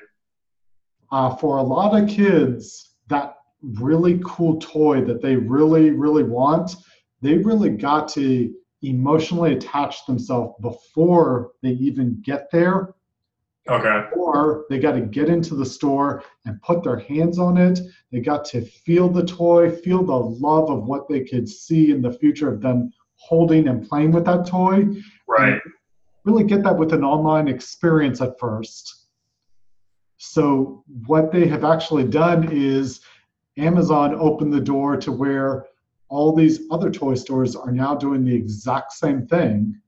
Uh, 1.11 1.35
for 1.35 1.57
a 1.57 1.63
lot 1.63 1.99
of 1.99 2.07
kids, 2.09 2.95
that 3.07 3.35
really 3.61 4.21
cool 4.23 4.59
toy 4.59 5.01
that 5.05 5.21
they 5.21 5.35
really, 5.35 5.91
really 5.91 6.23
want, 6.23 6.75
they 7.21 7.37
really 7.37 7.69
got 7.69 8.07
to 8.09 8.53
emotionally 8.81 9.53
attach 9.53 10.05
themselves 10.05 10.53
before 10.61 11.51
they 11.61 11.71
even 11.71 12.21
get 12.21 12.49
there. 12.51 12.93
Okay. 13.67 14.07
Or 14.15 14.65
they 14.69 14.79
got 14.79 14.93
to 14.93 15.01
get 15.01 15.29
into 15.29 15.55
the 15.55 15.65
store 15.65 16.23
and 16.45 16.61
put 16.61 16.83
their 16.83 16.97
hands 16.97 17.37
on 17.37 17.57
it. 17.57 17.79
They 18.11 18.19
got 18.19 18.45
to 18.45 18.61
feel 18.61 19.09
the 19.09 19.25
toy, 19.25 19.69
feel 19.69 20.03
the 20.03 20.15
love 20.15 20.69
of 20.69 20.85
what 20.85 21.07
they 21.07 21.21
could 21.21 21.47
see 21.47 21.91
in 21.91 22.01
the 22.01 22.13
future 22.13 22.51
of 22.51 22.61
them 22.61 22.91
holding 23.15 23.67
and 23.67 23.87
playing 23.87 24.11
with 24.11 24.25
that 24.25 24.47
toy. 24.47 24.87
Right. 25.27 25.53
And 25.53 25.61
really 26.25 26.43
get 26.43 26.63
that 26.63 26.77
with 26.77 26.93
an 26.93 27.03
online 27.03 27.47
experience 27.47 28.21
at 28.21 28.39
first. 28.39 29.07
So, 30.17 30.83
what 31.07 31.31
they 31.31 31.47
have 31.47 31.63
actually 31.63 32.05
done 32.05 32.51
is 32.51 33.01
Amazon 33.57 34.15
opened 34.15 34.53
the 34.53 34.59
door 34.59 34.97
to 34.97 35.11
where 35.11 35.65
all 36.09 36.35
these 36.35 36.61
other 36.71 36.89
toy 36.89 37.15
stores 37.15 37.55
are 37.55 37.71
now 37.71 37.95
doing 37.95 38.25
the 38.25 38.35
exact 38.35 38.91
same 38.93 39.27
thing. 39.27 39.79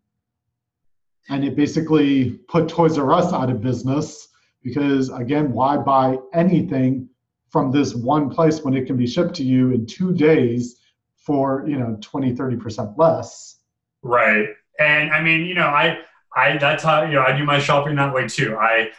And 1.30 1.44
it 1.44 1.56
basically 1.56 2.32
put 2.48 2.70
Toys 2.70 2.98
R 2.98 3.12
Us 3.12 3.34
out 3.34 3.50
of 3.50 3.62
business 3.62 4.30
because, 4.64 5.10
again, 5.10 5.52
why 5.52 5.78
buy 5.78 6.18
anything 6.34 7.10
from 7.50 7.72
this 7.72 7.94
one 7.94 8.30
place 8.30 8.62
when 8.62 8.74
it 8.74 8.86
can 8.86 8.98
be 8.98 9.08
shipped 9.08 9.36
to 9.36 9.44
you 9.44 9.72
in 9.72 9.86
two 9.86 10.14
days 10.14 10.78
for, 11.18 11.66
you 11.68 11.78
know, 11.78 11.98
20, 12.02 12.34
30% 12.34 12.98
less? 12.98 13.58
Right. 14.02 14.48
And 14.80 15.12
I 15.12 15.22
mean, 15.22 15.46
you 15.46 15.54
know, 15.54 15.68
I, 15.68 16.00
I 16.36 16.58
that's 16.58 16.84
how 16.84 17.04
you 17.04 17.14
know 17.14 17.24
I 17.24 17.38
do 17.38 17.44
my 17.44 17.60
shopping 17.60 17.96
that 17.96 18.14
way 18.14 18.28
too. 18.28 18.58
I 18.58 18.92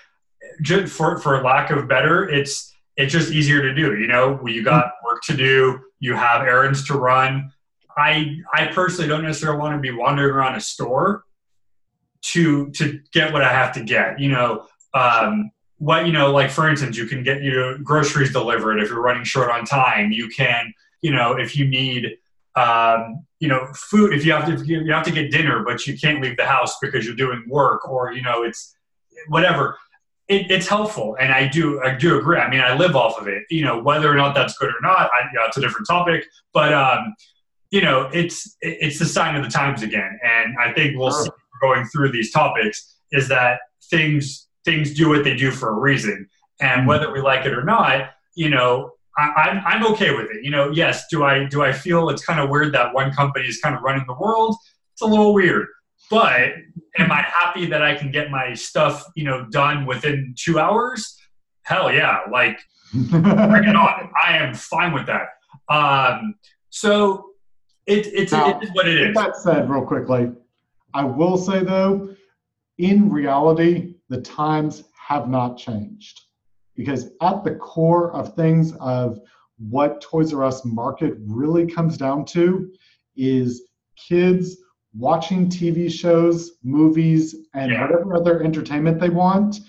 just 0.61 0.93
for 0.93 1.19
for 1.19 1.43
lack 1.43 1.71
of 1.71 1.89
better, 1.89 2.29
it's 2.29 2.75
it's 2.97 3.13
just 3.13 3.33
easier 3.33 3.63
to 3.63 3.75
do. 3.75 3.99
You 3.99 4.07
know, 4.07 4.47
you 4.47 4.63
got 4.63 4.93
work 5.05 5.23
to 5.25 5.37
do, 5.37 5.81
you 5.99 6.15
have 6.15 6.43
errands 6.43 6.87
to 6.89 6.95
run. 6.95 7.53
I 7.97 8.37
I 8.55 8.67
personally 8.67 9.09
don't 9.09 9.25
necessarily 9.25 9.59
want 9.59 9.75
to 9.75 9.81
be 9.81 9.97
wandering 9.97 10.35
around 10.35 10.57
a 10.57 10.61
store 10.61 11.25
to 12.23 12.71
to 12.71 13.01
get 13.13 13.33
what 13.33 13.43
I 13.43 13.53
have 13.53 13.73
to 13.75 13.85
get. 13.85 14.21
You 14.21 14.31
know, 14.31 14.67
um, 14.95 15.51
what 15.79 16.07
you 16.07 16.13
know, 16.13 16.33
like 16.33 16.51
for 16.51 16.69
instance, 16.69 16.97
you 16.97 17.07
can 17.07 17.23
get 17.23 17.43
your 17.43 17.79
groceries 17.79 18.33
delivered 18.33 18.79
if 18.79 18.89
you're 18.89 19.03
running 19.03 19.25
short 19.25 19.51
on 19.51 19.65
time. 19.65 20.13
You 20.13 20.29
can, 20.29 20.73
you 21.01 21.13
know, 21.13 21.35
if 21.35 21.57
you 21.57 21.67
need 21.67 22.19
um, 22.55 23.25
you 23.41 23.49
know, 23.49 23.67
food. 23.75 24.13
If 24.13 24.25
you 24.25 24.33
have 24.33 24.47
to, 24.47 24.65
you 24.65 24.93
have 24.93 25.05
to 25.05 25.11
get 25.11 25.31
dinner, 25.31 25.63
but 25.65 25.87
you 25.87 25.99
can't 25.99 26.21
leave 26.21 26.37
the 26.37 26.47
house 26.47 26.79
because 26.81 27.07
you're 27.07 27.17
doing 27.17 27.45
work, 27.49 27.89
or 27.89 28.13
you 28.13 28.23
know, 28.23 28.43
it's 28.43 28.75
whatever. 29.29 29.79
It, 30.29 30.51
it's 30.51 30.69
helpful, 30.69 31.17
and 31.21 31.33
I 31.33 31.49
do, 31.49 31.83
I 31.83 31.95
do 31.95 32.19
agree. 32.19 32.39
I 32.39 32.49
mean, 32.49 32.61
I 32.61 32.75
live 32.77 32.95
off 32.95 33.21
of 33.21 33.27
it. 33.27 33.43
You 33.51 33.65
know, 33.65 33.83
whether 33.83 34.11
or 34.11 34.15
not 34.15 34.35
that's 34.35 34.57
good 34.57 34.69
or 34.69 34.81
not, 34.81 35.11
I, 35.11 35.27
you 35.33 35.39
know, 35.39 35.47
it's 35.47 35.57
a 35.57 35.61
different 35.61 35.87
topic. 35.87 36.25
But 36.55 36.73
um, 36.73 37.15
you 37.71 37.81
know, 37.81 38.09
it's 38.13 38.57
it's 38.61 38.99
the 38.99 39.07
sign 39.07 39.35
of 39.35 39.43
the 39.43 39.51
times 39.51 39.83
again, 39.83 40.19
and 40.23 40.55
I 40.59 40.73
think 40.73 40.97
we'll 40.97 41.11
see 41.11 41.31
going 41.63 41.85
through 41.87 42.11
these 42.11 42.33
topics 42.33 42.97
is 43.13 43.29
that 43.29 43.61
things 43.91 44.49
things 44.65 44.95
do 44.95 45.09
what 45.09 45.25
they 45.25 45.35
do 45.35 45.51
for 45.51 45.71
a 45.71 45.73
reason, 45.73 46.29
and 46.61 46.81
mm-hmm. 46.81 46.89
whether 46.89 47.13
we 47.13 47.21
like 47.21 47.47
it 47.47 47.53
or 47.53 47.65
not, 47.65 48.11
you 48.35 48.51
know, 48.51 48.93
I, 49.17 49.63
I'm 49.67 49.87
okay 49.93 50.15
with 50.15 50.31
it. 50.31 50.43
You 50.43 50.51
know, 50.51 50.71
yes. 50.71 51.05
Do 51.11 51.25
I 51.25 51.45
do 51.45 51.63
I 51.63 51.73
feel 51.73 52.09
it's 52.09 52.25
kind 52.25 52.41
of 52.41 52.49
weird 52.49 52.75
that 52.75 52.95
one 52.95 53.13
company 53.13 53.47
is 53.47 53.61
kind 53.61 53.75
of 53.75 53.83
running 53.83 54.05
the 54.07 54.15
world? 54.15 54.57
It's 54.95 55.03
a 55.03 55.07
little 55.07 55.35
weird. 55.35 55.67
But 56.11 56.53
am 56.99 57.13
I 57.13 57.23
happy 57.23 57.67
that 57.67 57.83
I 57.83 57.95
can 57.95 58.11
get 58.11 58.31
my 58.31 58.55
stuff, 58.55 59.05
you 59.15 59.25
know, 59.25 59.47
done 59.51 59.87
within 59.87 60.35
two 60.39 60.59
hours? 60.59 61.17
Hell 61.63 61.93
yeah! 61.93 62.21
Like, 62.31 62.59
bring 62.93 63.25
it 63.65 63.77
on. 63.77 64.11
I 64.23 64.37
am 64.39 64.55
fine 64.55 64.93
with 64.93 65.07
that. 65.07 65.29
Um, 65.69 66.35
so 66.71 67.31
it, 67.87 68.07
it's 68.09 68.33
now, 68.33 68.59
it 68.59 68.65
is 68.65 68.71
what 68.73 68.89
it 68.89 69.01
is. 69.01 69.15
That 69.15 69.37
said, 69.37 69.71
real 69.71 69.85
quickly, 69.85 70.33
I 70.95 71.05
will 71.05 71.37
say 71.37 71.63
though, 71.63 72.15
in 72.79 73.11
reality, 73.11 73.95
the 74.09 74.21
times 74.21 74.85
have 75.09 75.29
not 75.29 75.57
changed 75.57 76.23
because 76.77 77.11
at 77.21 77.45
the 77.45 77.55
core 77.55 78.13
of 78.13 78.35
things 78.35 78.75
of 78.81 79.21
what 79.59 80.01
Toys 80.01 80.33
R 80.33 80.45
Us 80.45 80.65
market 80.65 81.15
really 81.27 81.67
comes 81.67 81.97
down 81.97 82.25
to 82.27 82.73
is 83.17 83.63
kids 83.97 84.57
watching 84.95 85.49
TV 85.49 85.91
shows, 85.91 86.53
movies, 86.63 87.35
and 87.55 87.73
yeah. 87.73 87.83
whatever 87.83 88.15
other 88.15 88.43
entertainment 88.43 89.01
they 89.01 89.09
want. 89.09 89.61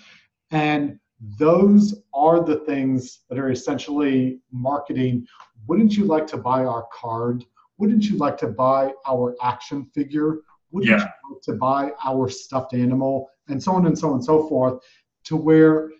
And 0.50 0.98
those 1.38 2.02
are 2.12 2.44
the 2.44 2.56
things 2.60 3.20
that 3.28 3.38
are 3.38 3.50
essentially 3.50 4.40
marketing. 4.52 5.26
Wouldn't 5.66 5.96
you 5.96 6.04
like 6.04 6.26
to 6.28 6.36
buy 6.36 6.64
our 6.64 6.86
card? 6.92 7.44
Wouldn't 7.78 8.04
you 8.04 8.18
like 8.18 8.36
to 8.38 8.48
buy 8.48 8.92
our 9.06 9.34
action 9.42 9.86
figure? 9.94 10.38
Wouldn't 10.70 10.90
yeah. 10.90 11.06
you 11.06 11.34
like 11.34 11.42
to 11.42 11.52
buy 11.54 11.92
our 12.04 12.28
stuffed 12.28 12.74
animal? 12.74 13.30
And 13.48 13.62
so 13.62 13.72
on 13.72 13.86
and 13.86 13.98
so 13.98 14.08
on 14.08 14.14
and 14.14 14.24
so 14.24 14.48
forth, 14.48 14.82
to 15.24 15.36
where 15.36 15.90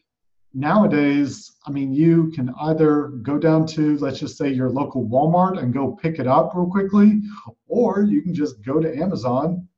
nowadays, 0.55 1.57
I 1.67 1.71
mean, 1.71 1.93
you 1.93 2.31
can 2.35 2.55
either 2.61 3.09
go 3.23 3.39
down 3.39 3.67
to, 3.69 3.99
let's 3.99 4.21
just 4.21 4.39
say, 4.39 4.51
your 4.51 4.71
local 4.71 5.05
Walmart 5.07 5.61
and 5.61 5.75
go 5.75 5.93
pick 6.01 6.19
it 6.19 6.27
up 6.27 6.53
real 6.55 6.71
quickly, 6.71 7.21
or 7.67 8.03
you 8.03 8.23
can 8.23 8.33
just 8.33 8.63
go 8.65 8.81
to 8.81 8.97
Amazon 8.97 9.69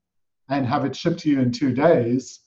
and 0.48 0.66
have 0.66 0.84
it 0.84 0.94
shipped 0.94 1.20
to 1.20 1.30
you 1.30 1.40
in 1.40 1.50
two 1.50 1.72
days. 1.72 2.40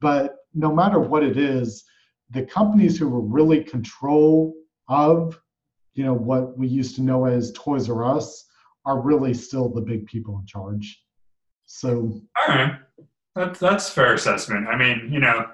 But 0.00 0.36
no 0.52 0.72
matter 0.72 1.00
what 1.00 1.24
it 1.24 1.36
is, 1.36 1.84
the 2.30 2.44
companies 2.44 2.98
who 2.98 3.08
were 3.08 3.20
really 3.20 3.64
control 3.64 4.54
of, 4.88 5.40
you 5.94 6.04
know, 6.04 6.14
what 6.14 6.58
we 6.58 6.68
used 6.68 6.96
to 6.96 7.02
know 7.02 7.24
as 7.24 7.52
Toys 7.52 7.88
R 7.88 8.04
Us 8.04 8.46
are 8.84 9.00
really 9.00 9.32
still 9.32 9.68
the 9.68 9.80
big 9.80 10.06
people 10.06 10.38
in 10.38 10.46
charge. 10.46 11.02
So, 11.66 12.20
all 12.36 12.48
right, 12.48 12.78
that's 13.34 13.58
that's 13.58 13.88
fair 13.88 14.14
assessment. 14.14 14.68
I 14.68 14.76
mean, 14.76 15.08
you 15.10 15.20
know, 15.20 15.46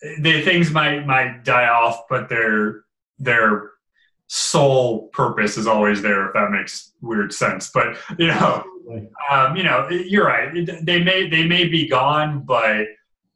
the 0.00 0.42
things 0.42 0.70
might 0.70 1.06
might 1.06 1.44
die 1.44 1.68
off, 1.68 2.02
but 2.08 2.28
their 2.28 2.84
their 3.18 3.70
sole 4.28 5.08
purpose 5.08 5.56
is 5.56 5.66
always 5.66 6.02
there. 6.02 6.26
If 6.28 6.34
that 6.34 6.50
makes 6.50 6.92
weird 7.00 7.32
sense, 7.32 7.70
but 7.72 7.96
you 8.18 8.28
know, 8.28 8.62
um, 9.30 9.56
you 9.56 9.62
know, 9.62 9.88
you're 9.88 10.26
right. 10.26 10.52
They 10.82 11.02
may 11.02 11.28
they 11.28 11.46
may 11.46 11.66
be 11.66 11.88
gone, 11.88 12.44
but 12.44 12.86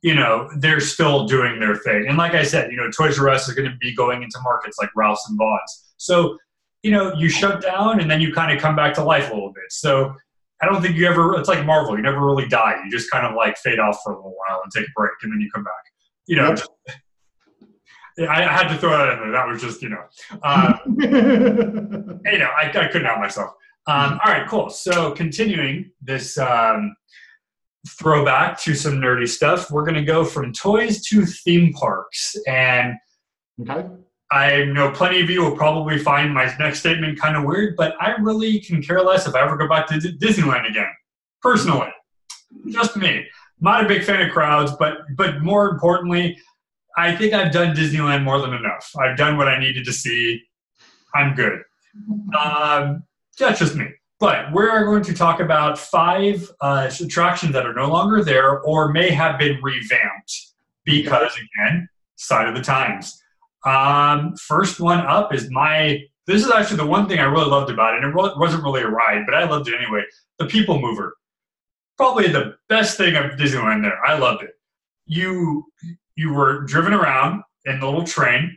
you 0.02 0.14
know 0.14 0.50
they're 0.58 0.80
still 0.80 1.26
doing 1.26 1.58
their 1.58 1.76
thing. 1.76 2.06
And 2.08 2.16
like 2.16 2.34
I 2.34 2.42
said, 2.42 2.70
you 2.70 2.76
know, 2.76 2.90
Toys 2.90 3.18
R 3.18 3.28
Us 3.28 3.48
is 3.48 3.54
going 3.54 3.70
to 3.70 3.76
be 3.78 3.94
going 3.94 4.22
into 4.22 4.38
markets 4.42 4.78
like 4.78 4.90
Ralph's 4.94 5.28
and 5.28 5.38
Vons. 5.38 5.94
So 5.96 6.38
you 6.82 6.90
know, 6.90 7.14
you 7.14 7.28
shut 7.28 7.62
down 7.62 8.00
and 8.00 8.10
then 8.10 8.20
you 8.20 8.32
kind 8.32 8.52
of 8.52 8.60
come 8.60 8.74
back 8.74 8.92
to 8.94 9.04
life 9.04 9.30
a 9.30 9.34
little 9.34 9.52
bit. 9.52 9.70
So 9.70 10.12
I 10.60 10.66
don't 10.66 10.82
think 10.82 10.96
you 10.96 11.06
ever. 11.06 11.38
It's 11.38 11.48
like 11.48 11.64
Marvel. 11.64 11.96
You 11.96 12.02
never 12.02 12.24
really 12.24 12.48
die. 12.48 12.80
You 12.84 12.90
just 12.90 13.10
kind 13.10 13.26
of 13.26 13.34
like 13.34 13.56
fade 13.58 13.78
off 13.78 14.00
for 14.02 14.12
a 14.12 14.16
little 14.16 14.34
while 14.46 14.60
and 14.62 14.72
take 14.72 14.86
a 14.86 14.92
break, 14.94 15.12
and 15.22 15.32
then 15.32 15.40
you 15.40 15.50
come 15.50 15.64
back 15.64 15.91
you 16.26 16.36
know, 16.36 16.54
just, 16.54 16.70
I, 18.18 18.42
had 18.42 18.68
to 18.68 18.78
throw 18.78 18.90
that 18.90 19.14
in 19.14 19.18
there. 19.20 19.32
That 19.32 19.48
was 19.48 19.60
just, 19.60 19.82
you 19.82 19.88
know, 19.88 20.02
um, 20.42 20.78
you 21.00 22.38
know, 22.38 22.50
I, 22.56 22.70
I 22.74 22.86
couldn't 22.88 23.06
help 23.06 23.18
myself. 23.18 23.52
Um, 23.86 24.20
all 24.24 24.32
right, 24.32 24.46
cool. 24.46 24.70
So 24.70 25.12
continuing 25.12 25.90
this 26.00 26.38
um, 26.38 26.94
throwback 27.88 28.60
to 28.62 28.74
some 28.74 28.94
nerdy 28.94 29.28
stuff, 29.28 29.70
we're 29.70 29.84
going 29.84 29.94
to 29.94 30.04
go 30.04 30.24
from 30.24 30.52
toys 30.52 31.02
to 31.06 31.24
theme 31.26 31.72
parks. 31.72 32.36
And 32.46 32.94
okay. 33.60 33.88
I 34.30 34.64
know 34.64 34.90
plenty 34.92 35.20
of 35.20 35.28
you 35.28 35.42
will 35.42 35.56
probably 35.56 35.98
find 35.98 36.32
my 36.32 36.54
next 36.58 36.80
statement 36.80 37.18
kind 37.18 37.36
of 37.36 37.44
weird, 37.44 37.76
but 37.76 37.94
I 38.00 38.12
really 38.12 38.60
can 38.60 38.82
care 38.82 39.02
less 39.02 39.26
if 39.26 39.34
I 39.34 39.42
ever 39.42 39.56
go 39.56 39.68
back 39.68 39.86
to 39.88 39.98
D- 39.98 40.16
Disneyland 40.18 40.68
again. 40.68 40.88
Personally, 41.40 41.90
just 42.68 42.96
me 42.96 43.26
not 43.62 43.84
a 43.84 43.88
big 43.88 44.02
fan 44.02 44.20
of 44.20 44.32
crowds, 44.32 44.72
but 44.78 44.98
but 45.16 45.40
more 45.40 45.70
importantly, 45.70 46.36
I 46.96 47.14
think 47.16 47.32
I've 47.32 47.52
done 47.52 47.74
Disneyland 47.74 48.24
more 48.24 48.40
than 48.40 48.52
enough. 48.52 48.92
I've 48.98 49.16
done 49.16 49.38
what 49.38 49.48
I 49.48 49.58
needed 49.58 49.84
to 49.86 49.92
see. 49.92 50.42
I'm 51.14 51.34
good. 51.34 51.62
Um, 52.38 53.04
that's 53.38 53.60
just 53.60 53.76
me. 53.76 53.86
But 54.18 54.52
we're 54.52 54.84
going 54.84 55.02
to 55.04 55.14
talk 55.14 55.40
about 55.40 55.78
five 55.78 56.50
uh, 56.60 56.90
attractions 57.00 57.52
that 57.52 57.66
are 57.66 57.74
no 57.74 57.88
longer 57.88 58.22
there 58.22 58.60
or 58.60 58.92
may 58.92 59.10
have 59.10 59.38
been 59.38 59.60
revamped 59.62 60.52
because, 60.84 61.32
again, 61.36 61.88
side 62.16 62.48
of 62.48 62.54
the 62.54 62.62
times. 62.62 63.20
Um, 63.64 64.34
first 64.36 64.80
one 64.80 65.00
up 65.00 65.32
is 65.32 65.50
my. 65.50 66.02
This 66.26 66.44
is 66.44 66.52
actually 66.52 66.76
the 66.76 66.86
one 66.86 67.08
thing 67.08 67.18
I 67.18 67.24
really 67.24 67.50
loved 67.50 67.70
about 67.70 67.94
it. 67.94 68.04
And 68.04 68.16
it 68.16 68.38
wasn't 68.38 68.62
really 68.62 68.82
a 68.82 68.88
ride, 68.88 69.24
but 69.26 69.34
I 69.34 69.44
loved 69.44 69.68
it 69.68 69.74
anyway. 69.74 70.02
The 70.38 70.46
People 70.46 70.80
Mover 70.80 71.14
probably 71.97 72.28
the 72.28 72.57
best 72.68 72.97
thing 72.97 73.16
of 73.16 73.32
Disneyland 73.32 73.82
there. 73.82 74.05
I 74.05 74.18
loved 74.18 74.43
it. 74.43 74.53
You 75.07 75.64
you 76.16 76.32
were 76.32 76.62
driven 76.62 76.93
around 76.93 77.43
in 77.64 77.80
the 77.80 77.86
little 77.86 78.05
train 78.05 78.57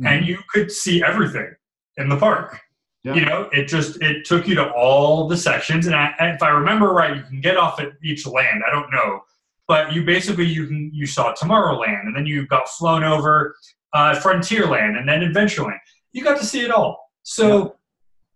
mm-hmm. 0.00 0.06
and 0.06 0.26
you 0.26 0.38
could 0.50 0.70
see 0.70 1.02
everything 1.02 1.54
in 1.96 2.08
the 2.08 2.16
park. 2.16 2.60
Yeah. 3.04 3.14
You 3.14 3.24
know, 3.24 3.48
it 3.52 3.66
just 3.66 4.02
it 4.02 4.24
took 4.24 4.48
you 4.48 4.56
to 4.56 4.68
all 4.72 5.28
the 5.28 5.36
sections, 5.36 5.86
and 5.86 5.94
I, 5.94 6.12
if 6.18 6.42
I 6.42 6.48
remember 6.48 6.92
right, 6.92 7.16
you 7.16 7.22
can 7.22 7.40
get 7.40 7.56
off 7.56 7.78
at 7.78 7.92
each 8.02 8.26
land. 8.26 8.64
I 8.66 8.72
don't 8.72 8.90
know, 8.90 9.20
but 9.68 9.92
you 9.92 10.04
basically 10.04 10.46
you 10.46 10.66
can 10.66 10.90
you 10.92 11.06
saw 11.06 11.32
Tomorrowland, 11.32 12.00
and 12.00 12.16
then 12.16 12.26
you 12.26 12.48
got 12.48 12.68
flown 12.68 13.04
over 13.04 13.54
uh, 13.92 14.16
Frontierland, 14.16 14.98
and 14.98 15.08
then 15.08 15.20
Adventureland. 15.20 15.78
You 16.12 16.24
got 16.24 16.36
to 16.40 16.44
see 16.44 16.62
it 16.62 16.72
all. 16.72 17.12
So, 17.22 17.76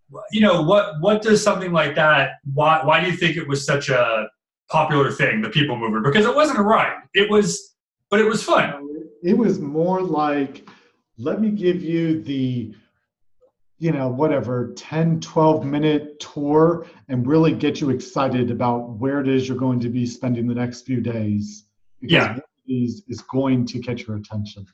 yeah. 0.09 0.19
you 0.31 0.39
know 0.39 0.61
what 0.61 1.01
what 1.01 1.21
does 1.21 1.43
something 1.43 1.73
like 1.73 1.95
that? 1.95 2.35
Why 2.53 2.81
why 2.85 3.03
do 3.03 3.11
you 3.11 3.17
think 3.17 3.35
it 3.35 3.45
was 3.45 3.65
such 3.65 3.89
a 3.89 4.29
popular 4.71 5.11
thing, 5.11 5.41
the 5.41 5.49
people 5.49 5.75
mover, 5.75 6.01
because 6.01 6.25
it 6.25 6.33
wasn't 6.33 6.57
a 6.57 6.61
ride. 6.61 6.97
It 7.13 7.29
was, 7.29 7.75
but 8.09 8.19
it 8.19 8.25
was 8.25 8.43
fun. 8.43 8.87
It 9.23 9.37
was 9.37 9.59
more 9.59 10.01
like, 10.01 10.67
let 11.17 11.41
me 11.41 11.51
give 11.51 11.83
you 11.83 12.21
the, 12.23 12.73
you 13.79 13.91
know, 13.91 14.07
whatever, 14.07 14.73
10, 14.75 15.19
12 15.19 15.65
minute 15.65 16.19
tour 16.19 16.87
and 17.09 17.27
really 17.27 17.53
get 17.53 17.81
you 17.81 17.89
excited 17.89 18.49
about 18.49 18.89
where 18.97 19.19
it 19.19 19.27
is 19.27 19.47
you're 19.47 19.57
going 19.57 19.79
to 19.81 19.89
be 19.89 20.05
spending 20.05 20.47
the 20.47 20.55
next 20.55 20.81
few 20.83 21.01
days. 21.01 21.65
Because 21.99 22.13
yeah. 22.13 22.39
Is, 22.67 23.03
is 23.07 23.21
going 23.21 23.65
to 23.65 23.79
catch 23.79 24.07
your 24.07 24.15
attention. 24.15 24.65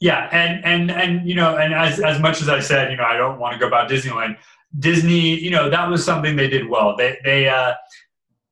Yeah, 0.00 0.28
and 0.32 0.64
and 0.64 0.90
and 0.90 1.28
you 1.28 1.34
know, 1.34 1.56
and 1.56 1.72
as 1.72 2.00
as 2.00 2.20
much 2.20 2.42
as 2.42 2.48
I 2.48 2.60
said, 2.60 2.90
you 2.90 2.96
know, 2.96 3.04
I 3.04 3.16
don't 3.16 3.38
want 3.38 3.54
to 3.54 3.58
go 3.58 3.66
about 3.66 3.88
Disneyland. 3.88 4.36
Disney, 4.78 5.38
you 5.38 5.50
know, 5.50 5.70
that 5.70 5.88
was 5.88 6.04
something 6.04 6.36
they 6.36 6.48
did 6.48 6.68
well. 6.68 6.96
They 6.96 7.18
they 7.24 7.48
uh, 7.48 7.74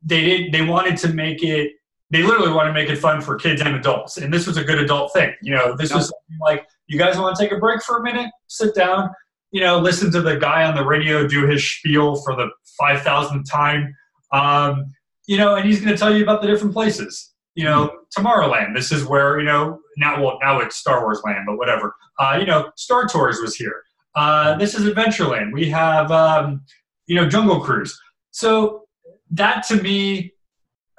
they 0.05 0.21
did 0.23 0.53
they 0.53 0.63
wanted 0.63 0.97
to 0.97 1.09
make 1.09 1.43
it 1.43 1.73
they 2.11 2.23
literally 2.23 2.53
wanted 2.53 2.69
to 2.69 2.75
make 2.75 2.89
it 2.89 2.97
fun 2.97 3.21
for 3.21 3.37
kids 3.37 3.61
and 3.61 3.75
adults 3.75 4.17
and 4.17 4.33
this 4.33 4.47
was 4.47 4.57
a 4.57 4.65
good 4.65 4.79
adult 4.79 5.13
thing 5.13 5.33
you 5.43 5.55
know 5.55 5.77
this 5.77 5.93
was 5.93 6.13
like 6.41 6.67
you 6.87 6.99
guys 6.99 7.19
want 7.19 7.35
to 7.35 7.43
take 7.43 7.53
a 7.53 7.59
break 7.59 7.83
for 7.83 7.99
a 7.99 8.03
minute 8.03 8.31
sit 8.49 8.75
down 8.75 9.11
you 9.51 9.61
know 9.61 9.79
listen 9.79 10.11
to 10.11 10.21
the 10.21 10.37
guy 10.37 10.65
on 10.65 10.75
the 10.75 10.85
radio 10.85 11.27
do 11.27 11.47
his 11.47 11.65
spiel 11.65 12.17
for 12.17 12.37
the 12.37 12.49
5000th 12.81 13.51
time 13.51 13.95
um, 14.33 14.85
you 15.27 15.39
know 15.39 15.57
and 15.57 15.67
he's 15.67 15.81
going 15.81 15.93
to 15.93 15.99
tell 15.99 16.15
you 16.15 16.23
about 16.23 16.43
the 16.43 16.49
different 16.49 16.73
places 16.73 17.33
you 17.55 17.65
know 17.65 17.89
mm-hmm. 17.89 18.27
tomorrowland 18.27 18.75
this 18.75 18.93
is 18.93 19.05
where 19.05 19.39
you 19.39 19.45
know 19.45 19.79
now 19.97 20.23
well 20.23 20.39
now 20.43 20.61
it's 20.61 20.77
Star 20.77 21.03
Wars 21.03 21.21
Land, 21.25 21.45
but 21.47 21.57
whatever. 21.57 21.95
Uh, 22.19 22.37
you 22.41 22.47
know, 22.47 22.71
Star 22.77 23.07
Tours 23.07 23.41
was 23.41 23.57
here. 23.57 23.83
Uh, 24.15 24.57
this 24.57 24.75
is 24.75 24.89
Adventureland. 24.89 25.53
We 25.53 25.69
have 25.71 26.11
um, 26.11 26.63
you 27.07 27.17
know 27.17 27.29
Jungle 27.29 27.61
Cruise. 27.61 27.99
So 28.31 28.84
that 29.35 29.65
to 29.69 29.83
me 29.83 30.33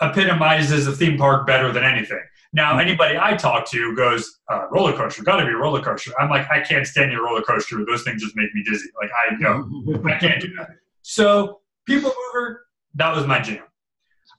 epitomizes 0.01 0.87
a 0.87 0.91
theme 0.91 1.17
park 1.17 1.47
better 1.47 1.71
than 1.71 1.83
anything. 1.83 2.21
Now, 2.53 2.71
mm-hmm. 2.71 2.87
anybody 2.87 3.17
I 3.17 3.35
talk 3.35 3.69
to 3.71 3.95
goes, 3.95 4.39
uh, 4.49 4.67
roller 4.69 4.93
coaster, 4.93 5.23
got 5.23 5.37
to 5.37 5.45
be 5.45 5.51
a 5.51 5.57
roller 5.57 5.81
coaster. 5.81 6.11
I'm 6.19 6.29
like, 6.29 6.49
I 6.49 6.61
can't 6.61 6.87
stand 6.87 7.11
your 7.11 7.25
roller 7.25 7.41
coaster. 7.41 7.83
Those 7.85 8.03
things 8.03 8.21
just 8.21 8.35
make 8.35 8.53
me 8.53 8.63
dizzy. 8.63 8.89
Like, 9.01 9.09
I 9.11 9.35
go, 9.41 10.03
I 10.05 10.17
can't 10.17 10.41
do 10.41 10.53
that. 10.57 10.69
So, 11.01 11.59
People 11.85 12.11
Mover, 12.33 12.65
that 12.95 13.15
was 13.15 13.27
my 13.27 13.39
jam. 13.39 13.63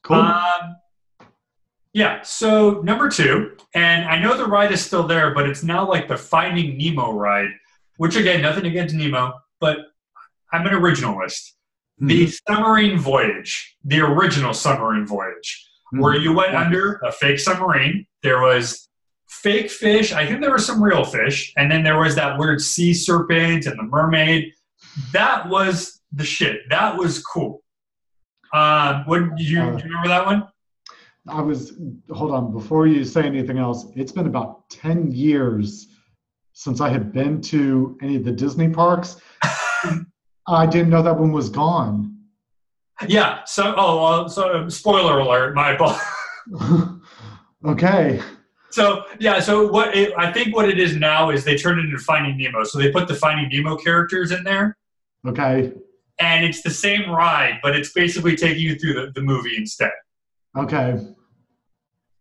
Cool. 0.02 0.16
Um, 0.16 0.76
yeah, 1.92 2.22
so 2.22 2.82
number 2.82 3.08
two, 3.08 3.56
and 3.74 4.04
I 4.04 4.18
know 4.18 4.36
the 4.36 4.46
ride 4.46 4.72
is 4.72 4.84
still 4.84 5.06
there, 5.06 5.32
but 5.32 5.48
it's 5.48 5.62
now 5.62 5.88
like 5.88 6.08
the 6.08 6.16
Finding 6.16 6.76
Nemo 6.76 7.12
ride, 7.12 7.50
which 7.96 8.16
again, 8.16 8.42
nothing 8.42 8.66
against 8.66 8.94
Nemo, 8.94 9.32
but 9.60 9.78
I'm 10.52 10.66
an 10.66 10.72
originalist. 10.72 11.52
Mm-hmm. 12.00 12.08
The 12.08 12.26
submarine 12.26 12.98
voyage, 12.98 13.76
the 13.84 14.00
original 14.00 14.52
submarine 14.52 15.06
voyage, 15.06 15.66
mm-hmm. 15.92 16.02
where 16.02 16.16
you 16.16 16.32
went 16.32 16.54
under 16.54 17.00
a 17.04 17.10
fake 17.10 17.38
submarine. 17.38 18.06
There 18.22 18.42
was 18.42 18.88
fake 19.28 19.70
fish. 19.70 20.12
I 20.12 20.26
think 20.26 20.40
there 20.40 20.50
were 20.50 20.58
some 20.58 20.82
real 20.82 21.04
fish, 21.04 21.52
and 21.56 21.70
then 21.70 21.82
there 21.82 21.98
was 21.98 22.14
that 22.16 22.38
weird 22.38 22.60
sea 22.60 22.92
serpent 22.92 23.66
and 23.66 23.78
the 23.78 23.84
mermaid. 23.84 24.52
That 25.12 25.48
was 25.48 26.00
the 26.12 26.24
shit. 26.24 26.68
That 26.68 26.96
was 26.96 27.22
cool. 27.22 27.62
Uh, 28.52 29.04
what 29.04 29.20
you, 29.38 29.60
uh, 29.60 29.70
do 29.76 29.84
you 29.84 29.84
remember 29.84 30.08
that 30.08 30.26
one? 30.26 30.48
I 31.28 31.40
was 31.40 31.72
hold 32.10 32.30
on 32.30 32.52
before 32.52 32.86
you 32.86 33.04
say 33.04 33.22
anything 33.22 33.58
else. 33.58 33.86
It's 33.96 34.12
been 34.12 34.26
about 34.26 34.68
ten 34.70 35.10
years 35.10 35.88
since 36.52 36.80
I 36.80 36.88
had 36.88 37.12
been 37.12 37.40
to 37.42 37.98
any 38.00 38.16
of 38.16 38.24
the 38.24 38.32
Disney 38.32 38.68
parks. 38.68 39.20
I 40.48 40.66
didn't 40.66 40.90
know 40.90 41.02
that 41.02 41.18
one 41.18 41.32
was 41.32 41.48
gone. 41.48 42.16
Yeah. 43.06 43.44
So, 43.44 43.74
oh, 43.76 44.02
well, 44.02 44.28
so 44.28 44.68
spoiler 44.68 45.18
alert. 45.18 45.54
My 45.54 45.76
okay. 47.66 48.20
So 48.70 49.04
yeah. 49.18 49.40
So 49.40 49.70
what 49.70 49.96
it, 49.96 50.12
I 50.16 50.32
think 50.32 50.54
what 50.54 50.68
it 50.68 50.78
is 50.78 50.96
now 50.96 51.30
is 51.30 51.44
they 51.44 51.56
turned 51.56 51.80
it 51.80 51.86
into 51.86 51.98
Finding 51.98 52.36
Nemo. 52.38 52.64
So 52.64 52.78
they 52.78 52.90
put 52.90 53.08
the 53.08 53.14
Finding 53.14 53.48
Nemo 53.50 53.76
characters 53.76 54.30
in 54.30 54.44
there. 54.44 54.76
Okay. 55.26 55.72
And 56.18 56.44
it's 56.44 56.62
the 56.62 56.70
same 56.70 57.10
ride, 57.10 57.58
but 57.62 57.76
it's 57.76 57.92
basically 57.92 58.36
taking 58.36 58.62
you 58.62 58.76
through 58.76 58.94
the, 58.94 59.12
the 59.14 59.20
movie 59.20 59.56
instead. 59.56 59.90
Okay. 60.56 60.98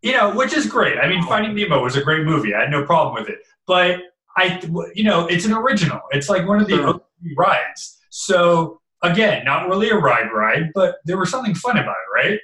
You 0.01 0.11
know, 0.13 0.35
which 0.35 0.53
is 0.53 0.65
great. 0.65 0.97
I 0.97 1.07
mean, 1.07 1.23
oh. 1.23 1.27
Finding 1.27 1.55
Nemo 1.55 1.83
was 1.83 1.95
a 1.95 2.03
great 2.03 2.25
movie. 2.25 2.53
I 2.53 2.61
had 2.61 2.71
no 2.71 2.83
problem 2.83 3.15
with 3.15 3.29
it. 3.29 3.39
But 3.65 3.99
I, 4.37 4.59
you 4.93 5.03
know, 5.03 5.27
it's 5.27 5.45
an 5.45 5.53
original. 5.53 6.01
It's 6.11 6.27
like 6.27 6.47
one 6.47 6.59
of 6.59 6.67
the 6.67 6.75
sure. 6.75 7.01
rides. 7.37 8.01
So 8.17 8.79
again, 9.03 9.43
not 9.43 9.67
really 9.67 9.89
a 9.89 9.97
ride 9.97 10.31
ride, 10.31 10.71
but 10.73 10.99
there 11.03 11.17
was 11.17 11.29
something 11.29 11.53
fun 11.53 11.77
about 11.77 11.97
it, 11.97 12.15
right? 12.15 12.39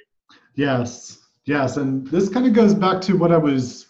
Yes, 0.54 1.18
yes, 1.46 1.78
and 1.78 2.06
this 2.08 2.28
kind 2.28 2.46
of 2.46 2.52
goes 2.52 2.74
back 2.74 3.00
to 3.02 3.16
what 3.16 3.32
I 3.32 3.38
was 3.38 3.86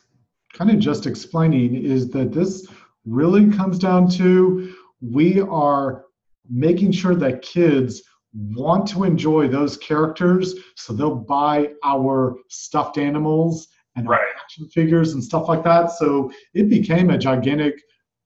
kind 0.54 0.70
of 0.70 0.78
just 0.78 1.06
explaining 1.06 1.74
is 1.74 2.08
that 2.10 2.30
this 2.30 2.68
really 3.04 3.50
comes 3.50 3.80
down 3.80 4.08
to 4.10 4.72
we 5.00 5.40
are 5.40 6.04
making 6.48 6.92
sure 6.92 7.16
that 7.16 7.42
kids 7.42 8.00
want 8.32 8.86
to 8.90 9.02
enjoy 9.02 9.48
those 9.48 9.76
characters 9.76 10.54
so 10.76 10.92
they'll 10.92 11.16
buy 11.16 11.72
our 11.82 12.36
stuffed 12.48 12.96
animals 12.96 13.66
and 13.96 14.08
right. 14.08 14.20
action 14.40 14.68
figures 14.68 15.14
and 15.14 15.24
stuff 15.24 15.48
like 15.48 15.64
that 15.64 15.90
so 15.90 16.30
it 16.54 16.68
became 16.68 17.10
a 17.10 17.18
gigantic 17.18 17.74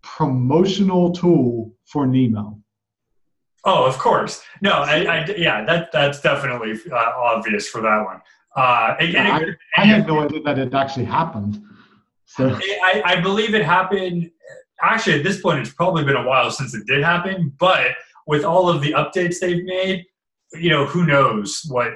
promotional 0.03 1.11
tool 1.11 1.73
for 1.87 2.07
nemo 2.07 2.61
Oh, 3.67 3.85
of 3.85 3.99
course. 3.99 4.43
No, 4.63 4.71
I, 4.71 5.05
I 5.05 5.27
yeah, 5.37 5.65
that 5.65 5.91
that's 5.93 6.21
definitely 6.21 6.75
uh, 6.91 7.13
obvious 7.17 7.69
for 7.69 7.81
that 7.83 8.05
one. 8.05 8.23
Uh, 8.55 8.97
and, 9.01 9.13
yeah, 9.13 9.39
and, 9.39 9.57
I, 9.77 9.83
I, 9.83 9.85
had 9.85 10.07
no 10.07 10.21
idea 10.21 10.41
that 10.43 10.59
it 10.59 10.73
actually 10.73 11.05
happened. 11.05 11.61
So 12.25 12.59
I, 12.83 13.03
I 13.05 13.21
believe 13.21 13.55
it 13.55 13.65
happened. 13.65 14.31
Actually, 14.81 15.19
at 15.19 15.25
this 15.25 15.41
point, 15.41 15.59
it's 15.59 15.73
probably 15.73 16.05
been 16.05 16.17
a 16.17 16.23
while 16.23 16.51
since 16.51 16.75
it 16.75 16.87
did 16.87 17.03
happen. 17.03 17.53
But 17.59 17.89
with 18.27 18.45
all 18.45 18.69
of 18.69 18.83
the 18.83 18.93
updates 18.93 19.41
they've 19.41 19.65
made, 19.65 20.07
you 20.55 20.71
know, 20.71 20.87
who 20.87 21.05
knows 21.05 21.63
what 21.69 21.95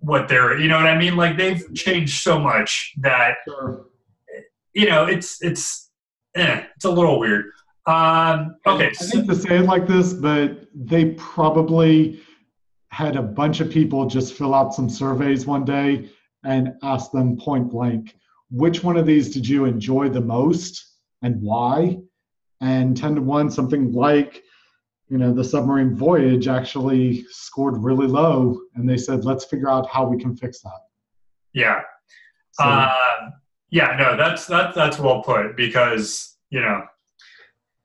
what 0.00 0.26
they're. 0.28 0.58
You 0.58 0.68
know 0.68 0.76
what 0.76 0.86
I 0.86 0.98
mean? 0.98 1.16
Like 1.16 1.36
they've 1.36 1.62
changed 1.74 2.22
so 2.22 2.40
much 2.40 2.94
that 2.98 3.36
sure. 3.46 3.86
you 4.74 4.88
know 4.88 5.06
it's 5.06 5.42
it's 5.42 5.90
eh, 6.34 6.64
it's 6.74 6.84
a 6.84 6.90
little 6.90 7.20
weird. 7.20 7.46
Um, 7.88 8.56
okay. 8.66 8.92
I 9.00 9.04
hate 9.04 9.26
to 9.26 9.34
say 9.34 9.58
it 9.58 9.64
like 9.64 9.86
this, 9.86 10.12
but 10.12 10.68
they 10.74 11.12
probably 11.14 12.20
had 12.90 13.16
a 13.16 13.22
bunch 13.22 13.60
of 13.60 13.70
people 13.70 14.04
just 14.04 14.34
fill 14.34 14.54
out 14.54 14.74
some 14.74 14.90
surveys 14.90 15.46
one 15.46 15.64
day 15.64 16.10
and 16.44 16.74
ask 16.82 17.10
them 17.12 17.38
point 17.38 17.70
blank, 17.70 18.14
which 18.50 18.84
one 18.84 18.98
of 18.98 19.06
these 19.06 19.32
did 19.32 19.48
you 19.48 19.64
enjoy 19.64 20.10
the 20.10 20.20
most 20.20 20.96
and 21.22 21.40
why? 21.40 21.98
And 22.60 22.94
10 22.94 23.14
to 23.14 23.22
1, 23.22 23.50
something 23.50 23.92
like, 23.92 24.42
you 25.08 25.16
know, 25.16 25.32
the 25.32 25.44
submarine 25.44 25.94
voyage 25.94 26.46
actually 26.46 27.24
scored 27.30 27.78
really 27.78 28.06
low. 28.06 28.60
And 28.74 28.86
they 28.86 28.98
said, 28.98 29.24
let's 29.24 29.46
figure 29.46 29.70
out 29.70 29.88
how 29.88 30.06
we 30.06 30.18
can 30.18 30.36
fix 30.36 30.60
that. 30.60 30.80
Yeah. 31.54 31.80
So, 32.50 32.64
uh, 32.64 33.30
yeah, 33.70 33.96
no, 33.98 34.14
that's, 34.14 34.46
that, 34.46 34.74
that's 34.74 34.98
well 34.98 35.22
put 35.22 35.56
because, 35.56 36.36
you 36.50 36.60
know, 36.60 36.82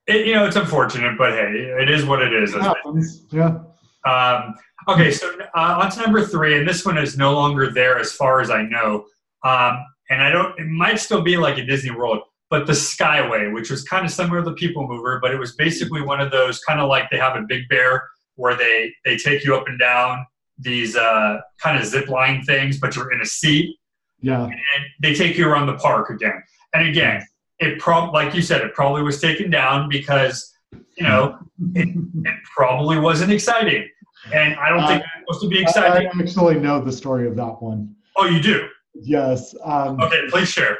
it, 0.07 0.27
you 0.27 0.33
know, 0.33 0.45
it's 0.45 0.55
unfortunate, 0.55 1.17
but 1.17 1.31
hey, 1.31 1.73
it 1.79 1.89
is 1.89 2.05
what 2.05 2.21
it 2.21 2.33
is. 2.33 2.53
It 2.53 2.61
happens. 2.61 3.25
Yeah. 3.31 3.59
Um, 4.05 4.55
okay, 4.89 5.11
so 5.11 5.33
uh, 5.55 5.79
on 5.81 5.91
to 5.91 6.01
number 6.01 6.25
three, 6.25 6.57
and 6.57 6.67
this 6.67 6.85
one 6.85 6.97
is 6.97 7.17
no 7.17 7.33
longer 7.33 7.71
there 7.71 7.99
as 7.99 8.11
far 8.13 8.41
as 8.41 8.49
I 8.49 8.63
know. 8.63 9.05
Um, 9.43 9.83
and 10.09 10.21
I 10.21 10.29
don't, 10.29 10.59
it 10.59 10.67
might 10.67 10.99
still 10.99 11.21
be 11.21 11.37
like 11.37 11.57
a 11.57 11.65
Disney 11.65 11.91
World, 11.91 12.19
but 12.49 12.67
the 12.67 12.73
Skyway, 12.73 13.53
which 13.53 13.71
was 13.71 13.83
kind 13.83 14.05
of 14.05 14.11
similar 14.11 14.43
to 14.43 14.49
the 14.49 14.55
People 14.55 14.87
Mover, 14.87 15.19
but 15.21 15.31
it 15.31 15.39
was 15.39 15.55
basically 15.55 16.01
one 16.01 16.19
of 16.19 16.31
those 16.31 16.59
kind 16.59 16.79
of 16.79 16.89
like 16.89 17.09
they 17.09 17.17
have 17.17 17.35
a 17.35 17.43
Big 17.47 17.67
Bear 17.69 18.03
where 18.35 18.55
they 18.55 18.91
they 19.05 19.15
take 19.15 19.43
you 19.45 19.55
up 19.55 19.67
and 19.67 19.79
down 19.79 20.25
these 20.57 20.95
uh, 20.95 21.39
kind 21.61 21.79
of 21.79 21.85
zip 21.85 22.09
line 22.09 22.43
things, 22.43 22.79
but 22.79 22.95
you're 22.95 23.11
in 23.11 23.21
a 23.21 23.25
seat. 23.25 23.75
Yeah. 24.21 24.45
And 24.45 24.53
they 25.01 25.13
take 25.13 25.37
you 25.37 25.47
around 25.47 25.67
the 25.67 25.75
park 25.75 26.09
again. 26.09 26.41
And 26.73 26.87
again, 26.87 27.25
it 27.63 27.79
prob 27.79 28.13
like 28.13 28.33
you 28.33 28.41
said, 28.41 28.61
it 28.61 28.73
probably 28.73 29.03
was 29.03 29.19
taken 29.19 29.49
down 29.49 29.89
because 29.89 30.53
you 30.71 31.03
know 31.03 31.37
it, 31.75 31.87
it 31.87 32.35
probably 32.55 32.99
wasn't 32.99 33.31
exciting, 33.31 33.87
and 34.33 34.55
I 34.55 34.69
don't 34.69 34.81
uh, 34.81 34.87
think 34.87 35.01
it's 35.01 35.11
supposed 35.19 35.41
to 35.41 35.49
be 35.49 35.61
exciting. 35.61 36.07
I 36.07 36.21
actually 36.21 36.59
know 36.59 36.81
the 36.81 36.91
story 36.91 37.27
of 37.27 37.35
that 37.35 37.61
one. 37.61 37.95
Oh, 38.15 38.25
you 38.25 38.41
do? 38.41 38.67
Yes. 38.95 39.55
Um, 39.63 39.99
okay, 40.01 40.21
please 40.29 40.49
share. 40.49 40.77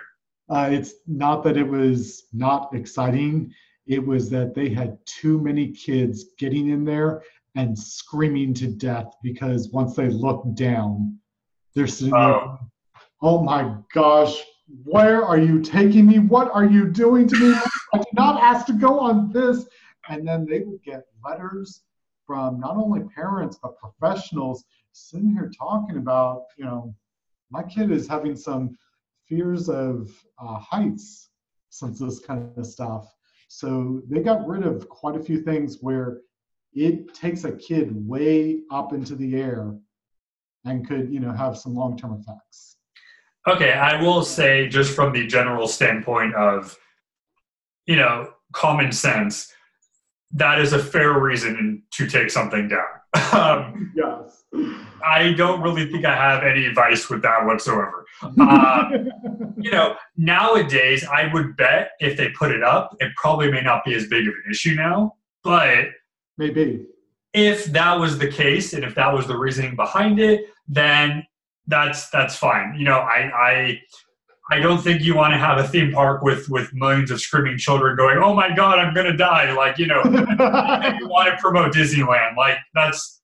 Uh, 0.50 0.70
it's 0.72 0.96
not 1.08 1.44
that 1.44 1.58
it 1.58 1.68
was 1.68 2.26
not 2.34 2.74
exciting. 2.76 3.54
It 3.88 4.06
was 4.06 4.30
that 4.30 4.54
they 4.54 4.70
had 4.70 4.98
too 5.06 5.40
many 5.40 5.72
kids 5.72 6.26
getting 6.38 6.70
in 6.70 6.86
there 6.86 7.24
and 7.56 7.78
screaming 7.78 8.54
to 8.56 8.68
death 8.68 9.14
because 9.22 9.70
once 9.70 9.96
they 9.96 10.10
looked 10.10 10.56
down, 10.56 11.18
they're 11.76 11.88
sitting 11.88 12.14
oh. 12.14 12.28
there. 12.28 12.58
Oh 13.22 13.42
my 13.42 13.76
gosh, 13.94 14.44
where 14.84 15.24
are 15.24 15.38
you 15.38 15.62
taking 15.62 16.08
me? 16.08 16.20
What 16.20 16.52
are 16.52 16.66
you 16.66 16.90
doing 16.90 17.28
to 17.28 17.40
me? 17.40 17.56
I 17.94 17.98
did 17.98 18.14
not 18.14 18.42
ask 18.42 18.66
to 18.68 18.74
go 18.74 19.00
on 19.00 19.32
this. 19.32 19.68
And 20.10 20.28
then 20.28 20.46
they 20.46 20.60
would 20.60 20.84
get 20.84 21.04
letters 21.24 21.84
from 22.26 22.60
not 22.60 22.76
only 22.78 23.02
parents, 23.16 23.60
but 23.62 23.78
professionals 23.78 24.66
sitting 24.92 25.32
here 25.32 25.52
talking 25.58 25.98
about, 25.98 26.46
you 26.58 26.66
know, 26.66 26.94
my 27.52 27.64
kid 27.64 27.92
is 27.92 28.08
having 28.08 28.36
some 28.36 28.76
fears 29.28 29.70
of 29.70 30.10
uh, 30.40 30.56
heights 30.60 31.30
since 31.70 32.00
this 32.00 32.20
kind 32.20 32.52
of 32.58 32.66
stuff. 32.66 33.14
So 33.48 34.02
they 34.10 34.22
got 34.22 34.48
rid 34.48 34.64
of 34.64 34.90
quite 34.90 35.16
a 35.16 35.24
few 35.24 35.42
things 35.42 35.78
where 35.82 36.22
it 36.74 37.14
takes 37.14 37.44
a 37.44 37.52
kid 37.52 38.08
way 38.08 38.62
up 38.72 38.94
into 38.94 39.16
the 39.16 39.36
air 39.36 39.76
and 40.66 40.88
could, 40.88 41.14
you 41.14 41.20
know, 41.20 41.32
have 41.32 41.58
some 41.58 41.76
long-term 41.76 42.20
effects. 42.20 42.78
Okay, 43.48 43.74
I 43.74 44.02
will 44.02 44.24
say 44.24 44.70
just 44.70 44.96
from 44.96 45.12
the 45.12 45.28
general 45.28 45.68
standpoint 45.68 46.34
of, 46.36 46.78
you 47.86 47.98
know, 47.98 48.32
common 48.54 48.92
sense, 48.92 49.52
that 50.32 50.60
is 50.60 50.74
a 50.74 50.80
fair 50.80 51.20
reason 51.20 51.84
to 51.92 52.08
take 52.08 52.30
something 52.30 52.70
down. 52.70 53.34
um, 53.34 53.92
yes. 53.96 54.44
I 55.06 55.34
don't 55.34 55.62
really 55.62 55.92
think 55.92 56.06
I 56.06 56.16
have 56.16 56.44
any 56.44 56.66
advice 56.66 57.10
with 57.10 57.22
that 57.24 57.46
whatsoever. 57.46 58.06
Uh, 58.22 58.90
you 59.58 59.72
know, 59.72 59.96
nowadays, 60.16 61.06
I 61.06 61.32
would 61.34 61.58
bet 61.58 61.92
if 62.00 62.16
they 62.18 62.30
put 62.30 62.52
it 62.52 62.64
up, 62.64 62.96
it 63.00 63.12
probably 63.18 63.52
may 63.52 63.62
not 63.62 63.84
be 63.84 63.94
as 63.94 64.08
big 64.08 64.28
of 64.28 64.34
an 64.34 64.52
issue 64.52 64.76
now, 64.76 65.16
but 65.44 65.88
maybe. 66.38 66.86
If 67.34 67.66
that 67.66 68.00
was 68.00 68.18
the 68.18 68.28
case 68.28 68.74
and 68.74 68.84
if 68.84 68.96
that 68.96 69.12
was 69.12 69.28
the 69.28 69.38
reasoning 69.38 69.76
behind 69.76 70.20
it, 70.20 70.46
then 70.68 71.26
that's 71.68 72.10
that's 72.10 72.36
fine. 72.36 72.76
You 72.78 72.86
know, 72.86 73.00
I 73.00 73.32
I 73.34 73.82
I 74.52 74.60
don't 74.60 74.82
think 74.82 75.02
you 75.02 75.16
want 75.16 75.34
to 75.34 75.38
have 75.38 75.58
a 75.58 75.68
theme 75.68 75.92
park 75.92 76.22
with 76.22 76.50
with 76.50 76.74
millions 76.74 77.12
of 77.12 77.22
screaming 77.22 77.58
children 77.58 77.96
going, 77.96 78.18
"Oh 78.18 78.34
my 78.34 78.54
God, 78.54 78.80
I'm 78.80 78.94
gonna 78.94 79.16
die!" 79.16 79.54
Like 79.54 79.78
you 79.78 79.88
know, 79.88 80.02
you 80.06 81.08
want 81.08 81.30
to 81.30 81.38
promote 81.40 81.74
Disneyland. 81.74 82.36
Like 82.36 82.58
that's 82.74 83.22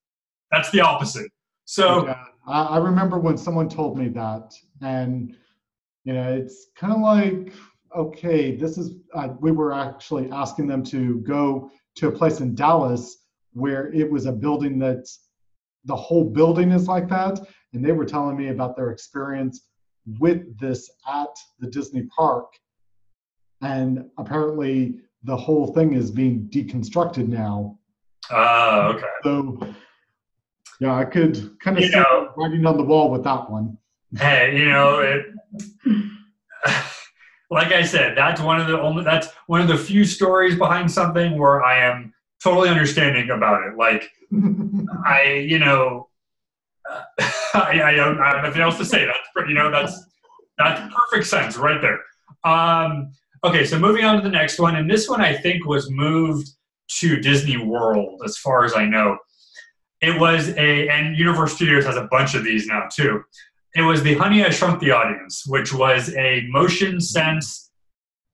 that's 0.52 0.72
the 0.72 0.82
opposite. 0.82 1.32
So 1.66 2.08
Yeah, 2.08 2.24
I, 2.48 2.64
I 2.64 2.78
remember 2.78 3.20
when 3.20 3.38
someone 3.38 3.70
told 3.70 3.98
me 3.98 4.08
that, 4.10 4.54
and 4.82 5.36
you 6.06 6.14
know, 6.14 6.34
it's 6.34 6.68
kind 6.76 6.94
of 6.94 7.00
like, 7.00 7.54
okay, 7.96 8.56
this 8.56 8.78
is. 8.78 8.96
Uh, 9.14 9.30
we 9.40 9.52
were 9.52 9.74
actually 9.74 10.32
asking 10.32 10.68
them 10.68 10.84
to 10.86 11.20
go 11.20 11.70
to 11.96 12.08
a 12.08 12.12
place 12.12 12.40
in 12.40 12.56
Dallas 12.56 13.18
where 13.54 13.92
it 13.94 14.10
was 14.10 14.26
a 14.26 14.32
building 14.32 14.80
that's 14.80 15.28
the 15.86 15.96
whole 15.96 16.30
building 16.30 16.72
is 16.72 16.88
like 16.88 17.10
that, 17.10 17.40
and 17.74 17.84
they 17.84 17.92
were 17.92 18.06
telling 18.06 18.36
me 18.38 18.50
about 18.50 18.76
their 18.76 18.92
experience 18.92 19.68
with 20.20 20.58
this 20.60 20.90
at 21.08 21.28
the 21.60 21.68
Disney 21.68 22.04
park, 22.16 22.48
and 23.62 24.06
apparently 24.18 24.96
the 25.24 25.36
whole 25.36 25.74
thing 25.74 25.94
is 25.94 26.10
being 26.12 26.50
deconstructed 26.52 27.28
now. 27.28 27.78
uh, 28.32 28.94
okay. 28.96 29.06
So, 29.24 29.60
yeah, 30.80 30.96
I 30.96 31.04
could 31.06 31.60
kind 31.60 31.78
of 31.78 31.84
You 31.84 31.90
see 31.90 31.98
know- 32.00 32.32
writing 32.38 32.66
on 32.66 32.78
the 32.78 32.84
wall 32.84 33.12
with 33.12 33.24
that 33.26 33.50
one. 33.50 33.78
Hey, 34.18 34.58
you 34.58 34.66
know 34.70 35.00
it. 35.00 35.26
Like 37.52 37.72
I 37.72 37.82
said, 37.82 38.16
that's 38.16 38.40
one 38.42 38.62
of 38.62 38.68
the 38.68 38.80
only 38.80 39.04
that's 39.04 39.30
one 39.48 39.60
of 39.60 39.68
the 39.68 39.76
few 39.78 40.06
stories 40.06 40.56
behind 40.56 40.92
something 40.92 41.36
where 41.40 41.64
I 41.64 41.80
am 41.80 42.14
totally 42.44 42.70
understanding 42.70 43.32
about 43.32 43.64
it. 43.66 43.76
Like 43.76 44.08
I, 45.04 45.46
you 45.50 45.58
know, 45.58 46.09
uh, 46.90 47.04
I, 47.54 47.94
don't 47.96 48.18
have 48.18 48.44
nothing 48.44 48.62
else 48.62 48.78
to 48.78 48.86
say. 48.86 49.06
That's 49.06 49.48
you 49.48 49.54
know, 49.54 49.72
that's 49.72 50.06
that's 50.58 50.94
perfect 50.94 51.28
sense 51.28 51.58
right 51.58 51.82
there. 51.82 52.00
Um, 52.44 53.12
okay, 53.44 53.66
so 53.66 53.80
moving 53.80 54.06
on 54.06 54.16
to 54.18 54.22
the 54.22 54.30
next 54.30 54.60
one, 54.60 54.76
and 54.76 54.90
this 54.90 55.10
one 55.10 55.22
I 55.22 55.36
think 55.36 55.66
was 55.66 55.90
moved 55.90 56.50
to 57.00 57.20
Disney 57.20 57.58
World, 57.58 58.22
as 58.26 58.38
far 58.38 58.66
as 58.66 58.76
I 58.76 58.86
know. 58.86 59.18
It 60.02 60.20
was 60.20 60.50
a, 60.50 60.88
and 60.90 61.18
Universal 61.18 61.58
Studios 61.58 61.86
has 61.86 61.98
a 61.98 62.08
bunch 62.10 62.34
of 62.34 62.44
these 62.44 62.68
now 62.68 62.88
too. 62.92 63.22
It 63.76 63.82
was 63.82 64.02
the 64.02 64.16
Honey 64.16 64.44
I 64.44 64.50
Shrunk 64.50 64.80
the 64.80 64.92
Audience, 64.92 65.44
which 65.46 65.74
was 65.74 66.16
a 66.16 66.48
motion 66.50 67.00
sense, 67.00 67.70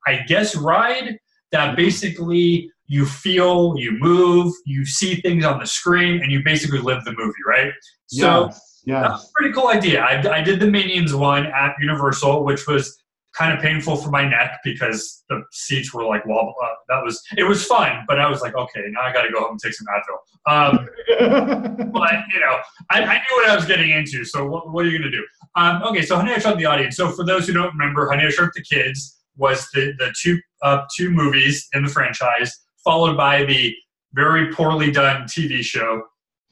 I 0.07 0.17
guess, 0.27 0.55
ride 0.55 1.17
that 1.51 1.75
basically 1.75 2.71
you 2.87 3.05
feel, 3.05 3.75
you 3.77 3.97
move, 3.99 4.53
you 4.65 4.85
see 4.85 5.15
things 5.21 5.43
on 5.43 5.59
the 5.59 5.65
screen, 5.65 6.21
and 6.21 6.31
you 6.31 6.43
basically 6.43 6.79
live 6.79 7.03
the 7.03 7.13
movie, 7.13 7.33
right? 7.47 7.71
So 8.07 8.45
yes, 8.45 8.81
yes. 8.85 9.03
that 9.03 9.11
a 9.11 9.31
pretty 9.33 9.53
cool 9.53 9.67
idea. 9.67 10.01
I, 10.01 10.37
I 10.37 10.41
did 10.41 10.59
the 10.59 10.67
Minions 10.67 11.13
one 11.13 11.47
at 11.47 11.73
Universal, 11.79 12.43
which 12.45 12.67
was 12.67 12.97
kind 13.35 13.53
of 13.53 13.61
painful 13.61 13.97
for 13.97 14.09
my 14.09 14.27
neck 14.27 14.59
because 14.63 15.23
the 15.29 15.43
seats 15.51 15.93
were 15.93 16.05
like 16.05 16.25
wobble. 16.25 16.55
Uh, 16.63 16.67
that 16.89 17.03
was 17.03 17.21
it 17.37 17.43
was 17.43 17.65
fun, 17.65 18.03
but 18.07 18.19
I 18.19 18.29
was 18.29 18.41
like, 18.41 18.55
okay, 18.55 18.81
now 18.89 19.01
I 19.01 19.13
got 19.13 19.23
to 19.23 19.31
go 19.31 19.41
home 19.41 19.51
and 19.51 19.59
take 19.59 19.73
some 19.73 19.87
Advil. 19.87 20.17
Um, 20.47 20.87
but 21.91 22.13
you 22.33 22.39
know, 22.39 22.57
I, 22.91 23.03
I 23.03 23.15
knew 23.15 23.35
what 23.35 23.49
I 23.49 23.55
was 23.55 23.65
getting 23.65 23.91
into. 23.91 24.23
So 24.23 24.47
what, 24.47 24.71
what 24.71 24.85
are 24.85 24.89
you 24.89 24.97
gonna 24.99 25.11
do? 25.11 25.25
Um, 25.55 25.83
okay, 25.83 26.03
so 26.03 26.15
Honey 26.15 26.33
I 26.33 26.39
Shrunk 26.39 26.57
the 26.57 26.65
Audience. 26.65 26.95
So 26.95 27.11
for 27.11 27.25
those 27.25 27.47
who 27.47 27.53
don't 27.53 27.73
remember, 27.73 28.09
Honey 28.09 28.25
I 28.25 28.29
Shrunk 28.29 28.53
the 28.53 28.63
Kids 28.63 29.19
was 29.37 29.67
the 29.73 29.93
the 29.97 30.13
two 30.21 30.39
uh, 30.61 30.83
two 30.95 31.09
movies 31.11 31.67
in 31.73 31.83
the 31.83 31.89
franchise, 31.89 32.64
followed 32.85 33.17
by 33.17 33.43
the 33.43 33.75
very 34.13 34.53
poorly 34.53 34.91
done 34.91 35.23
TV 35.23 35.61
show. 35.61 36.03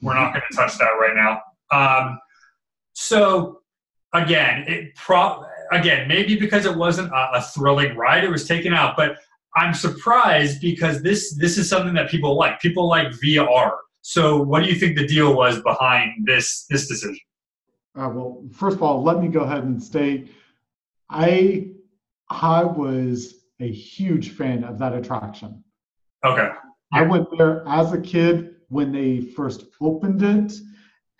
We're 0.02 0.14
not 0.14 0.32
going 0.32 0.42
to 0.50 0.56
touch 0.56 0.76
that 0.76 0.90
right 1.00 1.14
now. 1.14 1.40
Um, 1.70 2.18
so 2.92 3.60
again, 4.12 4.64
it 4.68 4.94
pro 4.96 5.46
again 5.72 6.06
maybe 6.06 6.38
because 6.38 6.66
it 6.66 6.76
wasn't 6.76 7.10
a, 7.10 7.30
a 7.34 7.40
thrilling 7.40 7.96
ride, 7.96 8.22
it 8.24 8.30
was 8.30 8.46
taken 8.46 8.74
out. 8.74 8.96
But 8.96 9.16
I'm 9.56 9.72
surprised 9.72 10.60
because 10.60 11.02
this 11.02 11.34
this 11.36 11.56
is 11.56 11.68
something 11.68 11.94
that 11.94 12.10
people 12.10 12.36
like. 12.36 12.60
People 12.60 12.86
like 12.88 13.08
VR. 13.08 13.76
So 14.02 14.42
what 14.42 14.62
do 14.62 14.68
you 14.68 14.74
think 14.74 14.98
the 14.98 15.06
deal 15.06 15.34
was 15.34 15.62
behind 15.62 16.26
this 16.26 16.66
this 16.68 16.86
decision? 16.86 17.18
Uh, 17.96 18.10
well, 18.12 18.44
first 18.52 18.76
of 18.76 18.82
all, 18.82 19.02
let 19.02 19.20
me 19.20 19.28
go 19.28 19.40
ahead 19.40 19.62
and 19.62 19.82
state 19.82 20.28
I 21.10 21.68
I 22.28 22.64
was 22.64 23.34
a 23.60 23.70
huge 23.70 24.30
fan 24.30 24.64
of 24.64 24.78
that 24.78 24.94
attraction. 24.94 25.62
Okay. 26.24 26.50
I 26.92 27.02
went 27.02 27.26
there 27.36 27.64
as 27.68 27.92
a 27.92 28.00
kid 28.00 28.54
when 28.68 28.92
they 28.92 29.20
first 29.20 29.66
opened 29.80 30.22
it, 30.22 30.52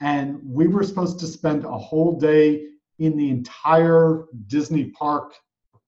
and 0.00 0.40
we 0.44 0.66
were 0.68 0.82
supposed 0.82 1.18
to 1.20 1.26
spend 1.26 1.64
a 1.64 1.76
whole 1.76 2.18
day 2.18 2.66
in 2.98 3.16
the 3.16 3.28
entire 3.28 4.24
Disney 4.46 4.90
park, 4.90 5.34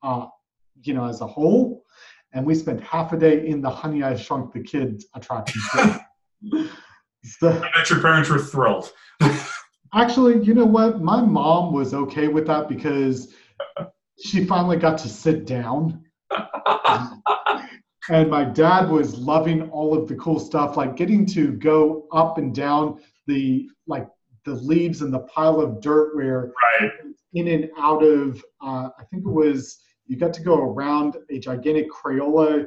uh, 0.03 0.27
you 0.83 0.93
know, 0.93 1.07
as 1.07 1.21
a 1.21 1.27
whole. 1.27 1.85
And 2.33 2.45
we 2.45 2.55
spent 2.55 2.81
half 2.83 3.13
a 3.13 3.17
day 3.17 3.47
in 3.47 3.63
the 3.63 3.71
Honey 3.71 4.03
I 4.03 4.17
Shrunk 4.17 4.53
the 4.53 4.61
Kids 4.61 5.07
attraction. 5.15 5.63
so, 7.25 7.51
I 7.51 7.71
bet 7.75 7.89
your 7.89 8.01
parents 8.01 8.29
were 8.29 8.39
thrilled. 8.39 8.93
Actually, 9.95 10.45
you 10.45 10.53
know 10.53 10.67
what? 10.67 11.01
My 11.01 11.23
mom 11.23 11.73
was 11.73 11.95
okay 11.95 12.29
with 12.29 12.47
that 12.49 12.69
because 12.69 13.33
she 14.23 14.45
finally 14.45 14.77
got 14.77 14.99
to 14.99 15.09
sit 15.09 15.47
down. 15.47 16.05
and 18.11 18.31
my 18.31 18.45
dad 18.45 18.89
was 18.91 19.17
loving 19.19 19.69
all 19.71 19.97
of 19.97 20.09
the 20.09 20.15
cool 20.17 20.39
stuff, 20.39 20.77
like 20.77 20.97
getting 20.97 21.27
to 21.27 21.53
go 21.53 22.07
up 22.13 22.39
and 22.39 22.55
down 22.55 23.01
the 23.27 23.69
like 23.87 24.07
the 24.45 24.55
leaves 24.55 25.03
and 25.03 25.13
the 25.13 25.21
pile 25.21 25.61
of 25.61 25.81
dirt 25.81 26.15
where 26.17 26.53
Right. 26.81 26.91
in 27.35 27.49
and 27.49 27.69
out 27.79 28.03
of 28.03 28.43
uh, 28.63 28.91
I 28.99 29.05
think 29.11 29.25
it 29.27 29.31
was 29.31 29.79
you 30.07 30.17
got 30.17 30.33
to 30.35 30.43
go 30.43 30.55
around 30.63 31.17
a 31.31 31.39
gigantic 31.41 31.87
Crayola 31.91 32.67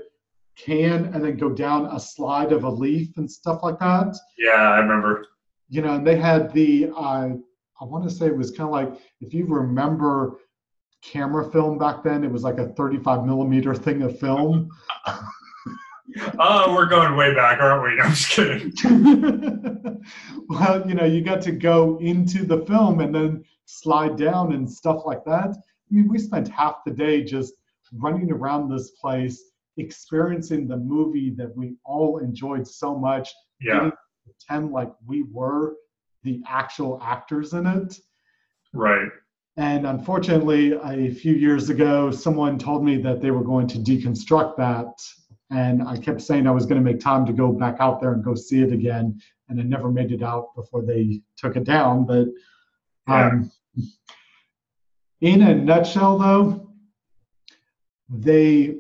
can 0.57 1.05
and 1.13 1.23
then 1.23 1.37
go 1.37 1.49
down 1.49 1.85
a 1.85 1.99
slide 1.99 2.51
of 2.51 2.65
a 2.65 2.69
leaf 2.69 3.15
and 3.15 3.31
stuff 3.31 3.63
like 3.63 3.79
that 3.79 4.13
Yeah, 4.37 4.51
I 4.51 4.79
remember. 4.79 5.25
you 5.69 5.81
know, 5.81 5.93
and 5.93 6.05
they 6.05 6.17
had 6.17 6.51
the 6.51 6.91
uh, 6.95 7.29
I 7.81 7.85
want 7.85 8.03
to 8.03 8.09
say 8.09 8.25
it 8.25 8.35
was 8.35 8.51
kind 8.51 8.67
of 8.67 8.71
like 8.71 9.01
if 9.21 9.33
you 9.33 9.45
remember 9.45 10.39
camera 11.01 11.49
film 11.51 11.77
back 11.77 12.03
then, 12.03 12.23
it 12.23 12.31
was 12.31 12.43
like 12.43 12.57
a 12.57 12.69
35 12.69 13.25
millimeter 13.25 13.73
thing 13.73 14.01
of 14.03 14.19
film. 14.19 14.69
Oh, 16.39 16.73
we're 16.75 16.87
going 16.87 17.15
way 17.15 17.33
back, 17.33 17.59
aren't 17.59 17.83
we? 17.83 17.95
No, 17.95 18.03
I'm 18.05 18.11
just 18.11 18.29
kidding. 18.29 20.03
well, 20.49 20.87
you 20.87 20.95
know, 20.95 21.05
you 21.05 21.21
got 21.21 21.41
to 21.43 21.51
go 21.51 21.97
into 21.99 22.45
the 22.45 22.65
film 22.65 22.99
and 22.99 23.13
then 23.13 23.43
slide 23.65 24.17
down 24.17 24.53
and 24.53 24.69
stuff 24.69 25.03
like 25.05 25.23
that. 25.25 25.49
I 25.51 25.91
mean, 25.91 26.07
we 26.09 26.17
spent 26.19 26.47
half 26.49 26.83
the 26.85 26.91
day 26.91 27.23
just 27.23 27.53
running 27.93 28.31
around 28.31 28.69
this 28.69 28.91
place, 28.91 29.41
experiencing 29.77 30.67
the 30.67 30.77
movie 30.77 31.31
that 31.31 31.55
we 31.55 31.75
all 31.85 32.17
enjoyed 32.19 32.67
so 32.67 32.95
much, 32.97 33.29
Yeah. 33.61 33.89
pretend 34.25 34.71
like 34.71 34.91
we 35.05 35.23
were 35.31 35.75
the 36.23 36.41
actual 36.47 36.99
actors 37.01 37.53
in 37.53 37.65
it. 37.65 37.97
Right. 38.73 39.09
And 39.57 39.85
unfortunately, 39.85 40.73
a 40.73 41.11
few 41.11 41.33
years 41.33 41.69
ago, 41.69 42.11
someone 42.11 42.57
told 42.57 42.83
me 42.83 42.97
that 43.01 43.21
they 43.21 43.31
were 43.31 43.43
going 43.43 43.67
to 43.67 43.77
deconstruct 43.77 44.55
that. 44.57 44.87
And 45.51 45.83
I 45.83 45.97
kept 45.97 46.21
saying 46.21 46.47
I 46.47 46.51
was 46.51 46.65
going 46.65 46.83
to 46.83 46.91
make 46.91 46.99
time 46.99 47.25
to 47.25 47.33
go 47.33 47.51
back 47.51 47.77
out 47.79 47.99
there 47.99 48.13
and 48.13 48.23
go 48.23 48.35
see 48.35 48.61
it 48.61 48.71
again. 48.71 49.19
And 49.49 49.59
I 49.59 49.63
never 49.63 49.91
made 49.91 50.11
it 50.11 50.23
out 50.23 50.55
before 50.55 50.83
they 50.83 51.21
took 51.35 51.55
it 51.55 51.63
down. 51.63 52.05
But 52.05 52.27
um, 53.07 53.51
in 55.21 55.41
a 55.41 55.55
nutshell, 55.55 56.19
though, 56.19 56.71
they 58.09 58.75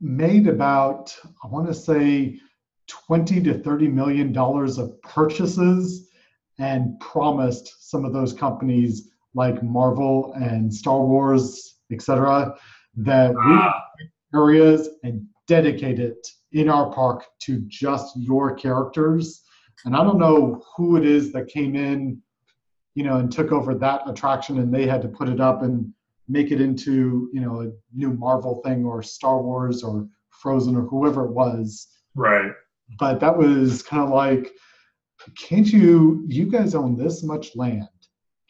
made 0.00 0.48
about, 0.48 1.16
I 1.44 1.48
want 1.48 1.66
to 1.68 1.74
say, 1.74 2.40
20 2.88 3.42
to 3.42 3.54
30 3.58 3.88
million 3.88 4.32
dollars 4.32 4.78
of 4.78 5.00
purchases 5.02 6.08
and 6.58 6.98
promised 7.00 7.90
some 7.90 8.04
of 8.04 8.12
those 8.12 8.32
companies 8.32 9.10
like 9.36 9.62
Marvel 9.62 10.32
and 10.34 10.72
Star 10.72 11.00
Wars, 11.00 11.76
etc., 11.92 12.56
that 12.96 13.30
we 13.30 13.36
Ah, 13.38 13.82
areas 14.34 14.88
and 15.04 15.24
dedicate 15.46 16.00
it 16.00 16.26
in 16.52 16.68
our 16.68 16.90
park 16.92 17.24
to 17.40 17.60
just 17.68 18.16
your 18.16 18.54
characters. 18.54 19.42
And 19.84 19.94
I 19.94 20.02
don't 20.02 20.18
know 20.18 20.62
who 20.76 20.96
it 20.96 21.04
is 21.04 21.32
that 21.32 21.48
came 21.48 21.76
in, 21.76 22.20
you 22.94 23.04
know, 23.04 23.16
and 23.18 23.30
took 23.30 23.52
over 23.52 23.74
that 23.74 24.08
attraction 24.08 24.58
and 24.58 24.74
they 24.74 24.86
had 24.86 25.02
to 25.02 25.08
put 25.08 25.28
it 25.28 25.40
up 25.40 25.62
and 25.62 25.92
make 26.28 26.50
it 26.50 26.60
into, 26.60 27.28
you 27.32 27.40
know, 27.40 27.62
a 27.62 27.70
new 27.94 28.12
Marvel 28.14 28.60
thing 28.64 28.84
or 28.84 29.02
Star 29.02 29.40
Wars 29.40 29.84
or 29.84 30.08
Frozen 30.30 30.76
or 30.76 30.82
whoever 30.82 31.26
it 31.26 31.32
was. 31.32 31.88
right. 32.14 32.52
But 32.98 33.18
that 33.20 33.36
was 33.36 33.82
kind 33.82 34.04
of 34.04 34.10
like, 34.10 34.52
can't 35.36 35.66
you, 35.66 36.24
you 36.28 36.46
guys 36.46 36.74
own 36.74 36.96
this 36.96 37.24
much 37.24 37.56
land? 37.56 37.88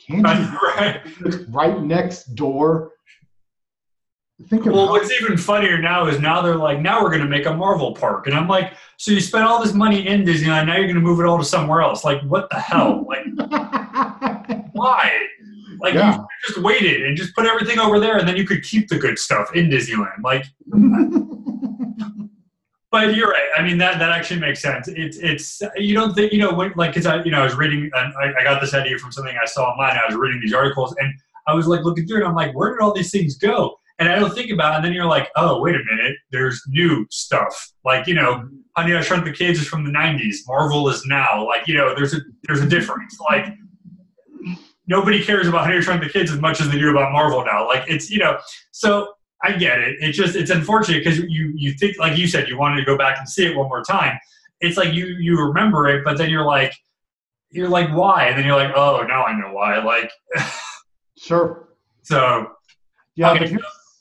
Can't 0.07 0.24
right. 0.62 1.00
right 1.48 1.82
next 1.82 2.34
door. 2.34 2.92
Think 4.48 4.66
Well, 4.66 4.90
what's 4.90 5.11
even 5.12 5.38
funnier 5.38 5.78
now 5.78 6.07
is 6.09 6.20
now 6.20 6.42
they're 6.42 6.57
like, 6.57 6.80
now 6.80 7.02
we're 7.02 7.09
going 7.09 7.22
to 7.22 7.28
make 7.28 7.46
a 7.46 7.54
Marvel 7.54 7.94
park. 7.94 8.26
And 8.26 8.36
I'm 8.36 8.46
like, 8.46 8.74
so 8.98 9.11
you 9.11 9.20
spent 9.20 9.44
all 9.44 9.62
this 9.64 9.72
money 9.72 10.07
in 10.07 10.24
Disneyland, 10.24 10.66
now 10.66 10.74
you're 10.76 10.84
going 10.84 10.94
to 10.96 11.00
move 11.00 11.20
it 11.20 11.26
all 11.26 11.38
to 11.38 11.44
somewhere 11.44 11.80
else. 11.80 12.04
Like, 12.04 12.20
what 12.22 12.48
the 12.50 12.59
hell? 12.61 13.07
Like, 13.16 14.66
why? 14.72 15.26
Like 15.80 15.94
Yeah. 15.94 16.18
you 16.18 16.26
just 16.46 16.59
waited 16.59 17.04
and 17.07 17.16
just 17.16 17.34
put 17.34 17.46
everything 17.46 17.78
over 17.78 17.98
there, 17.98 18.18
and 18.18 18.28
then 18.28 18.36
you 18.36 18.44
could 18.44 18.62
keep 18.62 18.88
the 18.88 18.98
good 18.98 19.18
stuff 19.18 19.54
in 19.54 19.70
Disneyland. 19.70 20.22
Like, 20.22 20.44
but 22.97 23.14
you're 23.14 23.28
right. 23.28 23.49
I 23.59 23.62
mean, 23.62 23.76
that 23.78 23.99
that 23.99 24.11
actually 24.11 24.40
makes 24.40 24.62
sense. 24.62 24.88
It's 24.88 25.18
it's 25.18 25.62
you 25.76 25.94
don't 25.94 26.14
think 26.14 26.32
you 26.32 26.38
know 26.38 26.55
when 26.55 26.72
like 26.76 26.92
because 26.92 27.05
I 27.05 27.22
you 27.24 27.30
know 27.30 27.42
I 27.42 27.44
was 27.44 27.55
reading 27.55 27.90
I, 27.94 28.32
I 28.38 28.42
got 28.42 28.61
this 28.61 28.72
idea 28.72 28.97
from 28.99 29.12
something 29.12 29.36
I 29.40 29.44
saw 29.44 29.70
online. 29.70 29.99
I 29.99 30.07
was 30.07 30.16
reading 30.16 30.40
these 30.40 30.55
articles 30.55 30.94
and 30.99 31.12
I 31.47 31.53
was 31.53 31.66
like 31.66 31.84
looking 31.84 32.07
through 32.07 32.24
it. 32.24 32.26
I'm 32.26 32.34
like, 32.34 32.55
where 32.55 32.72
did 32.72 32.80
all 32.80 32.94
these 32.94 33.11
things 33.11 33.36
go? 33.36 33.76
And 33.99 34.09
I 34.09 34.18
don't 34.18 34.34
think 34.34 34.51
about 34.51 34.72
it. 34.72 34.76
And 34.76 34.84
then 34.84 34.92
you're 34.94 35.07
like, 35.07 35.30
oh, 35.36 35.61
wait 35.61 35.74
a 35.74 35.84
minute. 35.84 36.16
There's 36.30 36.62
new 36.68 37.07
stuff. 37.11 37.72
Like, 37.84 38.07
you 38.07 38.14
know, 38.14 38.49
Honey, 38.76 38.94
I 38.94 39.01
Shrunk 39.01 39.24
the 39.24 39.32
Kids 39.32 39.59
is 39.59 39.66
from 39.66 39.84
the 39.84 39.90
90s. 39.90 40.36
Marvel 40.47 40.88
is 40.88 41.05
now. 41.07 41.47
Like, 41.47 41.66
you 41.66 41.74
know, 41.74 41.94
there's 41.94 42.14
a 42.14 42.18
there's 42.44 42.61
a 42.61 42.68
difference. 42.68 43.18
Like, 43.20 43.47
nobody 44.86 45.22
cares 45.22 45.49
about 45.49 45.64
Honey, 45.64 45.78
I 45.78 45.80
Shrunk 45.80 46.03
the 46.03 46.11
Kids 46.11 46.30
as 46.30 46.40
much 46.40 46.61
as 46.61 46.70
they 46.70 46.78
do 46.78 46.90
about 46.90 47.12
Marvel 47.12 47.44
now. 47.44 47.66
Like, 47.66 47.84
it's, 47.88 48.11
you 48.11 48.18
know, 48.18 48.38
so 48.70 49.14
I 49.47 49.57
get 49.57 49.78
it. 49.80 49.97
It's 50.01 50.16
just, 50.16 50.34
it's 50.36 50.51
unfortunate 50.51 51.05
because 51.05 51.18
you, 51.18 51.53
you 51.55 51.72
think, 51.74 51.99
like 51.99 52.16
you 52.18 52.26
said, 52.26 52.49
you 52.49 52.59
wanted 52.59 52.76
to 52.80 52.84
go 52.84 52.97
back 52.99 53.18
and 53.18 53.28
see 53.28 53.47
it 53.47 53.57
one 53.57 53.68
more 53.68 53.82
time. 53.82 54.18
It's 54.61 54.76
like 54.76 54.92
you, 54.94 55.07
you 55.07 55.40
remember 55.40 55.88
it, 55.88 56.05
but 56.05 56.16
then 56.18 56.30
you're 56.30 56.44
like, 56.44 56.72
you're 57.51 57.68
like, 57.68 57.88
why? 57.94 58.26
And 58.26 58.38
then 58.38 58.44
you're 58.47 58.57
like, 58.57 58.72
oh, 58.74 59.05
now 59.07 59.24
I 59.24 59.38
know 59.38 59.53
why. 59.53 59.78
Like, 59.82 60.11
sure. 61.18 61.68
so, 62.03 62.49
Yeah, 63.14 63.32
Okay. 63.32 63.57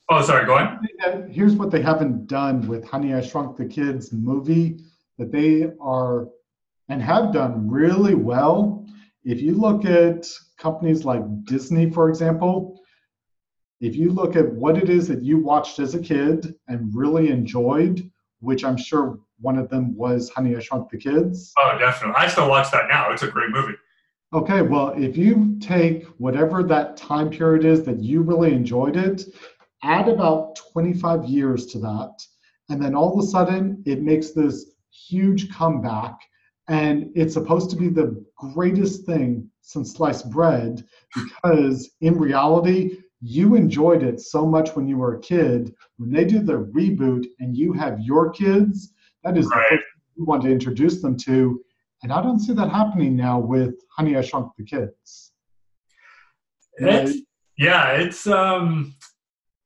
oh, 0.10 0.22
sorry, 0.22 0.46
go 0.46 0.58
ahead. 0.58 1.30
here's 1.32 1.54
what 1.56 1.72
they 1.72 1.82
haven't 1.82 2.28
done 2.28 2.68
with 2.68 2.86
Honey, 2.86 3.14
I 3.14 3.22
Shrunk 3.22 3.58
the 3.58 3.66
Kids 3.66 4.12
movie 4.12 4.80
that 5.18 5.32
they 5.32 5.72
are 5.80 6.28
and 6.90 7.02
have 7.02 7.34
done 7.34 7.70
really 7.70 8.16
well. 8.16 8.86
If 9.24 9.42
you 9.42 9.54
look 9.56 9.86
at 9.86 10.28
companies 10.58 11.04
like 11.06 11.22
Disney, 11.46 11.90
for 11.90 12.10
example, 12.10 12.80
if 13.82 13.96
you 13.96 14.12
look 14.12 14.36
at 14.36 14.52
what 14.54 14.78
it 14.78 14.90
is 14.90 15.08
that 15.10 15.24
you 15.24 15.38
watched 15.38 15.80
as 15.80 15.96
a 15.96 16.00
kid 16.00 16.56
and 16.68 16.96
really 16.96 17.30
enjoyed, 17.30 18.10
which 18.40 18.64
I'm 18.64 18.78
sure 18.78 19.20
one 19.40 19.58
of 19.58 19.70
them 19.70 19.96
was 19.96 20.30
Honey, 20.30 20.56
I 20.56 20.60
Shrunk 20.60 20.90
the 20.90 20.98
Kids. 20.98 21.52
Oh, 21.58 21.78
definitely. 21.78 22.16
I 22.18 22.28
still 22.28 22.50
watch 22.50 22.72
that 22.72 22.88
now. 22.88 23.12
It's 23.12 23.24
a 23.24 23.28
great 23.28 23.50
movie. 23.50 23.76
Okay, 24.34 24.62
well, 24.62 24.94
if 24.98 25.18
you 25.18 25.58
take 25.60 26.06
whatever 26.18 26.64
that 26.64 26.98
time 26.98 27.30
period 27.30 27.64
is 27.64 27.84
that 27.84 28.02
you 28.02 28.22
really 28.22 28.54
enjoyed 28.54 28.98
it, 28.98 29.24
add 29.84 30.08
about 30.08 30.58
25 30.74 31.26
years 31.26 31.68
to 31.68 31.80
that, 31.80 32.12
and 32.70 32.82
then 32.82 32.96
all 32.96 33.14
of 33.14 33.24
a 33.24 33.28
sudden 33.28 33.84
it 33.86 34.02
makes 34.02 34.32
this 34.32 34.72
huge 34.92 35.54
comeback, 35.54 36.16
and 36.68 37.12
it's 37.16 37.34
supposed 37.34 37.70
to 37.70 37.76
be 37.76 37.90
the 37.90 38.26
greatest 38.36 39.06
thing 39.06 39.50
since 39.62 39.94
sliced 39.94 40.30
bread 40.32 40.84
because 41.14 41.92
in 42.02 42.18
reality, 42.18 42.98
you 43.22 43.56
enjoyed 43.56 44.04
it 44.04 44.20
so 44.20 44.46
much 44.46 44.76
when 44.76 44.88
you 44.88 44.98
were 44.98 45.16
a 45.16 45.20
kid. 45.20 45.74
When 45.98 46.12
they 46.12 46.26
do 46.26 46.40
the 46.40 46.66
reboot 46.76 47.26
and 47.40 47.56
you 47.56 47.74
have 47.74 48.00
your 48.00 48.30
kids, 48.32 48.94
that 49.24 49.38
is 49.38 49.48
the 49.50 49.56
Right. 49.56 49.70
first 49.70 49.84
thing 49.84 50.02
you 50.18 50.26
want 50.26 50.44
to 50.44 50.52
introduce 50.52 51.02
them 51.02 51.18
to. 51.18 51.62
And 52.04 52.12
I 52.12 52.22
don't 52.22 52.40
see 52.40 52.54
that 52.54 52.70
happening 52.70 53.16
now 53.16 53.40
with 53.40 53.76
Honey, 53.96 54.16
I 54.16 54.22
Shrunk 54.22 54.52
the 54.58 54.64
Kids. 54.64 55.32
It's, 56.78 57.20
yeah, 57.58 57.92
it's 57.92 58.28
um, 58.28 58.94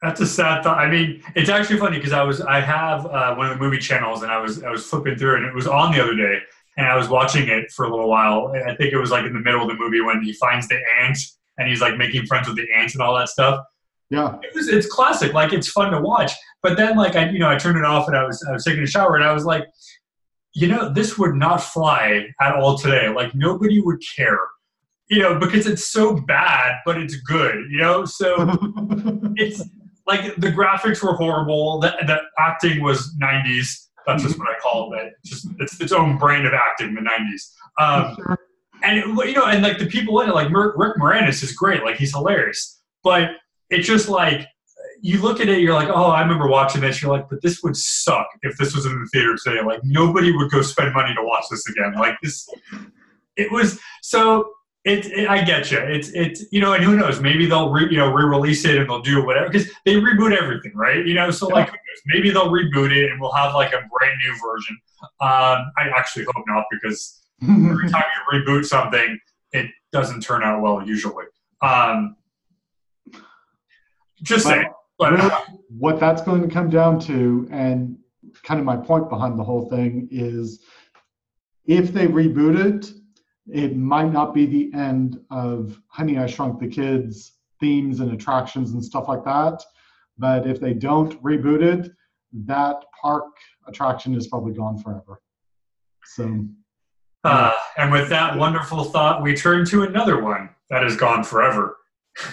that's 0.01 0.21
a 0.21 0.27
sad 0.27 0.63
thought. 0.63 0.77
I 0.77 0.89
mean, 0.89 1.23
it's 1.35 1.49
actually 1.49 1.79
funny 1.79 1.97
because 1.97 2.13
I 2.13 2.23
was 2.23 2.39
I 2.39 2.61
have 2.61 3.05
uh, 3.07 3.35
one 3.35 3.47
of 3.47 3.57
the 3.57 3.63
movie 3.63 3.79
channels 3.79 4.21
and 4.21 4.31
I 4.31 4.39
was 4.39 4.63
I 4.63 4.69
was 4.69 4.85
flipping 4.85 5.17
through 5.17 5.37
and 5.37 5.45
it 5.45 5.53
was 5.53 5.67
on 5.67 5.91
the 5.91 6.01
other 6.01 6.15
day 6.15 6.37
and 6.77 6.87
I 6.87 6.95
was 6.95 7.09
watching 7.09 7.47
it 7.49 7.71
for 7.71 7.85
a 7.85 7.89
little 7.89 8.07
while. 8.07 8.53
I 8.67 8.75
think 8.75 8.93
it 8.93 8.97
was 8.97 9.11
like 9.11 9.25
in 9.25 9.33
the 9.33 9.39
middle 9.39 9.61
of 9.61 9.67
the 9.67 9.73
movie 9.73 10.01
when 10.01 10.21
he 10.21 10.33
finds 10.33 10.67
the 10.67 10.79
ant 11.01 11.17
and 11.59 11.67
he's 11.67 11.81
like 11.81 11.97
making 11.97 12.25
friends 12.25 12.47
with 12.47 12.57
the 12.57 12.67
ants 12.75 12.95
and 12.95 13.03
all 13.03 13.15
that 13.15 13.29
stuff. 13.29 13.63
Yeah. 14.09 14.37
It 14.41 14.55
was 14.55 14.67
it's 14.69 14.87
classic, 14.87 15.33
like 15.33 15.53
it's 15.53 15.69
fun 15.69 15.91
to 15.91 16.01
watch. 16.01 16.31
But 16.63 16.77
then 16.77 16.97
like 16.97 17.15
I 17.15 17.29
you 17.29 17.37
know 17.37 17.49
I 17.49 17.57
turned 17.57 17.77
it 17.77 17.85
off 17.85 18.07
and 18.07 18.17
I 18.17 18.23
was 18.23 18.43
I 18.49 18.53
was 18.53 18.63
taking 18.63 18.81
a 18.81 18.87
shower 18.87 19.15
and 19.15 19.23
I 19.23 19.33
was 19.33 19.45
like, 19.45 19.65
you 20.53 20.67
know, 20.67 20.91
this 20.91 21.17
would 21.17 21.35
not 21.35 21.57
fly 21.57 22.27
at 22.41 22.55
all 22.55 22.77
today. 22.77 23.09
Like 23.09 23.35
nobody 23.35 23.79
would 23.81 24.01
care. 24.17 24.39
You 25.09 25.19
know, 25.19 25.39
because 25.39 25.65
it's 25.65 25.87
so 25.87 26.15
bad, 26.15 26.75
but 26.85 26.97
it's 26.97 27.15
good, 27.15 27.65
you 27.71 27.79
know? 27.79 28.05
So 28.05 28.35
it's 29.37 29.63
like 30.05 30.35
the 30.35 30.51
graphics 30.51 31.01
were 31.01 31.15
horrible. 31.15 31.79
The, 31.79 31.95
the 32.05 32.19
acting 32.37 32.83
was 32.83 33.15
90s. 33.19 33.87
That's 34.05 34.21
just 34.21 34.37
what 34.37 34.49
I 34.49 34.59
call 34.59 34.93
it. 34.93 35.13
Just 35.25 35.47
it's 35.59 35.81
its 35.81 35.91
own 35.91 36.19
brand 36.19 36.45
of 36.45 36.53
acting, 36.53 36.93
the 36.93 37.01
90s. 37.01 37.53
Um, 37.79 38.15
Sure. 38.15 38.37
And 38.83 38.99
it- 38.99 39.05
you 39.27 39.33
know, 39.33 39.45
and 39.45 39.61
like 39.63 39.77
the 39.79 39.85
people 39.85 40.19
in 40.21 40.29
it, 40.29 40.35
like 40.35 40.49
Rick 40.51 40.95
Moranis 40.97 41.43
is 41.43 41.53
great. 41.53 41.83
Like 41.83 41.97
he's 41.97 42.11
hilarious. 42.13 42.81
But 43.03 43.31
it's 43.69 43.87
just 43.87 44.09
like 44.09 44.47
you 45.01 45.21
look 45.21 45.39
at 45.39 45.47
it, 45.47 45.61
you're 45.61 45.73
like, 45.73 45.87
oh, 45.89 46.07
I 46.07 46.21
remember 46.21 46.47
watching 46.47 46.81
this. 46.81 47.01
You're 47.01 47.11
like, 47.11 47.29
but 47.29 47.41
this 47.41 47.63
would 47.63 47.77
suck 47.77 48.27
if 48.41 48.57
this 48.57 48.75
was 48.75 48.85
in 48.85 48.91
the 48.91 49.07
theater 49.13 49.35
today. 49.41 49.61
Like 49.65 49.79
nobody 49.83 50.35
would 50.35 50.51
go 50.51 50.61
spend 50.61 50.93
money 50.93 51.13
to 51.15 51.23
watch 51.23 51.45
this 51.49 51.67
again. 51.69 51.93
Like 51.93 52.15
this, 52.21 52.47
it 53.37 53.51
was 53.51 53.79
so. 54.01 54.51
It, 54.85 55.07
it, 55.07 55.29
I 55.29 55.43
get 55.43 55.71
you. 55.71 55.77
It's, 55.77 56.09
it's, 56.13 56.45
you 56.53 56.61
know, 56.61 56.71
and 56.71 56.81
who 56.81 56.95
knows? 56.95 57.19
Maybe 57.19 57.45
they'll, 57.45 57.69
re, 57.69 57.85
you 57.91 57.97
know, 57.97 58.13
re-release 58.13 58.63
it 58.63 58.77
and 58.77 58.89
they'll 58.89 59.01
do 59.01 59.23
whatever 59.23 59.49
because 59.49 59.69
they 59.85 59.95
reboot 59.95 60.35
everything, 60.35 60.71
right? 60.73 61.05
You 61.05 61.15
know, 61.15 61.29
so 61.31 61.47
like, 61.47 61.67
who 61.67 61.73
knows? 61.73 62.01
maybe 62.05 62.29
they'll 62.31 62.49
reboot 62.49 62.95
it 62.95 63.11
and 63.11 63.19
we'll 63.19 63.33
have 63.33 63.53
like 63.55 63.73
a 63.73 63.81
brand 63.99 64.17
new 64.23 64.33
version. 64.41 64.77
Um, 65.19 65.69
I 65.77 65.89
actually 65.95 66.25
hope 66.33 66.45
not 66.47 66.63
because 66.71 67.18
every 67.43 67.89
time 67.89 68.03
you 68.31 68.39
reboot 68.39 68.65
something, 68.65 69.19
it 69.51 69.69
doesn't 69.91 70.21
turn 70.21 70.43
out 70.43 70.61
well 70.61 70.85
usually. 70.85 71.25
Um, 71.61 72.15
just 74.21 74.45
Well, 74.45 74.55
saying. 74.55 74.73
But 74.97 75.13
really, 75.13 75.31
what 75.69 75.99
that's 75.99 76.21
going 76.21 76.41
to 76.41 76.53
come 76.53 76.69
down 76.69 76.99
to, 77.01 77.47
and 77.51 77.97
kind 78.43 78.59
of 78.59 78.65
my 78.65 78.75
point 78.75 79.09
behind 79.09 79.39
the 79.39 79.43
whole 79.43 79.69
thing 79.69 80.09
is 80.11 80.61
if 81.65 81.93
they 81.93 82.07
reboot 82.07 82.59
it, 82.59 82.91
it 83.47 83.77
might 83.77 84.11
not 84.11 84.33
be 84.33 84.45
the 84.45 84.71
end 84.77 85.19
of 85.31 85.79
Honey, 85.87 86.17
I 86.17 86.27
Shrunk 86.27 86.59
the 86.59 86.67
Kids 86.67 87.33
themes 87.59 87.99
and 87.99 88.11
attractions 88.11 88.71
and 88.71 88.83
stuff 88.83 89.07
like 89.07 89.23
that. 89.25 89.63
But 90.17 90.45
if 90.47 90.59
they 90.59 90.73
don't 90.73 91.21
reboot 91.23 91.61
it, 91.61 91.91
that 92.45 92.83
park 93.01 93.25
attraction 93.67 94.15
is 94.15 94.27
probably 94.27 94.53
gone 94.53 94.77
forever. 94.77 95.21
So, 96.05 96.45
uh, 97.23 97.51
and 97.77 97.91
with 97.91 98.09
that 98.09 98.37
wonderful 98.37 98.85
thought, 98.85 99.21
we 99.21 99.35
turn 99.35 99.65
to 99.65 99.83
another 99.83 100.23
one 100.23 100.49
that 100.69 100.83
is 100.83 100.95
gone 100.95 101.23
forever. 101.23 101.77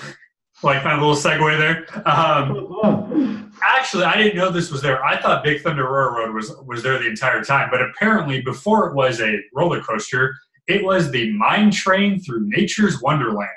like 0.63 0.85
my 0.85 0.95
little 0.95 1.15
segue 1.15 1.59
there. 1.59 2.09
Um, 2.09 3.53
Actually, 3.63 4.05
I 4.05 4.17
didn't 4.17 4.37
know 4.37 4.51
this 4.51 4.71
was 4.71 4.83
there. 4.83 5.03
I 5.05 5.21
thought 5.21 5.45
Big 5.45 5.63
Thunder 5.63 5.85
Railroad 5.85 6.35
was 6.35 6.55
was 6.67 6.83
there 6.83 6.99
the 6.99 7.07
entire 7.07 7.43
time, 7.43 7.69
but 7.71 7.81
apparently, 7.83 8.43
before 8.43 8.89
it 8.89 8.95
was 8.95 9.21
a 9.21 9.39
roller 9.55 9.81
coaster, 9.81 10.35
it 10.67 10.85
was 10.85 11.11
the 11.11 11.33
mine 11.33 11.71
train 11.71 12.21
through 12.21 12.49
nature's 12.49 13.01
wonderland. 13.01 13.49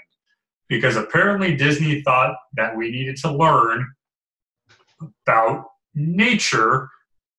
Because 0.68 0.96
apparently, 0.96 1.56
Disney 1.56 2.02
thought 2.02 2.36
that 2.56 2.78
we 2.78 2.92
needed 2.92 3.18
to 3.18 3.32
learn 3.32 3.88
about 5.26 5.66
nature 5.96 6.90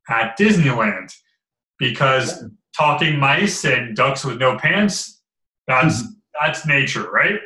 at 0.09 0.37
Disneyland. 0.39 1.15
Because 1.79 2.45
talking 2.77 3.19
mice 3.19 3.65
and 3.65 3.97
ducks 3.97 4.25
with 4.25 4.39
no 4.39 4.57
pants, 4.57 5.21
that's 5.67 6.03
that's 6.41 6.67
nature, 6.67 7.11
right? 7.11 7.41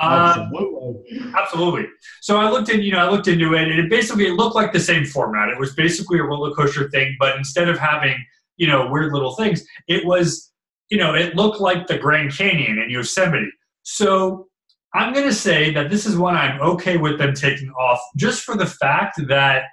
Uh, 0.00 0.34
absolutely. 0.36 1.32
Absolutely. 1.36 1.86
So 2.20 2.38
I 2.38 2.50
looked 2.50 2.68
in, 2.68 2.82
you 2.82 2.92
know, 2.92 2.98
I 2.98 3.10
looked 3.10 3.28
into 3.28 3.54
it, 3.54 3.68
and 3.68 3.78
it 3.78 3.88
basically 3.90 4.26
it 4.26 4.34
looked 4.34 4.54
like 4.56 4.72
the 4.72 4.80
same 4.80 5.04
format. 5.04 5.48
It 5.48 5.58
was 5.58 5.74
basically 5.74 6.18
a 6.18 6.24
roller 6.24 6.54
coaster 6.54 6.90
thing, 6.90 7.16
but 7.18 7.36
instead 7.36 7.68
of 7.68 7.78
having, 7.78 8.16
you 8.56 8.66
know, 8.66 8.90
weird 8.90 9.12
little 9.12 9.34
things, 9.34 9.64
it 9.86 10.04
was, 10.04 10.52
you 10.90 10.98
know, 10.98 11.14
it 11.14 11.36
looked 11.36 11.60
like 11.60 11.86
the 11.86 11.98
Grand 11.98 12.32
Canyon 12.32 12.78
in 12.78 12.90
Yosemite. 12.90 13.50
So 13.82 14.48
I'm 14.94 15.12
going 15.12 15.26
to 15.26 15.34
say 15.34 15.72
that 15.74 15.90
this 15.90 16.06
is 16.06 16.16
one 16.16 16.36
I'm 16.36 16.60
okay 16.60 16.96
with 16.96 17.18
them 17.18 17.34
taking 17.34 17.70
off, 17.70 18.00
just 18.16 18.42
for 18.42 18.56
the 18.56 18.66
fact 18.66 19.20
that 19.28 19.64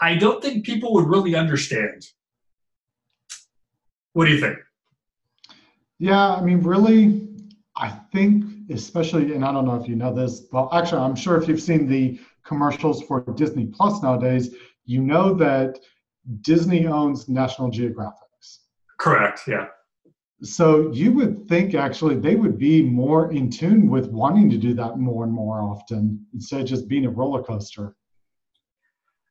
I 0.00 0.16
don't 0.16 0.42
think 0.42 0.66
people 0.66 0.92
would 0.94 1.06
really 1.06 1.34
understand. 1.34 2.04
What 4.12 4.26
do 4.26 4.32
you 4.32 4.40
think? 4.40 4.58
Yeah, 5.98 6.34
I 6.34 6.40
mean, 6.42 6.60
really, 6.62 7.28
I 7.76 7.90
think, 8.12 8.44
especially, 8.70 9.34
and 9.34 9.44
I 9.44 9.52
don't 9.52 9.64
know 9.66 9.76
if 9.76 9.88
you 9.88 9.96
know 9.96 10.12
this, 10.14 10.46
well, 10.52 10.68
actually, 10.72 11.00
I'm 11.00 11.14
sure 11.16 11.40
if 11.40 11.48
you've 11.48 11.60
seen 11.60 11.86
the 11.86 12.18
commercials 12.44 13.02
for 13.04 13.20
Disney 13.36 13.66
Plus 13.66 14.02
nowadays, 14.02 14.54
you 14.84 15.00
know 15.00 15.32
that 15.34 15.78
Disney 16.42 16.86
owns 16.86 17.28
National 17.28 17.70
Geographics. 17.70 18.58
Correct. 18.98 19.42
Yeah. 19.46 19.66
So 20.42 20.90
you 20.92 21.12
would 21.12 21.48
think 21.48 21.74
actually 21.74 22.16
they 22.16 22.34
would 22.34 22.58
be 22.58 22.82
more 22.82 23.32
in 23.32 23.48
tune 23.48 23.88
with 23.88 24.06
wanting 24.08 24.50
to 24.50 24.56
do 24.58 24.74
that 24.74 24.98
more 24.98 25.22
and 25.22 25.32
more 25.32 25.62
often 25.62 26.26
instead 26.34 26.60
of 26.62 26.66
just 26.66 26.88
being 26.88 27.06
a 27.06 27.10
roller 27.10 27.42
coaster. 27.44 27.94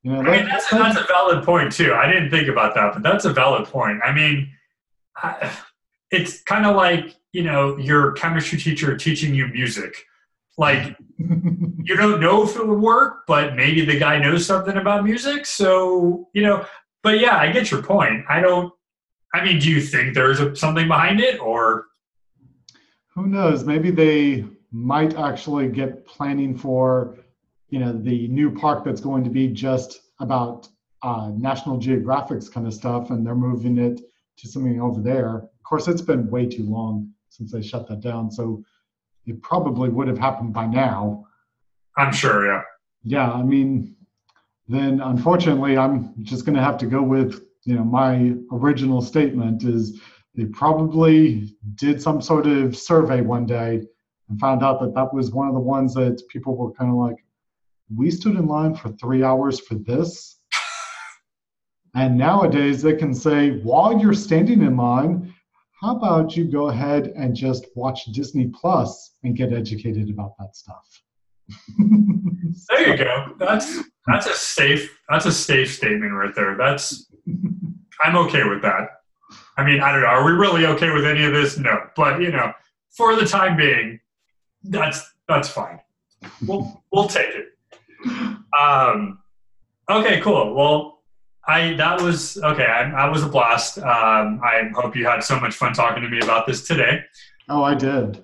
You 0.03 0.13
know, 0.13 0.19
I 0.19 0.23
mean, 0.23 0.45
that- 0.45 0.45
that's 0.47 0.71
a, 0.71 0.75
that's 0.75 0.97
a 0.97 1.03
valid 1.03 1.43
point 1.43 1.71
too. 1.73 1.93
I 1.93 2.07
didn't 2.07 2.29
think 2.29 2.47
about 2.47 2.73
that, 2.75 2.93
but 2.93 3.03
that's 3.03 3.25
a 3.25 3.34
valid 3.34 3.65
point. 3.67 3.99
I 4.05 4.13
mean, 4.13 4.49
I, 5.22 5.51
it's 6.11 6.41
kind 6.43 6.65
of 6.65 6.76
like 6.76 7.15
you 7.32 7.43
know 7.43 7.78
your 7.78 8.11
chemistry 8.13 8.59
teacher 8.59 8.95
teaching 8.97 9.34
you 9.34 9.47
music. 9.47 9.95
Like, 10.57 10.95
you 11.17 11.95
don't 11.95 12.19
know 12.19 12.43
if 12.43 12.55
it 12.55 12.67
would 12.67 12.80
work, 12.80 13.26
but 13.28 13.55
maybe 13.55 13.86
the 13.86 13.97
guy 13.97 14.19
knows 14.19 14.45
something 14.45 14.78
about 14.78 15.03
music. 15.03 15.45
So, 15.45 16.30
you 16.34 16.43
know, 16.43 16.65
but 17.03 17.19
yeah, 17.19 17.38
I 17.38 17.51
get 17.51 17.72
your 17.72 17.82
point. 17.82 18.26
I 18.30 18.41
don't, 18.41 18.74
I 19.34 19.43
mean, 19.43 19.59
do 19.59 19.69
you 19.69 19.82
think 19.82 20.13
there's 20.13 20.39
a, 20.39 20.55
something 20.55 20.88
behind 20.88 21.19
it 21.19 21.39
or? 21.39 21.88
Who 23.15 23.28
knows? 23.28 23.63
Maybe 23.63 23.91
they 23.91 24.45
might 24.72 25.17
actually 25.17 25.67
get 25.69 26.05
planning 26.05 26.57
for, 26.57 27.17
you 27.69 27.80
know, 27.80 27.93
the 27.93 28.28
new 28.28 28.51
park 28.51 28.84
that's 28.84 29.01
going 29.01 29.24
to 29.24 29.30
be 29.30 29.47
just 29.47 30.01
about 30.19 30.67
uh, 31.01 31.32
National 31.36 31.78
Geographic's 31.78 32.47
kind 32.47 32.67
of 32.67 32.74
stuff, 32.74 33.09
and 33.09 33.26
they're 33.26 33.36
moving 33.36 33.78
it 33.78 34.01
to 34.41 34.47
something 34.47 34.81
over 34.81 35.01
there. 35.01 35.37
Of 35.37 35.63
course, 35.63 35.87
it's 35.87 36.01
been 36.01 36.29
way 36.29 36.45
too 36.45 36.63
long 36.63 37.11
since 37.29 37.51
they 37.51 37.61
shut 37.61 37.87
that 37.87 38.01
down, 38.01 38.31
so 38.31 38.63
it 39.25 39.41
probably 39.41 39.89
would 39.89 40.07
have 40.07 40.17
happened 40.17 40.53
by 40.53 40.65
now. 40.65 41.25
I'm 41.97 42.13
sure, 42.13 42.47
yeah. 42.47 42.61
Yeah, 43.03 43.31
I 43.31 43.43
mean, 43.43 43.95
then 44.67 45.01
unfortunately, 45.01 45.77
I'm 45.77 46.13
just 46.23 46.45
going 46.45 46.55
to 46.55 46.61
have 46.61 46.77
to 46.79 46.85
go 46.85 47.01
with 47.01 47.41
you 47.63 47.75
know 47.75 47.83
my 47.83 48.33
original 48.51 49.01
statement 49.01 49.63
is 49.63 50.01
they 50.35 50.45
probably 50.45 51.55
did 51.75 52.01
some 52.01 52.21
sort 52.21 52.47
of 52.47 52.77
survey 52.77 53.21
one 53.21 53.45
day 53.45 53.81
and 54.29 54.39
found 54.39 54.63
out 54.63 54.79
that 54.79 54.93
that 54.95 55.13
was 55.13 55.31
one 55.31 55.47
of 55.47 55.53
the 55.53 55.59
ones 55.59 55.93
that 55.93 56.21
people 56.29 56.55
were 56.55 56.71
kind 56.71 56.89
of 56.89 56.95
like, 56.95 57.17
we 57.93 58.09
stood 58.09 58.35
in 58.35 58.47
line 58.47 58.73
for 58.73 58.89
three 58.93 59.23
hours 59.23 59.59
for 59.59 59.75
this. 59.75 60.39
And 61.93 62.17
nowadays 62.17 62.81
they 62.81 62.95
can 62.95 63.13
say, 63.13 63.59
while 63.59 63.99
you're 63.99 64.13
standing 64.13 64.61
in 64.61 64.77
line, 64.77 65.33
how 65.81 65.95
about 65.95 66.37
you 66.37 66.45
go 66.45 66.69
ahead 66.69 67.11
and 67.17 67.35
just 67.35 67.65
watch 67.75 68.05
Disney 68.13 68.47
Plus 68.47 69.15
and 69.23 69.35
get 69.35 69.51
educated 69.51 70.09
about 70.09 70.37
that 70.39 70.55
stuff? 70.55 71.01
there 72.69 72.89
you 72.89 72.97
go. 72.97 73.35
That's 73.39 73.79
that's 74.07 74.25
a 74.25 74.33
safe 74.33 74.97
that's 75.09 75.25
a 75.25 75.31
safe 75.31 75.73
statement 75.73 76.13
right 76.13 76.33
there. 76.33 76.55
That's 76.55 77.11
I'm 78.03 78.15
okay 78.15 78.43
with 78.47 78.61
that. 78.61 78.89
I 79.57 79.65
mean, 79.65 79.81
I 79.81 79.91
don't 79.91 80.01
know. 80.01 80.07
Are 80.07 80.25
we 80.25 80.31
really 80.31 80.65
okay 80.67 80.91
with 80.91 81.05
any 81.05 81.23
of 81.23 81.33
this? 81.33 81.57
No. 81.57 81.87
But 81.95 82.21
you 82.21 82.31
know, 82.31 82.53
for 82.95 83.15
the 83.15 83.25
time 83.25 83.57
being, 83.57 83.99
that's 84.63 85.13
that's 85.27 85.49
fine. 85.49 85.79
We'll 86.45 86.83
we'll 86.91 87.07
take 87.07 87.29
it. 87.29 87.47
Um, 88.59 89.19
okay, 89.89 90.19
cool. 90.19 90.53
Well, 90.53 90.90
I 91.47 91.73
that 91.73 92.01
was 92.01 92.37
okay. 92.37 92.65
I, 92.65 92.91
I 92.91 93.09
was 93.09 93.23
a 93.23 93.27
blast. 93.27 93.77
Um, 93.79 94.39
I 94.43 94.69
hope 94.73 94.95
you 94.95 95.05
had 95.05 95.23
so 95.23 95.39
much 95.39 95.55
fun 95.55 95.73
talking 95.73 96.03
to 96.03 96.09
me 96.09 96.19
about 96.19 96.45
this 96.45 96.67
today. 96.67 97.01
Oh, 97.49 97.63
I 97.63 97.75
did. 97.75 98.23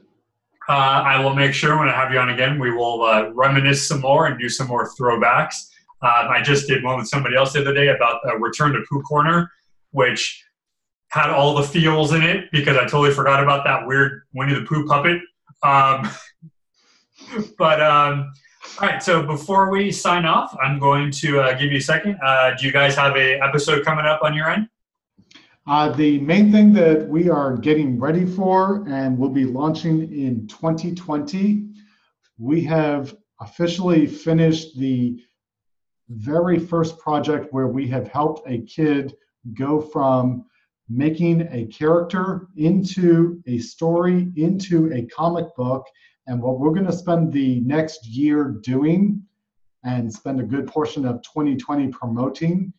Uh, 0.69 0.73
I 1.05 1.19
will 1.19 1.33
make 1.33 1.53
sure 1.53 1.77
when 1.79 1.87
I 1.87 1.93
have 1.93 2.11
you 2.11 2.19
on 2.19 2.29
again, 2.29 2.59
we 2.59 2.71
will 2.71 3.03
uh, 3.03 3.29
reminisce 3.33 3.87
some 3.87 4.01
more 4.01 4.27
and 4.27 4.37
do 4.37 4.49
some 4.49 4.67
more 4.67 4.89
throwbacks. 4.99 5.55
Um, 6.01 6.27
I 6.29 6.41
just 6.43 6.67
did 6.67 6.83
one 6.83 6.97
with 6.97 7.07
somebody 7.07 7.35
else 7.35 7.53
the 7.53 7.61
other 7.61 7.73
day 7.73 7.87
about 7.87 8.19
uh, 8.27 8.37
Return 8.37 8.73
to 8.73 8.83
Pooh 8.89 9.01
Corner, 9.01 9.49
which 9.91 10.43
had 11.09 11.29
all 11.29 11.55
the 11.55 11.63
feels 11.63 12.13
in 12.13 12.21
it 12.21 12.51
because 12.51 12.75
I 12.75 12.81
totally 12.81 13.11
forgot 13.11 13.41
about 13.41 13.63
that 13.63 13.87
weird 13.87 14.23
Winnie 14.33 14.53
the 14.53 14.65
Pooh 14.65 14.85
puppet. 14.85 15.21
Um, 15.63 16.09
but 17.57 17.81
um, 17.81 18.31
all 18.79 18.87
right, 18.87 19.01
so 19.01 19.23
before 19.23 19.71
we 19.71 19.91
sign 19.91 20.25
off, 20.25 20.55
I'm 20.61 20.79
going 20.79 21.09
to 21.11 21.39
uh, 21.39 21.53
give 21.53 21.71
you 21.71 21.79
a 21.79 21.81
second. 21.81 22.17
Uh, 22.23 22.55
do 22.55 22.65
you 22.65 22.71
guys 22.71 22.95
have 22.95 23.15
a 23.15 23.39
episode 23.41 23.83
coming 23.83 24.05
up 24.05 24.21
on 24.21 24.35
your 24.35 24.49
end? 24.49 24.69
Uh, 25.65 25.89
the 25.89 26.19
main 26.19 26.51
thing 26.51 26.71
that 26.73 27.07
we 27.07 27.29
are 27.29 27.57
getting 27.57 27.99
ready 27.99 28.25
for 28.25 28.87
and 28.87 29.17
will 29.17 29.29
be 29.29 29.45
launching 29.45 30.01
in 30.13 30.47
2020, 30.47 31.67
we 32.37 32.63
have 32.63 33.15
officially 33.41 34.05
finished 34.05 34.77
the 34.77 35.19
very 36.09 36.59
first 36.59 36.97
project 36.99 37.51
where 37.51 37.67
we 37.67 37.87
have 37.87 38.07
helped 38.07 38.47
a 38.49 38.61
kid 38.61 39.15
go 39.55 39.81
from 39.81 40.45
making 40.89 41.47
a 41.51 41.65
character 41.65 42.47
into 42.55 43.41
a 43.47 43.57
story, 43.57 44.31
into 44.35 44.93
a 44.93 45.05
comic 45.07 45.53
book, 45.55 45.85
and 46.27 46.41
what 46.41 46.59
we're 46.59 46.73
going 46.73 46.85
to 46.85 46.93
spend 46.93 47.31
the 47.31 47.61
next 47.61 48.05
year 48.05 48.55
doing 48.61 49.21
and 49.83 50.11
spend 50.11 50.39
a 50.41 50.43
good 50.43 50.67
portion 50.67 51.05
of 51.05 51.21
2020 51.23 51.87
promoting 51.87 52.73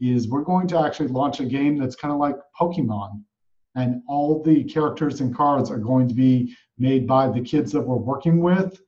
is 0.00 0.28
we're 0.28 0.42
going 0.42 0.66
to 0.68 0.78
actually 0.78 1.08
launch 1.08 1.40
a 1.40 1.44
game 1.44 1.78
that's 1.78 1.96
kind 1.96 2.12
of 2.12 2.18
like 2.18 2.36
Pokemon. 2.58 3.22
And 3.76 4.02
all 4.08 4.42
the 4.42 4.64
characters 4.64 5.20
and 5.20 5.34
cards 5.34 5.70
are 5.70 5.78
going 5.78 6.08
to 6.08 6.14
be 6.14 6.56
made 6.78 7.06
by 7.06 7.28
the 7.28 7.40
kids 7.40 7.72
that 7.72 7.80
we're 7.80 7.96
working 7.96 8.40
with 8.40 8.80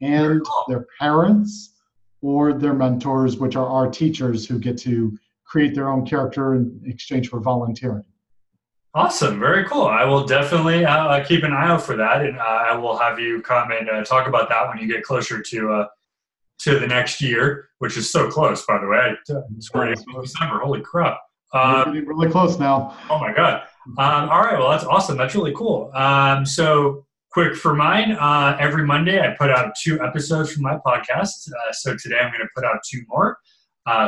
and 0.00 0.44
their 0.68 0.86
parents 1.00 1.74
or 2.20 2.52
their 2.52 2.74
mentors, 2.74 3.38
which 3.38 3.56
are 3.56 3.66
our 3.66 3.88
teachers 3.88 4.46
who 4.46 4.58
get 4.58 4.76
to 4.78 5.16
create 5.46 5.74
their 5.74 5.88
own 5.88 6.04
character 6.04 6.54
in 6.54 6.80
exchange 6.84 7.28
for 7.28 7.40
volunteering. 7.40 8.04
Awesome, 8.96 9.40
very 9.40 9.64
cool. 9.64 9.86
I 9.86 10.04
will 10.04 10.24
definitely 10.24 10.84
uh, 10.84 11.06
uh, 11.06 11.24
keep 11.24 11.42
an 11.42 11.52
eye 11.52 11.66
out 11.66 11.82
for 11.82 11.96
that, 11.96 12.24
and 12.24 12.38
uh, 12.38 12.42
I 12.42 12.76
will 12.76 12.96
have 12.96 13.18
you 13.18 13.42
come 13.42 13.72
and 13.72 13.90
uh, 13.90 14.04
talk 14.04 14.28
about 14.28 14.48
that 14.50 14.68
when 14.68 14.78
you 14.78 14.86
get 14.86 15.02
closer 15.02 15.42
to 15.42 15.72
uh, 15.72 15.86
to 16.60 16.78
the 16.78 16.86
next 16.86 17.20
year, 17.20 17.70
which 17.80 17.96
is 17.96 18.12
so 18.12 18.30
close, 18.30 18.64
by 18.64 18.78
the 18.78 18.86
way. 18.86 19.16
It's 19.56 19.68
already 19.74 20.00
December. 20.22 20.60
Holy 20.60 20.80
crap! 20.80 21.18
Um, 21.52 21.90
We're 21.90 22.04
really 22.04 22.30
close 22.30 22.56
now. 22.56 22.96
Oh 23.10 23.18
my 23.18 23.32
god! 23.34 23.62
Um, 23.98 24.30
all 24.30 24.42
right, 24.42 24.56
well 24.56 24.70
that's 24.70 24.84
awesome. 24.84 25.18
That's 25.18 25.34
really 25.34 25.54
cool. 25.54 25.90
Um, 25.92 26.46
so 26.46 27.04
quick 27.32 27.56
for 27.56 27.74
mine. 27.74 28.12
Uh, 28.12 28.56
every 28.60 28.86
Monday, 28.86 29.20
I 29.20 29.34
put 29.34 29.50
out 29.50 29.74
two 29.82 30.00
episodes 30.04 30.52
from 30.52 30.62
my 30.62 30.78
podcast. 30.86 31.50
so 31.72 31.96
today, 31.96 32.18
I'm 32.20 32.30
going 32.30 32.42
to 32.42 32.48
put 32.54 32.64
out 32.64 32.76
two 32.88 33.02
more. 33.08 33.38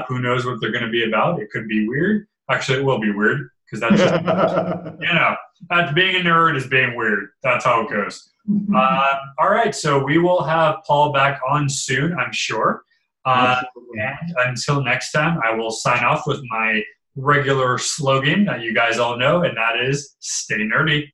who 0.07 0.21
knows 0.21 0.47
what 0.47 0.61
they're 0.61 0.71
going 0.71 0.85
to 0.85 0.91
be 0.91 1.09
about? 1.09 1.43
It 1.43 1.51
could 1.51 1.67
be 1.67 1.89
weird. 1.89 2.29
Actually, 2.49 2.79
it 2.79 2.85
will 2.85 3.01
be 3.01 3.11
weird 3.11 3.51
because 3.67 3.81
that's 3.81 4.01
just 4.01 4.15
you 5.01 5.15
know 5.15 5.35
that's 5.69 5.93
being 5.93 6.17
a 6.17 6.21
nerd 6.21 6.57
is 6.57 6.67
being 6.67 6.97
weird. 6.97 7.31
That's 7.43 7.65
how 7.65 7.83
it 7.83 7.91
goes. 7.91 8.31
Uh, 8.75 9.15
all 9.41 9.51
right, 9.51 9.75
so 9.75 10.03
we 10.05 10.19
will 10.19 10.43
have 10.45 10.77
Paul 10.87 11.13
back 11.13 11.41
on 11.49 11.69
soon, 11.69 12.17
I'm 12.17 12.33
sure. 12.33 12.85
Uh, 13.25 13.61
and 13.95 14.35
until 14.47 14.85
next 14.85 15.11
time, 15.11 15.41
I 15.45 15.53
will 15.53 15.73
sign 15.73 16.05
off 16.05 16.29
with 16.29 16.41
my 16.49 16.81
regular 17.17 17.77
slogan 17.77 18.45
that 18.45 18.61
you 18.61 18.73
guys 18.73 18.99
all 18.99 19.19
know, 19.19 19.43
and 19.43 19.57
that 19.57 19.81
is 19.81 20.15
"Stay 20.21 20.59
nerdy." 20.59 21.11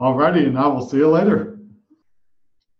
Alrighty, 0.00 0.46
and 0.46 0.58
I 0.58 0.66
will 0.68 0.88
see 0.88 0.96
you 0.96 1.08
later. 1.08 1.59